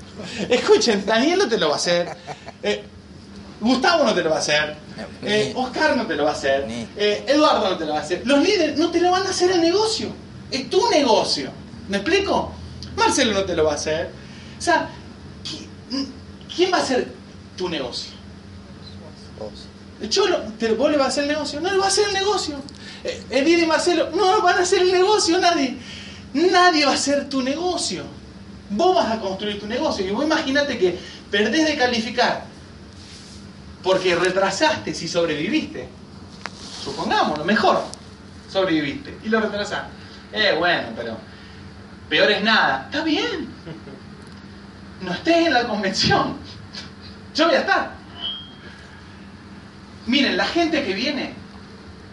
escuchen, 0.48 1.06
Daniel 1.06 1.38
no 1.38 1.48
te 1.48 1.58
lo 1.58 1.68
va 1.68 1.74
a 1.74 1.76
hacer. 1.76 2.16
Eh, 2.62 2.84
Gustavo 3.62 4.04
no 4.04 4.14
te 4.14 4.22
lo 4.22 4.30
va 4.30 4.36
a 4.36 4.40
hacer. 4.40 4.76
Eh, 5.22 5.52
Oscar 5.56 5.96
no 5.96 6.06
te 6.06 6.16
lo 6.16 6.24
va 6.24 6.30
a 6.30 6.34
hacer. 6.34 6.66
Eduardo 6.96 7.70
no 7.70 7.78
te 7.78 7.86
lo 7.86 7.92
va 7.92 8.00
a 8.00 8.02
hacer. 8.02 8.22
Los 8.24 8.42
líderes 8.42 8.78
no 8.78 8.90
te 8.90 9.00
lo 9.00 9.10
van 9.10 9.26
a 9.26 9.30
hacer 9.30 9.52
el 9.52 9.60
negocio. 9.60 10.08
Es 10.50 10.68
tu 10.68 10.90
negocio. 10.90 11.50
¿Me 11.88 11.98
explico? 11.98 12.52
Marcelo 12.96 13.32
no 13.32 13.44
te 13.44 13.54
lo 13.54 13.64
va 13.64 13.72
a 13.72 13.74
hacer. 13.76 14.10
O 14.58 14.60
sea, 14.62 14.88
¿quién 16.54 16.72
va 16.72 16.78
a 16.78 16.82
hacer 16.82 17.08
tu 17.56 17.68
negocio? 17.68 18.12
Cholo, 20.08 20.38
¿te, 20.58 20.72
¿vos 20.72 20.90
le 20.90 20.96
vas 20.96 21.06
a 21.06 21.08
hacer 21.10 21.24
el 21.24 21.30
negocio? 21.30 21.60
No 21.60 21.70
le 21.70 21.78
va 21.78 21.84
a 21.84 21.88
hacer 21.88 22.08
el 22.08 22.14
negocio. 22.14 22.56
Eh, 23.04 23.22
Edith 23.30 23.62
y 23.62 23.66
Marcelo, 23.66 24.10
no 24.14 24.42
van 24.42 24.58
a 24.58 24.62
hacer 24.62 24.82
el 24.82 24.92
negocio 24.92 25.38
nadie. 25.38 25.76
Nadie 26.34 26.84
va 26.84 26.92
a 26.92 26.94
hacer 26.94 27.28
tu 27.28 27.42
negocio. 27.42 28.02
Vos 28.70 28.94
vas 28.94 29.12
a 29.12 29.20
construir 29.20 29.60
tu 29.60 29.66
negocio. 29.66 30.06
Y 30.06 30.10
vos 30.10 30.24
imagínate 30.24 30.78
que 30.78 30.98
perdés 31.30 31.66
de 31.66 31.76
calificar 31.76 32.51
porque 33.82 34.14
retrasaste 34.14 34.94
si 34.94 35.08
sobreviviste. 35.08 35.88
Supongámoslo, 36.82 37.44
mejor 37.44 37.82
sobreviviste 38.50 39.18
y 39.24 39.28
lo 39.28 39.40
retrasaste. 39.40 39.90
Eh, 40.32 40.54
bueno, 40.58 40.88
pero 40.96 41.16
peor 42.08 42.30
es 42.30 42.42
nada. 42.42 42.88
Está 42.90 43.04
bien. 43.04 43.48
No 45.00 45.12
estés 45.12 45.46
en 45.46 45.52
la 45.52 45.66
convención. 45.66 46.36
Yo 47.34 47.46
voy 47.46 47.54
a 47.54 47.60
estar. 47.60 47.92
Miren, 50.06 50.36
la 50.36 50.46
gente 50.46 50.84
que 50.84 50.94
viene, 50.94 51.34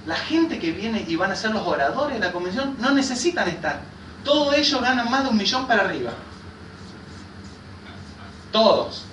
la 0.05 0.15
gente 0.15 0.60
que 0.60 0.71
viene 0.71 1.05
y 1.08 1.15
van 1.15 1.32
a 1.32 1.36
ser 1.36 1.51
los 1.51 1.65
oradores 1.65 2.19
de 2.19 2.25
la 2.25 2.32
convención, 2.32 2.75
no 2.79 2.91
necesitan 2.91 3.47
estar. 3.47 3.82
Todos 4.23 4.55
ellos 4.55 4.82
ganan 4.82 5.10
más 5.10 5.23
de 5.23 5.29
un 5.29 5.38
millón 5.38 5.67
para 5.67 5.84
arriba. 5.84 6.12
Todos. 8.51 9.05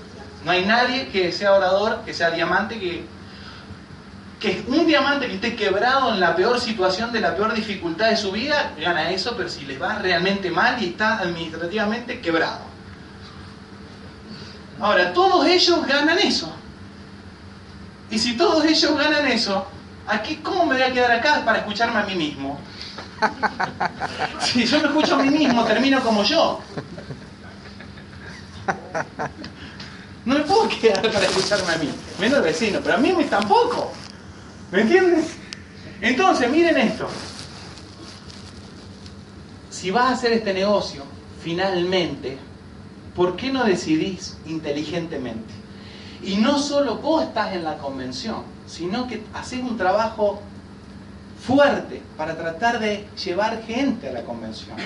No 0.47 0.53
hay 0.53 0.65
nadie 0.65 1.09
que 1.09 1.33
sea 1.33 1.55
orador, 1.55 2.03
que 2.05 2.15
sea 2.15 2.31
diamante, 2.31 2.79
que, 2.79 3.05
que 4.39 4.65
un 4.69 4.87
diamante 4.87 5.27
que 5.27 5.35
esté 5.35 5.57
quebrado 5.57 6.15
en 6.15 6.21
la 6.21 6.37
peor 6.37 6.61
situación, 6.61 7.11
de 7.11 7.19
la 7.19 7.35
peor 7.35 7.53
dificultad 7.53 8.11
de 8.11 8.17
su 8.17 8.31
vida, 8.31 8.71
gana 8.79 9.11
eso, 9.11 9.35
pero 9.37 9.49
si 9.49 9.67
le 9.67 9.77
va 9.77 9.99
realmente 9.99 10.49
mal 10.53 10.81
y 10.81 10.91
está 10.91 11.19
administrativamente 11.19 12.21
quebrado. 12.21 12.61
Ahora, 14.81 15.13
todos 15.13 15.45
ellos 15.49 15.85
ganan 15.85 16.19
eso. 16.21 16.55
Y 18.09 18.17
si 18.17 18.37
todos 18.37 18.65
ellos 18.65 18.97
ganan 18.97 19.27
eso, 19.27 19.67
aquí 20.07 20.37
¿cómo 20.37 20.65
me 20.65 20.75
voy 20.75 20.83
a 20.85 20.93
quedar 20.93 21.11
acá 21.11 21.43
para 21.45 21.59
escucharme 21.59 21.99
a 21.99 22.05
mí 22.05 22.15
mismo? 22.15 22.61
Si 24.39 24.65
yo 24.65 24.79
me 24.79 24.87
escucho 24.87 25.17
a 25.17 25.23
mí 25.25 25.31
mismo, 25.31 25.65
termino 25.65 26.01
como 26.05 26.23
yo. 26.23 26.61
No 30.27 30.35
me 30.35 30.41
puedo 30.41 30.69
quedar 30.69 31.01
para 31.01 31.25
escucharme 31.25 31.73
a 31.73 31.79
mí. 31.79 31.89
Menos 32.19 32.43
vecino, 32.43 32.81
pero 32.83 32.97
a 32.97 32.99
mí 32.99 33.15
tampoco. 33.31 33.93
¿Me 34.73 34.81
entiendes? 34.81 35.37
Entonces, 36.01 36.51
miren 36.51 36.77
esto. 36.77 37.07
Si 39.71 39.93
vas 39.93 40.07
a 40.07 40.15
hacer 40.15 40.33
este 40.33 40.53
negocio, 40.53 41.05
finalmente, 41.41 42.39
¿por 43.15 43.37
qué 43.37 43.53
no 43.53 43.65
decidís 43.65 44.37
inteligentemente? 44.47 45.55
Y 46.25 46.39
no 46.39 46.59
solo 46.59 46.97
vos 46.97 47.23
estás 47.23 47.55
en 47.55 47.63
la 47.63 47.79
convención, 47.79 48.43
sino 48.67 49.07
que 49.07 49.23
haces 49.33 49.61
un 49.61 49.79
trabajo 49.79 50.43
fuerte 51.47 52.03
para 52.17 52.37
tratar 52.37 52.81
de 52.81 53.07
llevar 53.25 53.63
gente 53.63 54.09
a 54.09 54.13
la 54.13 54.25
convención. 54.25 54.77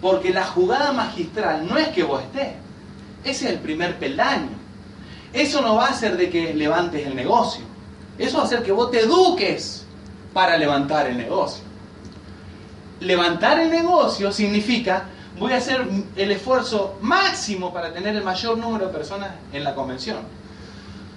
Porque 0.00 0.32
la 0.32 0.46
jugada 0.46 0.92
magistral 0.92 1.68
no 1.68 1.76
es 1.76 1.88
que 1.88 2.04
vos 2.04 2.22
estés, 2.22 2.54
ese 3.24 3.46
es 3.46 3.52
el 3.52 3.58
primer 3.58 3.98
peldaño. 3.98 4.58
Eso 5.32 5.60
no 5.62 5.76
va 5.76 5.86
a 5.86 5.90
hacer 5.90 6.16
de 6.16 6.30
que 6.30 6.54
levantes 6.54 7.06
el 7.06 7.14
negocio. 7.14 7.64
Eso 8.18 8.38
va 8.38 8.42
a 8.44 8.46
hacer 8.46 8.62
que 8.62 8.72
vos 8.72 8.90
te 8.90 9.00
eduques 9.00 9.84
para 10.32 10.56
levantar 10.56 11.06
el 11.06 11.16
negocio. 11.16 11.62
Levantar 13.00 13.60
el 13.60 13.70
negocio 13.70 14.32
significa 14.32 15.04
voy 15.38 15.52
a 15.52 15.56
hacer 15.56 15.86
el 16.16 16.30
esfuerzo 16.30 16.98
máximo 17.00 17.72
para 17.72 17.92
tener 17.92 18.14
el 18.14 18.22
mayor 18.22 18.58
número 18.58 18.88
de 18.88 18.92
personas 18.92 19.30
en 19.52 19.64
la 19.64 19.74
convención. 19.74 20.18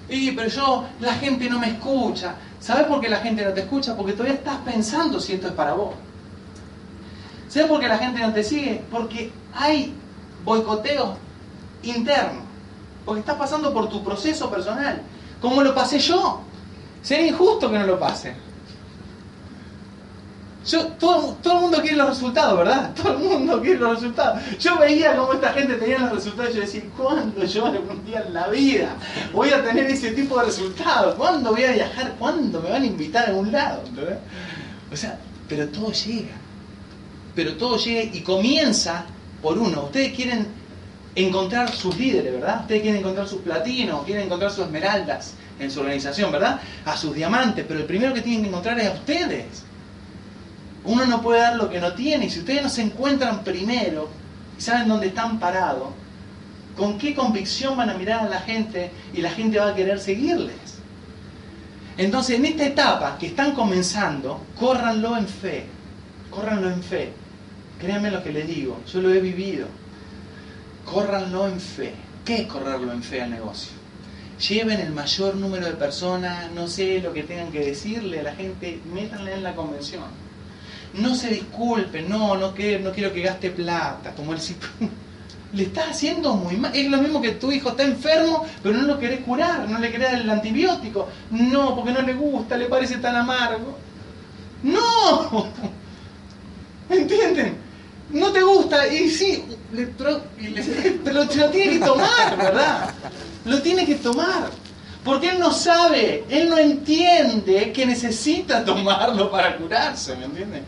Y, 0.07 0.31
pero 0.31 0.49
yo, 0.49 0.85
la 1.01 1.13
gente 1.15 1.49
no 1.49 1.59
me 1.59 1.67
escucha. 1.67 2.35
¿Sabes 2.59 2.85
por 2.85 3.01
qué 3.01 3.09
la 3.09 3.17
gente 3.17 3.43
no 3.43 3.51
te 3.51 3.61
escucha? 3.61 3.95
Porque 3.95 4.13
todavía 4.13 4.35
estás 4.35 4.57
pensando 4.59 5.19
si 5.19 5.33
esto 5.33 5.47
es 5.47 5.53
para 5.53 5.73
vos. 5.73 5.95
¿Sabes 7.49 7.67
por 7.67 7.79
qué 7.79 7.87
la 7.87 7.97
gente 7.97 8.19
no 8.19 8.31
te 8.31 8.43
sigue? 8.43 8.81
Porque 8.89 9.31
hay 9.53 9.93
boicoteos 10.45 11.17
internos. 11.83 12.43
Porque 13.05 13.19
estás 13.19 13.35
pasando 13.35 13.73
por 13.73 13.89
tu 13.89 14.03
proceso 14.03 14.49
personal. 14.49 15.01
¿Cómo 15.41 15.61
lo 15.61 15.75
pasé 15.75 15.99
yo? 15.99 16.41
Sería 17.01 17.27
injusto 17.27 17.69
que 17.69 17.77
no 17.77 17.85
lo 17.85 17.99
pase. 17.99 18.33
Yo, 20.65 20.87
todo, 20.93 21.37
todo 21.43 21.55
el 21.55 21.61
mundo 21.61 21.81
quiere 21.81 21.97
los 21.97 22.09
resultados, 22.09 22.57
¿verdad? 22.57 22.93
Todo 22.95 23.17
el 23.17 23.19
mundo 23.19 23.61
quiere 23.61 23.79
los 23.79 23.95
resultados. 23.99 24.41
Yo 24.59 24.77
veía 24.77 25.15
cómo 25.17 25.33
esta 25.33 25.51
gente 25.51 25.75
tenía 25.75 25.99
los 25.99 26.13
resultados 26.13 26.51
y 26.51 26.55
yo 26.55 26.61
decía, 26.61 26.83
¿cuándo 26.95 27.43
yo 27.43 27.65
algún 27.65 28.05
día 28.05 28.23
en 28.25 28.33
la 28.33 28.47
vida 28.47 28.95
voy 29.33 29.49
a 29.49 29.61
tener 29.61 29.87
ese 29.87 30.11
tipo 30.11 30.39
de 30.39 30.45
resultados? 30.45 31.15
¿Cuándo 31.15 31.51
voy 31.51 31.65
a 31.65 31.73
viajar? 31.73 32.15
¿Cuándo 32.17 32.61
me 32.61 32.69
van 32.69 32.83
a 32.83 32.85
invitar 32.85 33.25
a 33.25 33.27
algún 33.27 33.51
lado? 33.51 33.81
O 34.89 34.95
sea, 34.95 35.19
pero 35.49 35.67
todo 35.67 35.91
llega. 35.91 36.35
Pero 37.35 37.57
todo 37.57 37.77
llega 37.77 38.15
y 38.15 38.21
comienza 38.21 39.03
por 39.41 39.57
uno. 39.57 39.83
Ustedes 39.83 40.13
quieren 40.13 40.47
encontrar 41.15 41.71
sus 41.71 41.97
líderes, 41.97 42.33
¿verdad? 42.33 42.61
Ustedes 42.61 42.81
quieren 42.81 42.99
encontrar 42.99 43.27
sus 43.27 43.41
platinos, 43.41 44.03
quieren 44.05 44.25
encontrar 44.25 44.51
sus 44.51 44.65
esmeraldas 44.65 45.33
en 45.59 45.69
su 45.69 45.81
organización, 45.81 46.31
¿verdad? 46.31 46.59
A 46.85 46.97
sus 46.97 47.13
diamantes, 47.13 47.65
pero 47.67 47.79
el 47.79 47.85
primero 47.85 48.13
que 48.13 48.21
tienen 48.21 48.43
que 48.43 48.49
encontrar 48.49 48.79
es 48.79 48.87
a 48.87 48.93
ustedes. 48.93 49.63
Uno 50.85 51.05
no 51.05 51.21
puede 51.21 51.41
dar 51.41 51.55
lo 51.55 51.69
que 51.69 51.79
no 51.79 51.93
tiene. 51.93 52.25
Y 52.25 52.29
si 52.29 52.39
ustedes 52.39 52.63
no 52.63 52.69
se 52.69 52.81
encuentran 52.81 53.43
primero 53.43 54.09
y 54.57 54.61
saben 54.61 54.87
dónde 54.87 55.07
están 55.07 55.39
parados, 55.39 55.89
¿con 56.75 56.97
qué 56.97 57.13
convicción 57.15 57.77
van 57.77 57.89
a 57.89 57.93
mirar 57.93 58.21
a 58.21 58.29
la 58.29 58.39
gente 58.39 58.91
y 59.13 59.21
la 59.21 59.29
gente 59.29 59.59
va 59.59 59.69
a 59.69 59.75
querer 59.75 59.99
seguirles? 59.99 60.55
Entonces, 61.97 62.37
en 62.37 62.45
esta 62.45 62.65
etapa 62.65 63.17
que 63.19 63.27
están 63.27 63.53
comenzando, 63.53 64.41
córranlo 64.59 65.15
en 65.15 65.27
fe. 65.27 65.65
Córranlo 66.31 66.69
en 66.69 66.81
fe. 66.81 67.13
Créanme 67.79 68.09
lo 68.09 68.23
que 68.23 68.31
les 68.31 68.47
digo, 68.47 68.79
yo 68.91 69.01
lo 69.01 69.13
he 69.13 69.19
vivido. 69.19 69.67
Córranlo 70.85 71.47
en 71.47 71.59
fe. 71.59 71.93
¿Qué 72.25 72.41
es 72.41 72.47
correrlo 72.47 72.91
en 72.91 73.03
fe 73.03 73.21
al 73.21 73.31
negocio? 73.31 73.73
Lleven 74.47 74.79
el 74.79 74.91
mayor 74.91 75.35
número 75.35 75.65
de 75.65 75.73
personas, 75.73 76.51
no 76.51 76.67
sé 76.67 76.99
lo 77.01 77.13
que 77.13 77.23
tengan 77.23 77.51
que 77.51 77.59
decirle 77.59 78.21
a 78.21 78.23
la 78.23 78.35
gente, 78.35 78.79
métanle 78.93 79.33
en 79.33 79.43
la 79.43 79.55
convención. 79.55 80.03
No 80.93 81.15
se 81.15 81.29
disculpen, 81.29 82.09
no, 82.09 82.35
no 82.35 82.53
quiero, 82.53 82.83
no 82.83 82.91
quiero 82.91 83.13
que 83.13 83.21
gaste 83.21 83.51
plata, 83.51 84.13
como 84.15 84.33
el 84.33 84.39
le 85.53 85.63
estás 85.63 85.89
haciendo 85.91 86.35
muy 86.35 86.57
mal. 86.57 86.75
Es 86.75 86.89
lo 86.89 86.97
mismo 86.97 87.21
que 87.21 87.31
tu 87.31 87.51
hijo 87.51 87.69
está 87.69 87.83
enfermo, 87.83 88.45
pero 88.61 88.77
no 88.77 88.87
lo 88.87 88.99
querés 88.99 89.21
curar, 89.21 89.69
no 89.69 89.79
le 89.79 89.91
querés 89.91 90.11
dar 90.11 90.21
el 90.21 90.29
antibiótico. 90.29 91.07
No, 91.31 91.75
porque 91.75 91.91
no 91.91 92.01
le 92.01 92.13
gusta, 92.13 92.57
le 92.57 92.65
parece 92.65 92.97
tan 92.97 93.15
amargo. 93.15 93.77
No, 94.63 95.47
¿entienden? 96.89 97.62
No 98.09 98.31
te 98.31 98.41
gusta, 98.41 98.87
y 98.87 99.09
sí, 99.09 99.43
le, 99.71 99.87
pero 101.03 101.23
lo 101.23 101.49
tiene 101.49 101.79
que 101.79 101.85
tomar, 101.85 102.37
¿verdad? 102.37 102.89
Lo 103.45 103.61
tiene 103.61 103.85
que 103.85 103.95
tomar. 103.95 104.51
Porque 105.03 105.29
él 105.29 105.39
no 105.39 105.51
sabe, 105.51 106.23
él 106.29 106.49
no 106.49 106.57
entiende 106.57 107.73
que 107.73 107.85
necesita 107.85 108.63
tomarlo 108.63 109.29
para 109.29 109.57
curarse, 109.57 110.15
¿me 110.15 110.25
entienden? 110.25 110.63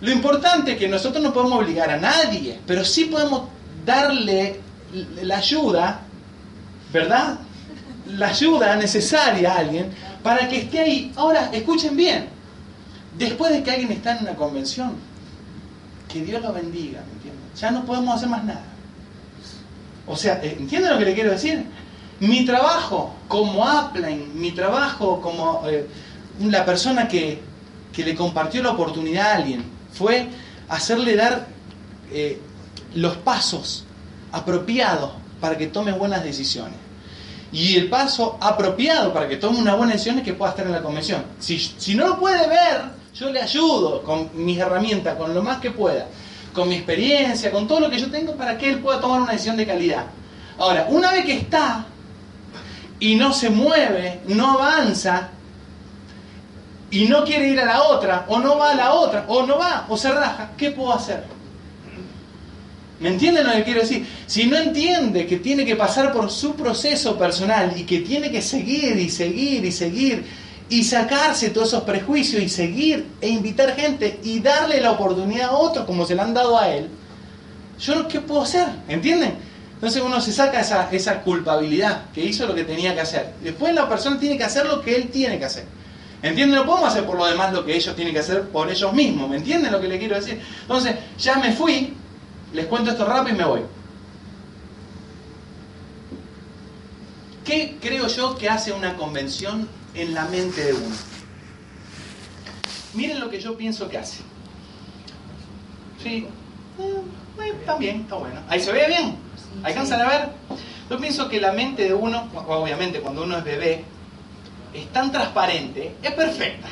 Lo 0.00 0.10
importante 0.10 0.72
es 0.72 0.78
que 0.78 0.88
nosotros 0.88 1.22
no 1.22 1.34
podemos 1.34 1.58
obligar 1.58 1.90
a 1.90 1.98
nadie, 1.98 2.60
pero 2.66 2.84
sí 2.84 3.06
podemos 3.06 3.48
darle 3.84 4.60
la 5.22 5.38
ayuda, 5.38 6.00
¿verdad? 6.92 7.40
La 8.06 8.28
ayuda 8.28 8.76
necesaria 8.76 9.52
a 9.52 9.58
alguien 9.58 9.90
para 10.22 10.48
que 10.48 10.58
esté 10.58 10.80
ahí. 10.80 11.12
Ahora, 11.16 11.50
escuchen 11.52 11.96
bien, 11.96 12.28
después 13.18 13.52
de 13.52 13.62
que 13.62 13.70
alguien 13.70 13.92
está 13.92 14.16
en 14.16 14.22
una 14.22 14.34
convención, 14.34 14.94
que 16.08 16.22
Dios 16.22 16.42
lo 16.42 16.52
bendiga, 16.52 17.02
¿me 17.06 17.12
entienden? 17.12 17.44
Ya 17.54 17.70
no 17.70 17.84
podemos 17.84 18.16
hacer 18.16 18.28
más 18.28 18.44
nada. 18.44 18.64
O 20.06 20.16
sea, 20.16 20.40
¿entienden 20.42 20.90
lo 20.90 20.98
que 20.98 21.04
le 21.04 21.14
quiero 21.14 21.30
decir? 21.30 21.66
Mi 22.20 22.44
trabajo 22.44 23.14
como 23.28 23.62
upline, 23.62 24.32
mi 24.34 24.52
trabajo 24.52 25.20
como 25.20 25.62
eh, 25.68 25.86
la 26.40 26.64
persona 26.64 27.06
que, 27.06 27.40
que, 27.92 28.04
le 28.04 28.14
compartió 28.14 28.62
la 28.62 28.70
oportunidad 28.70 29.32
a 29.32 29.34
alguien, 29.36 29.64
fue 29.92 30.28
hacerle 30.68 31.14
dar 31.14 31.46
eh, 32.10 32.40
los 32.94 33.16
pasos 33.18 33.84
apropiados 34.32 35.12
para 35.40 35.58
que 35.58 35.66
tome 35.66 35.92
buenas 35.92 36.24
decisiones. 36.24 36.76
Y 37.52 37.76
el 37.76 37.88
paso 37.88 38.38
apropiado 38.40 39.12
para 39.12 39.28
que 39.28 39.36
tome 39.36 39.58
una 39.58 39.74
buena 39.74 39.92
decisión 39.92 40.18
es 40.18 40.24
que 40.24 40.34
pueda 40.34 40.50
estar 40.50 40.66
en 40.66 40.72
la 40.72 40.82
convención. 40.82 41.24
Si, 41.38 41.58
si 41.58 41.94
no 41.94 42.08
lo 42.08 42.18
puede 42.18 42.46
ver, 42.48 42.97
yo 43.18 43.30
le 43.30 43.42
ayudo 43.42 44.02
con 44.02 44.30
mis 44.34 44.58
herramientas, 44.58 45.16
con 45.16 45.34
lo 45.34 45.42
más 45.42 45.58
que 45.58 45.70
pueda, 45.70 46.06
con 46.52 46.68
mi 46.68 46.76
experiencia, 46.76 47.50
con 47.50 47.66
todo 47.66 47.80
lo 47.80 47.90
que 47.90 47.98
yo 47.98 48.10
tengo 48.10 48.36
para 48.36 48.56
que 48.56 48.68
él 48.68 48.78
pueda 48.78 49.00
tomar 49.00 49.20
una 49.20 49.32
decisión 49.32 49.56
de 49.56 49.66
calidad. 49.66 50.04
Ahora, 50.58 50.86
una 50.88 51.12
vez 51.12 51.24
que 51.24 51.34
está 51.34 51.86
y 53.00 53.16
no 53.16 53.32
se 53.32 53.50
mueve, 53.50 54.20
no 54.26 54.52
avanza, 54.52 55.30
y 56.90 57.06
no 57.06 57.24
quiere 57.24 57.48
ir 57.48 57.60
a 57.60 57.66
la 57.66 57.82
otra, 57.82 58.24
o 58.28 58.38
no 58.38 58.56
va 58.56 58.70
a 58.70 58.74
la 58.74 58.92
otra, 58.92 59.24
o 59.28 59.44
no 59.44 59.58
va, 59.58 59.86
o 59.88 59.96
se 59.96 60.10
raja, 60.10 60.52
¿qué 60.56 60.70
puedo 60.70 60.92
hacer? 60.92 61.24
¿Me 63.00 63.10
entienden 63.10 63.46
lo 63.46 63.52
que 63.52 63.64
quiero 63.64 63.80
decir? 63.80 64.06
Si 64.26 64.46
no 64.46 64.56
entiende 64.56 65.26
que 65.26 65.36
tiene 65.36 65.64
que 65.64 65.76
pasar 65.76 66.12
por 66.12 66.30
su 66.30 66.54
proceso 66.54 67.16
personal 67.16 67.72
y 67.76 67.84
que 67.84 68.00
tiene 68.00 68.30
que 68.30 68.42
seguir 68.42 68.98
y 68.98 69.10
seguir 69.10 69.64
y 69.64 69.70
seguir 69.70 70.47
y 70.70 70.84
sacarse 70.84 71.50
todos 71.50 71.68
esos 71.68 71.84
prejuicios 71.84 72.42
y 72.42 72.48
seguir 72.48 73.06
e 73.20 73.28
invitar 73.28 73.74
gente 73.74 74.20
y 74.22 74.40
darle 74.40 74.80
la 74.80 74.92
oportunidad 74.92 75.50
a 75.50 75.52
otro 75.52 75.86
como 75.86 76.04
se 76.04 76.14
la 76.14 76.24
han 76.24 76.34
dado 76.34 76.58
a 76.58 76.68
él, 76.68 76.88
yo 77.80 78.06
qué 78.08 78.20
puedo 78.20 78.42
hacer, 78.42 78.68
¿entienden? 78.88 79.34
Entonces 79.74 80.02
uno 80.02 80.20
se 80.20 80.32
saca 80.32 80.60
esa, 80.60 80.90
esa 80.90 81.22
culpabilidad 81.22 82.10
que 82.12 82.24
hizo 82.24 82.46
lo 82.46 82.54
que 82.54 82.64
tenía 82.64 82.94
que 82.94 83.00
hacer. 83.00 83.34
Después 83.42 83.72
la 83.74 83.88
persona 83.88 84.18
tiene 84.18 84.36
que 84.36 84.44
hacer 84.44 84.66
lo 84.66 84.82
que 84.82 84.96
él 84.96 85.08
tiene 85.08 85.38
que 85.38 85.44
hacer. 85.44 85.64
¿Entienden? 86.20 86.58
No 86.58 86.66
podemos 86.66 86.90
hacer 86.90 87.06
por 87.06 87.16
lo 87.16 87.24
demás 87.26 87.52
lo 87.52 87.64
que 87.64 87.76
ellos 87.76 87.94
tienen 87.94 88.12
que 88.12 88.18
hacer 88.18 88.48
por 88.48 88.68
ellos 88.68 88.92
mismos. 88.92 89.30
¿Me 89.30 89.36
entienden 89.36 89.70
lo 89.70 89.80
que 89.80 89.86
le 89.86 89.98
quiero 90.00 90.16
decir? 90.16 90.40
Entonces, 90.62 90.96
ya 91.16 91.36
me 91.36 91.52
fui, 91.52 91.94
les 92.52 92.66
cuento 92.66 92.90
esto 92.90 93.04
rápido 93.04 93.36
y 93.36 93.38
me 93.38 93.44
voy. 93.44 93.60
¿Qué 97.44 97.78
creo 97.80 98.08
yo 98.08 98.36
que 98.36 98.48
hace 98.48 98.72
una 98.72 98.96
convención 98.96 99.68
en 99.98 100.14
la 100.14 100.24
mente 100.26 100.64
de 100.64 100.72
uno? 100.74 100.96
Miren 102.94 103.20
lo 103.20 103.28
que 103.28 103.40
yo 103.40 103.56
pienso 103.56 103.88
que 103.88 103.98
hace. 103.98 104.20
Sí, 106.02 106.26
eh, 106.78 107.52
está 107.60 107.76
bien, 107.76 108.02
está 108.02 108.14
bueno. 108.14 108.40
¿Ahí 108.48 108.60
se 108.60 108.72
ve 108.72 108.86
bien? 108.86 109.16
¿Alcanzan 109.62 110.00
a 110.00 110.08
ver? 110.08 110.28
Yo 110.88 110.98
pienso 110.98 111.28
que 111.28 111.40
la 111.40 111.52
mente 111.52 111.84
de 111.84 111.94
uno, 111.94 112.28
obviamente 112.46 113.00
cuando 113.00 113.24
uno 113.24 113.38
es 113.38 113.44
bebé, 113.44 113.84
es 114.72 114.86
tan 114.92 115.10
transparente, 115.10 115.96
es 116.02 116.12
perfecta. 116.12 116.68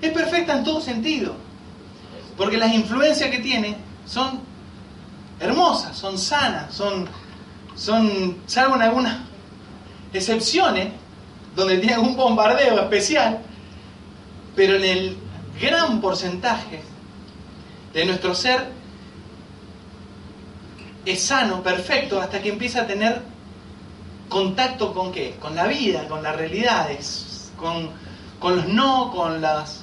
Es 0.00 0.12
perfecta 0.12 0.56
en 0.58 0.64
todo 0.64 0.80
sentido. 0.80 1.34
Porque 2.36 2.56
las 2.56 2.72
influencias 2.72 3.30
que 3.30 3.38
tiene 3.38 3.76
son 4.06 4.40
hermosas, 5.40 5.96
son 5.96 6.18
sanas, 6.18 6.72
son, 6.74 7.08
son 7.74 8.38
salvo 8.46 8.76
en 8.76 8.82
algunas 8.82 9.18
excepciones, 10.12 10.92
donde 11.54 11.78
tiene 11.78 11.98
un 11.98 12.16
bombardeo 12.16 12.80
especial, 12.80 13.40
pero 14.54 14.76
en 14.76 14.84
el 14.84 15.16
gran 15.60 16.00
porcentaje 16.00 16.82
de 17.92 18.04
nuestro 18.04 18.34
ser 18.34 18.68
es 21.04 21.22
sano, 21.22 21.62
perfecto, 21.62 22.20
hasta 22.20 22.40
que 22.40 22.50
empieza 22.50 22.82
a 22.82 22.86
tener 22.86 23.22
contacto 24.28 24.92
con 24.92 25.12
qué? 25.12 25.36
Con 25.40 25.56
la 25.56 25.66
vida, 25.66 26.06
con 26.08 26.22
las 26.22 26.36
realidades, 26.36 27.50
con, 27.56 27.90
con 28.38 28.56
los 28.56 28.68
no, 28.68 29.12
con, 29.14 29.40
las, 29.40 29.82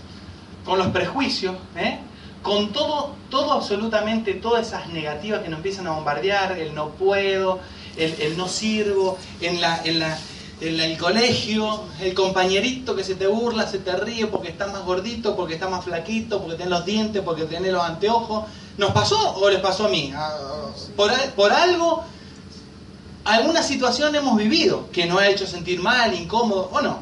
con 0.63 0.80
los 0.80 0.88
prejuicios, 0.88 1.55
¿eh? 1.76 1.99
con 2.41 2.72
todo, 2.72 3.15
todo 3.30 3.53
absolutamente, 3.53 4.36
todas 4.36 4.68
esas 4.68 4.88
negativas 4.89 5.41
que 5.41 5.49
nos 5.49 5.57
empiezan 5.57 5.88
a 5.88 5.91
bombardear, 5.91 6.53
el 6.53 6.74
no 6.74 6.89
puedo, 6.91 7.59
el, 7.97 8.15
el 8.22 8.38
no 8.38 8.47
sirvo, 8.47 9.18
en, 9.41 9.59
la, 9.59 9.82
en, 9.84 9.99
la, 9.99 10.18
en 10.60 10.80
el 10.80 10.97
colegio, 10.97 11.84
el 12.01 12.14
compañerito 12.14 12.95
que 12.95 13.03
se 13.03 13.16
te 13.16 13.28
burla, 13.28 13.68
se 13.68 13.80
te 13.80 13.95
ríe 13.95 14.28
porque 14.28 14.49
está 14.49 14.68
más 14.68 14.84
gordito, 14.84 15.36
porque 15.36 15.53
está 15.53 15.70
más 15.70 15.86
flaquito, 15.86 16.41
porque 16.41 16.55
tiene 16.55 16.72
los 16.72 16.86
dientes, 16.86 17.22
porque 17.24 17.45
tiene 17.45 17.72
los 17.72 17.84
anteojos. 17.84 18.45
¿Nos 18.78 18.91
pasó 18.91 19.36
o 19.36 19.49
les 19.49 19.60
pasó 19.60 19.86
a 19.86 19.89
mí? 19.89 20.14
Por, 20.95 21.12
por 21.36 21.51
algo 21.51 22.03
alguna 23.28 23.62
situación 23.62 24.16
hemos 24.16 24.38
vivido 24.38 24.89
que 24.91 25.05
nos 25.05 25.20
ha 25.20 25.28
hecho 25.28 25.45
sentir 25.45 25.82
mal, 25.82 26.14
incómodo 26.14 26.70
o 26.72 26.82
no. 26.82 26.99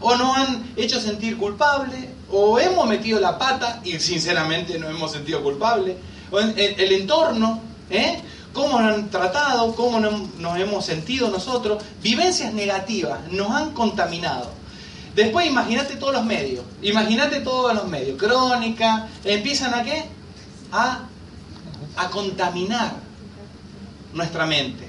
O 0.00 0.14
nos 0.16 0.36
han 0.36 0.72
hecho 0.76 1.00
sentir 1.00 1.36
culpable, 1.36 2.10
o 2.30 2.58
hemos 2.58 2.86
metido 2.88 3.20
la 3.20 3.38
pata 3.38 3.80
y 3.84 3.98
sinceramente 3.98 4.78
nos 4.78 4.90
hemos 4.90 5.12
sentido 5.12 5.42
culpable. 5.42 5.96
O 6.30 6.40
en, 6.40 6.54
el 6.56 6.92
entorno, 6.92 7.60
¿eh? 7.90 8.20
Cómo 8.56 8.80
nos 8.80 8.94
han 8.94 9.10
tratado, 9.10 9.74
cómo 9.76 10.00
nos 10.00 10.58
hemos 10.58 10.84
sentido 10.84 11.28
nosotros. 11.28 11.84
Vivencias 12.02 12.54
negativas 12.54 13.20
nos 13.30 13.50
han 13.50 13.72
contaminado. 13.72 14.50
Después 15.14 15.46
imagínate 15.46 15.96
todos 15.96 16.14
los 16.14 16.24
medios, 16.24 16.64
imagínate 16.82 17.40
todos 17.40 17.74
los 17.74 17.86
medios, 17.86 18.18
crónica, 18.18 19.08
empiezan 19.24 19.74
a 19.74 19.82
qué? 19.82 20.04
A, 20.72 21.02
contaminar 22.10 22.94
nuestra 24.12 24.46
mente. 24.46 24.88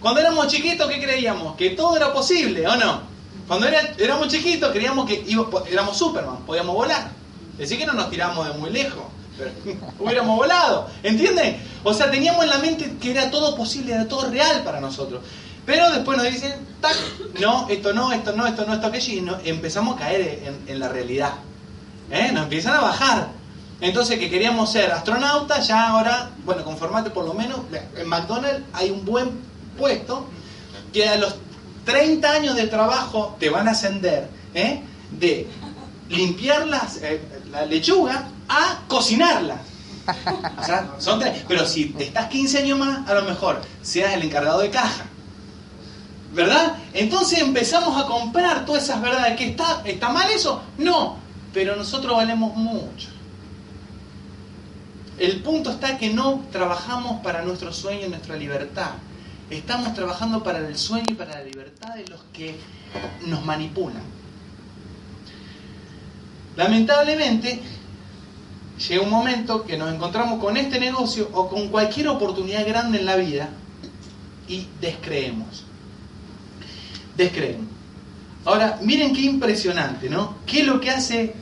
Cuando 0.00 0.20
éramos 0.20 0.46
chiquitos, 0.48 0.88
¿qué 0.88 1.00
creíamos? 1.00 1.56
Que 1.56 1.70
todo 1.70 1.96
era 1.96 2.12
posible, 2.12 2.66
¿o 2.66 2.76
no? 2.76 3.02
Cuando 3.46 3.66
éramos 3.66 4.28
chiquitos, 4.28 4.70
creíamos 4.70 5.06
que 5.06 5.24
éramos 5.70 5.96
Superman, 5.96 6.44
podíamos 6.46 6.74
volar. 6.74 7.10
Decir 7.56 7.78
que 7.78 7.86
no 7.86 7.94
nos 7.94 8.10
tiramos 8.10 8.46
de 8.46 8.58
muy 8.58 8.70
lejos, 8.70 9.04
hubiéramos 9.98 10.36
volado, 10.36 10.88
¿entienden? 11.02 11.56
O 11.84 11.94
sea, 11.94 12.10
teníamos 12.10 12.44
en 12.44 12.50
la 12.50 12.58
mente 12.58 12.96
que 13.00 13.10
era 13.10 13.30
todo 13.30 13.56
posible, 13.56 13.94
era 13.94 14.08
todo 14.08 14.30
real 14.30 14.62
para 14.64 14.80
nosotros. 14.80 15.22
Pero 15.64 15.90
después 15.92 16.16
nos 16.16 16.26
dicen, 16.26 16.54
tac, 16.80 16.96
no, 17.40 17.68
esto 17.68 17.92
no, 17.92 18.12
esto 18.12 18.32
no, 18.32 18.46
esto 18.46 18.64
no, 18.66 18.74
esto 18.74 18.86
aquello, 18.86 19.38
y 19.44 19.48
empezamos 19.50 19.96
a 19.96 19.98
caer 20.00 20.56
en, 20.66 20.80
la 20.80 20.88
realidad. 20.88 21.34
¿Eh? 22.10 22.30
Nos 22.32 22.44
empiezan 22.44 22.74
a 22.74 22.80
bajar. 22.80 23.28
Entonces, 23.80 24.18
que 24.18 24.30
queríamos 24.30 24.72
ser 24.72 24.90
astronautas, 24.90 25.68
ya 25.68 25.88
ahora, 25.88 26.30
bueno, 26.44 26.64
conformate 26.64 27.10
por 27.10 27.24
lo 27.26 27.34
menos, 27.34 27.60
en 27.96 28.08
McDonald's 28.08 28.64
hay 28.72 28.90
un 28.90 29.04
buen 29.04 29.30
puesto 29.76 30.26
que 30.92 31.06
a 31.08 31.16
los 31.16 31.36
30 31.84 32.30
años 32.30 32.56
de 32.56 32.66
trabajo 32.66 33.36
te 33.38 33.50
van 33.50 33.68
a 33.68 33.72
ascender 33.72 34.28
¿eh? 34.54 34.82
de 35.10 35.46
limpiar 36.08 36.66
eh, 37.02 37.20
la 37.50 37.66
lechuga 37.66 38.28
a 38.48 38.80
cocinarla. 38.88 39.58
O 40.58 40.64
sea, 40.64 40.94
son 40.98 41.20
tres. 41.20 41.44
Pero 41.46 41.66
si 41.66 41.94
estás 41.98 42.28
15 42.28 42.58
años 42.58 42.78
más, 42.78 43.08
a 43.08 43.14
lo 43.14 43.22
mejor 43.22 43.60
seas 43.82 44.14
el 44.14 44.22
encargado 44.22 44.60
de 44.60 44.70
caja. 44.70 45.04
¿Verdad? 46.32 46.76
Entonces 46.92 47.40
empezamos 47.40 48.02
a 48.02 48.06
comprar 48.06 48.64
todas 48.64 48.84
esas 48.84 49.00
verdades. 49.00 49.36
¿Que 49.36 49.48
está, 49.48 49.82
está 49.84 50.08
mal 50.10 50.30
eso? 50.30 50.62
No, 50.78 51.16
pero 51.52 51.76
nosotros 51.76 52.16
valemos 52.16 52.54
mucho. 52.56 53.08
El 55.18 55.42
punto 55.42 55.70
está 55.70 55.98
que 55.98 56.10
no 56.10 56.44
trabajamos 56.52 57.20
para 57.22 57.42
nuestro 57.42 57.72
sueño 57.72 58.06
y 58.06 58.08
nuestra 58.08 58.36
libertad. 58.36 58.92
Estamos 59.50 59.94
trabajando 59.94 60.42
para 60.42 60.58
el 60.58 60.76
sueño 60.78 61.06
y 61.08 61.14
para 61.14 61.32
la 61.32 61.42
libertad 61.42 61.94
de 61.94 62.06
los 62.06 62.20
que 62.32 62.58
nos 63.26 63.44
manipulan. 63.44 64.02
Lamentablemente, 66.56 67.62
llega 68.78 69.02
un 69.02 69.10
momento 69.10 69.64
que 69.64 69.76
nos 69.76 69.92
encontramos 69.92 70.40
con 70.42 70.56
este 70.56 70.78
negocio 70.78 71.28
o 71.32 71.48
con 71.48 71.68
cualquier 71.68 72.08
oportunidad 72.08 72.66
grande 72.66 72.98
en 72.98 73.06
la 73.06 73.16
vida 73.16 73.48
y 74.48 74.66
descreemos. 74.80 75.64
Descreemos. 77.16 77.66
Ahora, 78.44 78.78
miren 78.82 79.12
qué 79.14 79.22
impresionante, 79.22 80.08
¿no? 80.08 80.36
¿Qué 80.46 80.60
es 80.60 80.66
lo 80.66 80.80
que 80.80 80.90
hace, 80.90 81.34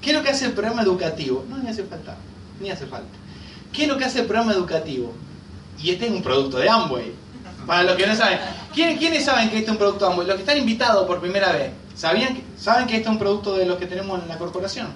qué 0.00 0.10
es 0.10 0.16
lo 0.16 0.22
que 0.22 0.30
hace 0.30 0.46
el 0.46 0.52
programa 0.52 0.82
educativo? 0.82 1.44
No, 1.48 1.58
ni 1.58 1.68
hace 1.68 1.84
falta, 1.84 2.16
ni 2.60 2.70
hace 2.70 2.86
falta. 2.86 3.08
¿Qué 3.72 3.82
es 3.82 3.88
lo 3.88 3.98
que 3.98 4.04
hace 4.04 4.20
el 4.20 4.26
programa 4.26 4.52
educativo? 4.52 5.12
Y 5.82 5.90
este 5.90 6.06
es 6.06 6.12
un 6.12 6.22
producto 6.22 6.56
de 6.58 6.68
Amway. 6.68 7.12
Para 7.66 7.82
los 7.82 7.96
que 7.96 8.06
no 8.06 8.14
saben. 8.14 8.38
¿Quiénes, 8.74 9.24
saben 9.24 9.48
que 9.50 9.56
este 9.58 9.66
es 9.66 9.72
un 9.72 9.78
producto 9.78 10.06
de 10.06 10.12
Amway? 10.12 10.26
Los 10.26 10.36
que 10.36 10.42
están 10.42 10.58
invitados 10.58 11.06
por 11.06 11.20
primera 11.20 11.52
vez. 11.52 11.70
¿Sabían, 11.94 12.34
que- 12.34 12.42
¿Saben 12.58 12.86
que 12.86 12.96
este 12.96 13.08
es 13.08 13.12
un 13.12 13.18
producto 13.18 13.56
de 13.56 13.66
los 13.66 13.78
que 13.78 13.86
tenemos 13.86 14.20
en 14.22 14.28
la 14.28 14.38
corporación? 14.38 14.88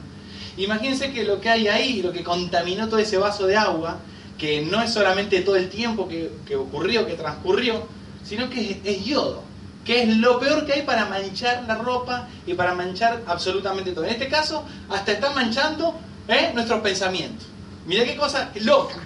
Imagínense 0.59 1.13
que 1.13 1.23
lo 1.23 1.41
que 1.41 1.49
hay 1.49 1.69
ahí, 1.69 2.03
lo 2.03 2.13
que 2.13 2.25
contaminó 2.25 2.89
todo 2.89 2.99
ese 2.99 3.17
vaso 3.17 3.47
de 3.47 3.57
agua, 3.57 4.01
que 4.37 4.63
no 4.63 4.83
es 4.83 4.93
solamente 4.93 5.41
todo 5.43 5.55
el 5.57 5.69
tiempo 5.69 6.09
que, 6.09 6.57
ocurrió, 6.57 7.07
que 7.07 7.15
transcurrió, 7.15 7.87
sino 8.25 8.51
que 8.51 8.81
es, 8.85 9.05
yodo, 9.05 9.43
que 9.85 10.03
es 10.03 10.17
lo 10.17 10.41
peor 10.41 10.67
que 10.67 10.73
hay 10.73 10.83
para 10.83 11.07
manchar 11.07 11.65
la 11.69 11.77
ropa 11.77 12.29
y 12.45 12.55
para 12.55 12.75
manchar 12.75 13.23
absolutamente 13.27 13.93
todo. 13.93 14.05
En 14.05 14.11
este 14.11 14.29
caso, 14.29 14.65
hasta 14.91 15.13
está 15.13 15.31
manchando 15.31 15.95
¿eh? 16.27 16.51
nuestros 16.53 16.81
pensamientos. 16.81 17.47
Mira 17.87 18.05
qué 18.05 18.17
cosa 18.17 18.51
loca. 18.61 18.99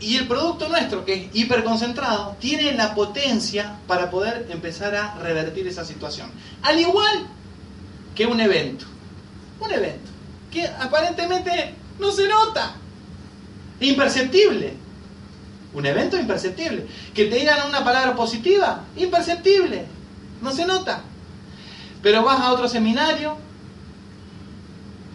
Y 0.00 0.16
el 0.16 0.26
producto 0.26 0.68
nuestro, 0.68 1.04
que 1.04 1.14
es 1.14 1.22
hiperconcentrado, 1.34 2.36
tiene 2.40 2.72
la 2.72 2.92
potencia 2.96 3.76
para 3.86 4.10
poder 4.10 4.48
empezar 4.50 4.96
a 4.96 5.14
revertir 5.14 5.68
esa 5.68 5.84
situación. 5.84 6.28
Al 6.62 6.80
igual 6.80 7.28
que 8.16 8.26
un 8.26 8.40
evento. 8.40 8.86
Un 9.60 9.70
evento 9.70 10.11
que 10.52 10.66
aparentemente 10.66 11.74
no 11.98 12.12
se 12.12 12.28
nota. 12.28 12.74
Imperceptible. 13.80 14.74
Un 15.74 15.86
evento 15.86 16.18
imperceptible. 16.18 16.86
Que 17.14 17.24
te 17.24 17.36
digan 17.36 17.68
una 17.68 17.82
palabra 17.82 18.14
positiva, 18.14 18.84
imperceptible. 18.96 19.86
No 20.42 20.52
se 20.52 20.66
nota. 20.66 21.02
Pero 22.02 22.22
vas 22.22 22.40
a 22.40 22.52
otro 22.52 22.68
seminario, 22.68 23.36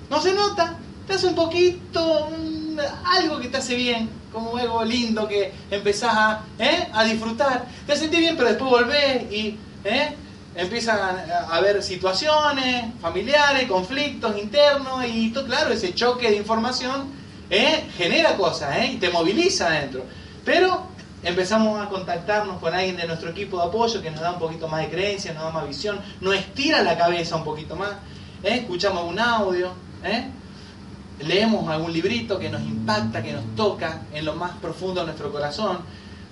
no 0.10 0.22
se 0.22 0.34
nota. 0.34 0.78
Te 1.06 1.14
hace 1.14 1.28
un 1.28 1.36
poquito, 1.36 2.30
mm, 2.38 2.80
algo 3.06 3.40
que 3.40 3.50
te 3.50 3.58
hace 3.58 3.76
bien, 3.76 4.10
como 4.32 4.58
algo 4.58 4.84
lindo 4.84 5.28
que 5.28 5.54
empezás 5.70 6.14
a, 6.14 6.44
¿eh? 6.60 6.88
a 6.94 7.04
disfrutar. 7.04 7.66
Te 7.86 7.96
sentís 7.96 8.20
bien, 8.20 8.36
pero 8.36 8.50
después 8.50 8.70
volvés 8.70 9.32
y 9.32 9.58
¿eh? 9.84 10.16
Empiezan 10.58 11.00
a 11.00 11.56
haber 11.56 11.84
situaciones 11.84 12.86
familiares, 13.00 13.68
conflictos 13.68 14.38
internos 14.38 15.06
y 15.08 15.32
todo, 15.32 15.46
claro, 15.46 15.72
ese 15.72 15.94
choque 15.94 16.32
de 16.32 16.38
información 16.38 17.12
¿eh? 17.50 17.86
genera 17.96 18.36
cosas 18.36 18.76
¿eh? 18.78 18.92
y 18.94 18.98
te 18.98 19.10
moviliza 19.10 19.68
adentro. 19.68 20.04
Pero 20.44 20.88
empezamos 21.22 21.80
a 21.80 21.88
contactarnos 21.88 22.60
con 22.60 22.74
alguien 22.74 22.98
de 22.98 23.06
nuestro 23.06 23.30
equipo 23.30 23.58
de 23.60 23.68
apoyo 23.68 24.02
que 24.02 24.10
nos 24.10 24.20
da 24.20 24.32
un 24.32 24.40
poquito 24.40 24.68
más 24.68 24.82
de 24.82 24.90
creencia, 24.90 25.32
nos 25.34 25.44
da 25.44 25.52
más 25.52 25.68
visión, 25.68 26.00
nos 26.22 26.36
estira 26.36 26.82
la 26.82 26.98
cabeza 26.98 27.36
un 27.36 27.44
poquito 27.44 27.76
más, 27.76 27.92
¿eh? 28.44 28.56
escuchamos 28.62 29.04
un 29.04 29.20
audio, 29.20 29.72
leemos 31.20 31.70
algún 31.70 31.94
librito 31.94 32.40
que 32.40 32.50
nos 32.50 32.62
impacta, 32.62 33.22
que 33.22 33.34
nos 33.34 33.56
toca 33.56 34.02
en 34.12 34.26
lo 34.26 34.34
más 34.34 34.54
profundo 34.58 35.02
de 35.02 35.08
nuestro 35.08 35.32
corazón, 35.32 35.80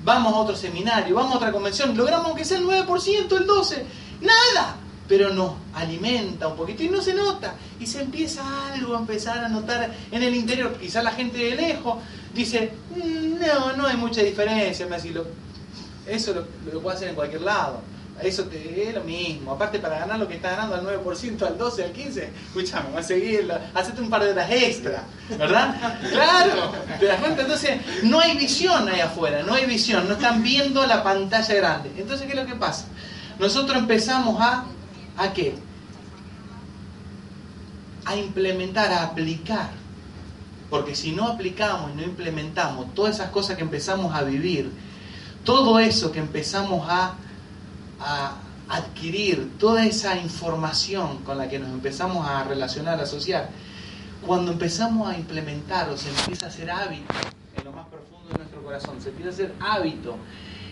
vamos 0.04 0.34
a 0.34 0.38
otro 0.38 0.56
seminario, 0.56 1.16
vamos 1.16 1.34
a 1.34 1.38
otra 1.38 1.52
convención, 1.52 1.96
logramos 1.96 2.36
que 2.36 2.46
sea 2.46 2.58
el 2.60 2.66
9%, 2.66 3.38
el 3.38 3.48
12%, 3.48 3.84
nada, 4.22 4.78
pero 5.08 5.30
nos 5.34 5.54
alimenta 5.74 6.48
un 6.48 6.56
poquito 6.56 6.84
y 6.84 6.90
no 6.90 7.02
se 7.02 7.14
nota, 7.14 7.56
y 7.80 7.86
se 7.86 8.02
empieza 8.02 8.42
algo 8.74 8.96
a 8.96 9.00
empezar 9.00 9.44
a 9.44 9.50
notar 9.50 9.94
en 10.12 10.24
el 10.24 10.36
interior, 10.36 10.78
quizás 10.80 11.04
la 11.04 11.12
gente 11.12 11.38
de 11.38 11.56
lejos 11.56 11.98
dice, 12.34 12.72
"Mm, 12.96 13.40
no, 13.40 13.78
no 13.78 13.88
hay 13.88 13.98
mucha 13.98 14.22
diferencia, 14.22 14.88
me 14.88 14.98
decís, 14.98 15.14
eso 16.08 16.34
lo, 16.34 16.46
lo 16.72 16.82
puedo 16.82 16.96
hacer 16.96 17.10
en 17.10 17.16
cualquier 17.16 17.42
lado. 17.42 17.82
Eso 18.22 18.46
te, 18.46 18.88
es 18.88 18.96
lo 18.96 19.04
mismo. 19.04 19.52
Aparte, 19.52 19.80
para 19.80 20.00
ganar 20.00 20.18
lo 20.18 20.28
que 20.28 20.36
está 20.36 20.52
ganando 20.52 20.76
al 20.76 20.84
9%, 20.86 21.46
al 21.46 21.58
12%, 21.58 21.84
al 21.84 21.94
15%, 21.94 22.30
escúchame, 22.48 22.92
va 22.94 23.02
a 23.02 23.04
seguir, 23.04 23.52
hacete 23.74 24.02
un 24.02 24.10
par 24.10 24.24
de 24.24 24.32
horas 24.32 24.50
extra, 24.52 25.04
¿verdad? 25.38 26.00
Claro, 26.12 26.72
¿te 26.98 27.08
das 27.08 27.20
cuenta? 27.20 27.42
Entonces, 27.42 27.78
no 28.04 28.22
hay 28.22 28.38
visión 28.38 28.88
ahí 28.88 29.02
afuera, 29.02 29.44
no 29.44 29.54
hay 29.54 29.66
visión, 29.66 30.08
no 30.08 30.14
están 30.14 30.42
viendo 30.42 30.86
la 30.86 31.04
pantalla 31.04 31.56
grande. 31.56 31.92
Entonces, 31.98 32.26
¿qué 32.26 32.34
es 32.34 32.40
lo 32.40 32.46
que 32.46 32.56
pasa? 32.56 32.86
Nosotros 33.40 33.78
empezamos 33.78 34.40
a, 34.40 34.66
¿a 35.18 35.34
qué? 35.34 35.56
A 38.06 38.16
implementar, 38.16 38.92
a 38.92 39.04
aplicar. 39.04 39.72
Porque 40.70 40.96
si 40.96 41.12
no 41.12 41.28
aplicamos 41.28 41.92
y 41.92 41.96
no 41.96 42.04
implementamos 42.04 42.94
todas 42.94 43.16
esas 43.16 43.30
cosas 43.30 43.56
que 43.56 43.64
empezamos 43.64 44.16
a 44.16 44.24
vivir, 44.24 44.72
todo 45.44 45.80
eso 45.80 46.12
que 46.12 46.20
empezamos 46.20 46.88
a, 46.90 47.16
adquirir, 48.68 49.58
toda 49.60 49.86
esa 49.86 50.18
información 50.18 51.20
con 51.20 51.38
la 51.38 51.48
que 51.48 51.60
nos 51.60 51.70
empezamos 51.70 52.28
a 52.28 52.44
relacionar, 52.44 53.00
a 53.00 53.04
asociar, 53.04 53.50
cuando 54.26 54.52
empezamos 54.52 55.08
a 55.08 55.16
implementarlo, 55.16 55.96
se 55.98 56.10
empieza 56.10 56.48
a 56.48 56.50
hacer 56.50 56.72
hábito 56.72 57.14
en 57.58 57.64
lo 57.64 57.72
más 57.72 57.86
profundo 57.88 58.28
de 58.32 58.40
nuestro 58.40 58.64
corazón, 58.64 59.00
se 59.02 59.10
empieza 59.10 59.30
a 59.30 59.34
hacer 59.34 59.56
hábito 59.60 60.18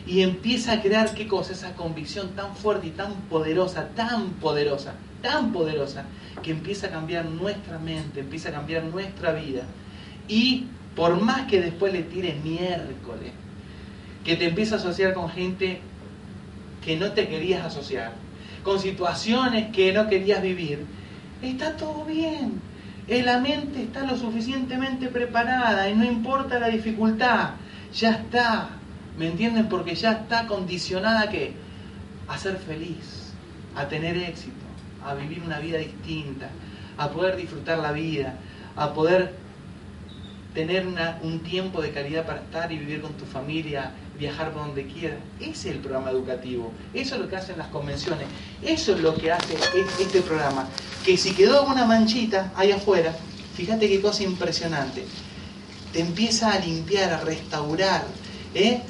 y 0.05 0.21
empieza 0.21 0.73
a 0.73 0.81
crear 0.81 1.13
qué 1.13 1.27
cosa, 1.27 1.53
esa 1.53 1.73
convicción 1.75 2.29
tan 2.35 2.55
fuerte 2.55 2.87
y 2.87 2.91
tan 2.91 3.13
poderosa, 3.29 3.89
tan 3.95 4.31
poderosa, 4.33 4.95
tan 5.21 5.53
poderosa, 5.53 6.05
que 6.41 6.51
empieza 6.51 6.87
a 6.87 6.89
cambiar 6.89 7.25
nuestra 7.25 7.79
mente, 7.79 8.19
empieza 8.19 8.49
a 8.49 8.51
cambiar 8.51 8.83
nuestra 8.83 9.31
vida. 9.31 9.63
Y 10.27 10.65
por 10.95 11.21
más 11.21 11.47
que 11.47 11.61
después 11.61 11.93
le 11.93 12.03
tires 12.03 12.43
miércoles, 12.43 13.31
que 14.23 14.35
te 14.35 14.47
empieza 14.47 14.75
a 14.75 14.77
asociar 14.77 15.13
con 15.13 15.29
gente 15.29 15.81
que 16.83 16.97
no 16.97 17.11
te 17.11 17.27
querías 17.27 17.65
asociar, 17.65 18.13
con 18.63 18.79
situaciones 18.79 19.71
que 19.71 19.93
no 19.93 20.07
querías 20.07 20.41
vivir, 20.41 20.85
está 21.41 21.75
todo 21.77 22.05
bien. 22.05 22.61
Eh, 23.07 23.21
La 23.23 23.39
mente 23.39 23.83
está 23.83 24.05
lo 24.05 24.17
suficientemente 24.17 25.07
preparada 25.07 25.89
y 25.89 25.95
no 25.95 26.05
importa 26.05 26.59
la 26.59 26.69
dificultad, 26.69 27.51
ya 27.93 28.11
está. 28.11 28.69
¿Me 29.17 29.27
entienden? 29.27 29.69
Porque 29.69 29.95
ya 29.95 30.11
está 30.13 30.47
condicionada 30.47 31.21
a 31.21 31.29
qué? 31.29 31.53
A 32.27 32.37
ser 32.37 32.57
feliz, 32.57 33.31
a 33.75 33.87
tener 33.87 34.17
éxito, 34.17 34.51
a 35.05 35.13
vivir 35.13 35.41
una 35.45 35.59
vida 35.59 35.77
distinta, 35.77 36.49
a 36.97 37.09
poder 37.09 37.35
disfrutar 37.35 37.79
la 37.79 37.91
vida, 37.91 38.37
a 38.75 38.93
poder 38.93 39.35
tener 40.53 40.85
una- 40.87 41.19
un 41.23 41.39
tiempo 41.39 41.81
de 41.81 41.91
calidad 41.91 42.25
para 42.25 42.39
estar 42.39 42.71
y 42.71 42.77
vivir 42.77 43.01
con 43.01 43.13
tu 43.13 43.25
familia, 43.25 43.91
viajar 44.19 44.51
por 44.51 44.65
donde 44.67 44.85
quieras. 44.85 45.17
Ese 45.39 45.51
es 45.69 45.75
el 45.75 45.77
programa 45.79 46.11
educativo. 46.11 46.71
Eso 46.93 47.15
es 47.15 47.21
lo 47.21 47.29
que 47.29 47.35
hacen 47.35 47.57
las 47.57 47.67
convenciones. 47.67 48.27
Eso 48.61 48.93
es 48.95 49.01
lo 49.01 49.15
que 49.15 49.31
hace 49.31 49.55
es- 49.55 49.99
este 49.99 50.21
programa. 50.21 50.67
Que 51.03 51.17
si 51.17 51.33
quedó 51.33 51.65
una 51.65 51.85
manchita 51.85 52.51
ahí 52.55 52.71
afuera, 52.71 53.15
fíjate 53.55 53.89
qué 53.89 53.99
cosa 54.01 54.23
impresionante. 54.23 55.05
Te 55.91 55.99
empieza 56.01 56.51
a 56.51 56.59
limpiar, 56.59 57.11
a 57.13 57.21
restaurar. 57.21 58.03
¿eh? 58.55 58.81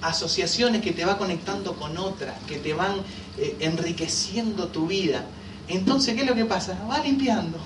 Asociaciones 0.00 0.82
que 0.82 0.92
te 0.92 1.04
va 1.04 1.18
conectando 1.18 1.74
con 1.74 1.96
otras, 1.98 2.34
que 2.46 2.58
te 2.58 2.74
van 2.74 2.96
eh, 3.38 3.56
enriqueciendo 3.60 4.68
tu 4.68 4.86
vida. 4.86 5.24
Entonces, 5.68 6.14
¿qué 6.14 6.22
es 6.22 6.26
lo 6.26 6.34
que 6.34 6.44
pasa? 6.44 6.78
Va 6.88 6.98
limpiando 7.00 7.58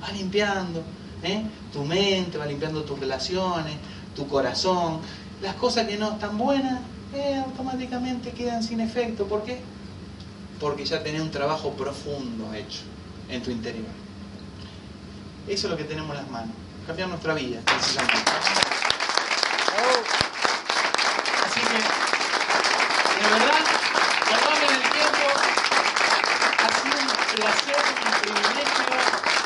va 0.00 0.12
limpiando 0.12 0.80
¿eh? 1.24 1.42
tu 1.72 1.84
mente, 1.84 2.38
va 2.38 2.46
limpiando 2.46 2.82
tus 2.84 2.98
relaciones, 2.98 3.74
tu 4.14 4.28
corazón. 4.28 5.00
Las 5.42 5.54
cosas 5.56 5.86
que 5.86 5.96
no 5.96 6.12
están 6.12 6.38
buenas 6.38 6.80
eh, 7.14 7.42
automáticamente 7.44 8.32
quedan 8.32 8.62
sin 8.62 8.80
efecto. 8.80 9.26
¿Por 9.26 9.44
qué? 9.44 9.60
Porque 10.60 10.84
ya 10.84 11.02
tenés 11.02 11.20
un 11.20 11.30
trabajo 11.30 11.72
profundo 11.72 12.52
hecho 12.54 12.80
en 13.28 13.42
tu 13.42 13.50
interior. 13.50 13.86
Eso 15.46 15.66
es 15.66 15.70
lo 15.70 15.76
que 15.76 15.84
tenemos 15.84 16.10
en 16.10 16.22
las 16.22 16.30
manos. 16.30 16.54
Cambiar 16.86 17.08
nuestra 17.08 17.34
vida, 17.34 17.60
precisamente. 17.64 18.30
Así 21.44 21.60
que, 21.60 21.78
de 23.16 23.30
verdad, 23.32 23.64
tomen 24.28 24.70
el 24.74 24.90
tiempo. 24.90 25.26
Ha 26.58 26.68
sido 26.82 26.98
un 27.00 27.08
placer, 27.36 27.80
un 28.04 28.12
privilegio, 28.20 28.88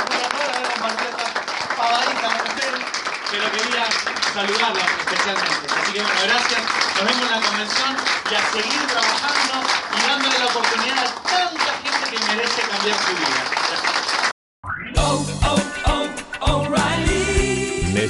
un 0.08 0.16
honor 0.16 0.48
haber 0.56 0.72
compartido 0.72 1.10
esta 1.10 1.52
pavadita 1.76 2.26
con 2.38 2.46
ustedes, 2.48 2.84
pero 3.30 3.44
quería 3.52 3.84
saludarlos 4.42 4.82
especialmente. 4.98 5.66
Así 5.70 5.92
que 5.92 6.02
bueno, 6.02 6.20
gracias. 6.26 6.60
Nos 6.96 7.04
vemos 7.06 7.22
en 7.22 7.30
la 7.30 7.46
convención 7.46 7.92
y 8.30 8.34
a 8.34 8.42
seguir 8.50 8.80
trabajando 8.90 9.54
y 9.94 10.08
dándole 10.08 10.38
la 10.38 10.46
oportunidad 10.46 10.98
a 10.98 11.12
tanta 11.22 11.72
gente 11.82 12.04
que 12.10 12.18
merece 12.26 12.62
cambiar 12.62 12.98
su 12.98 13.12
vida. 13.14 13.81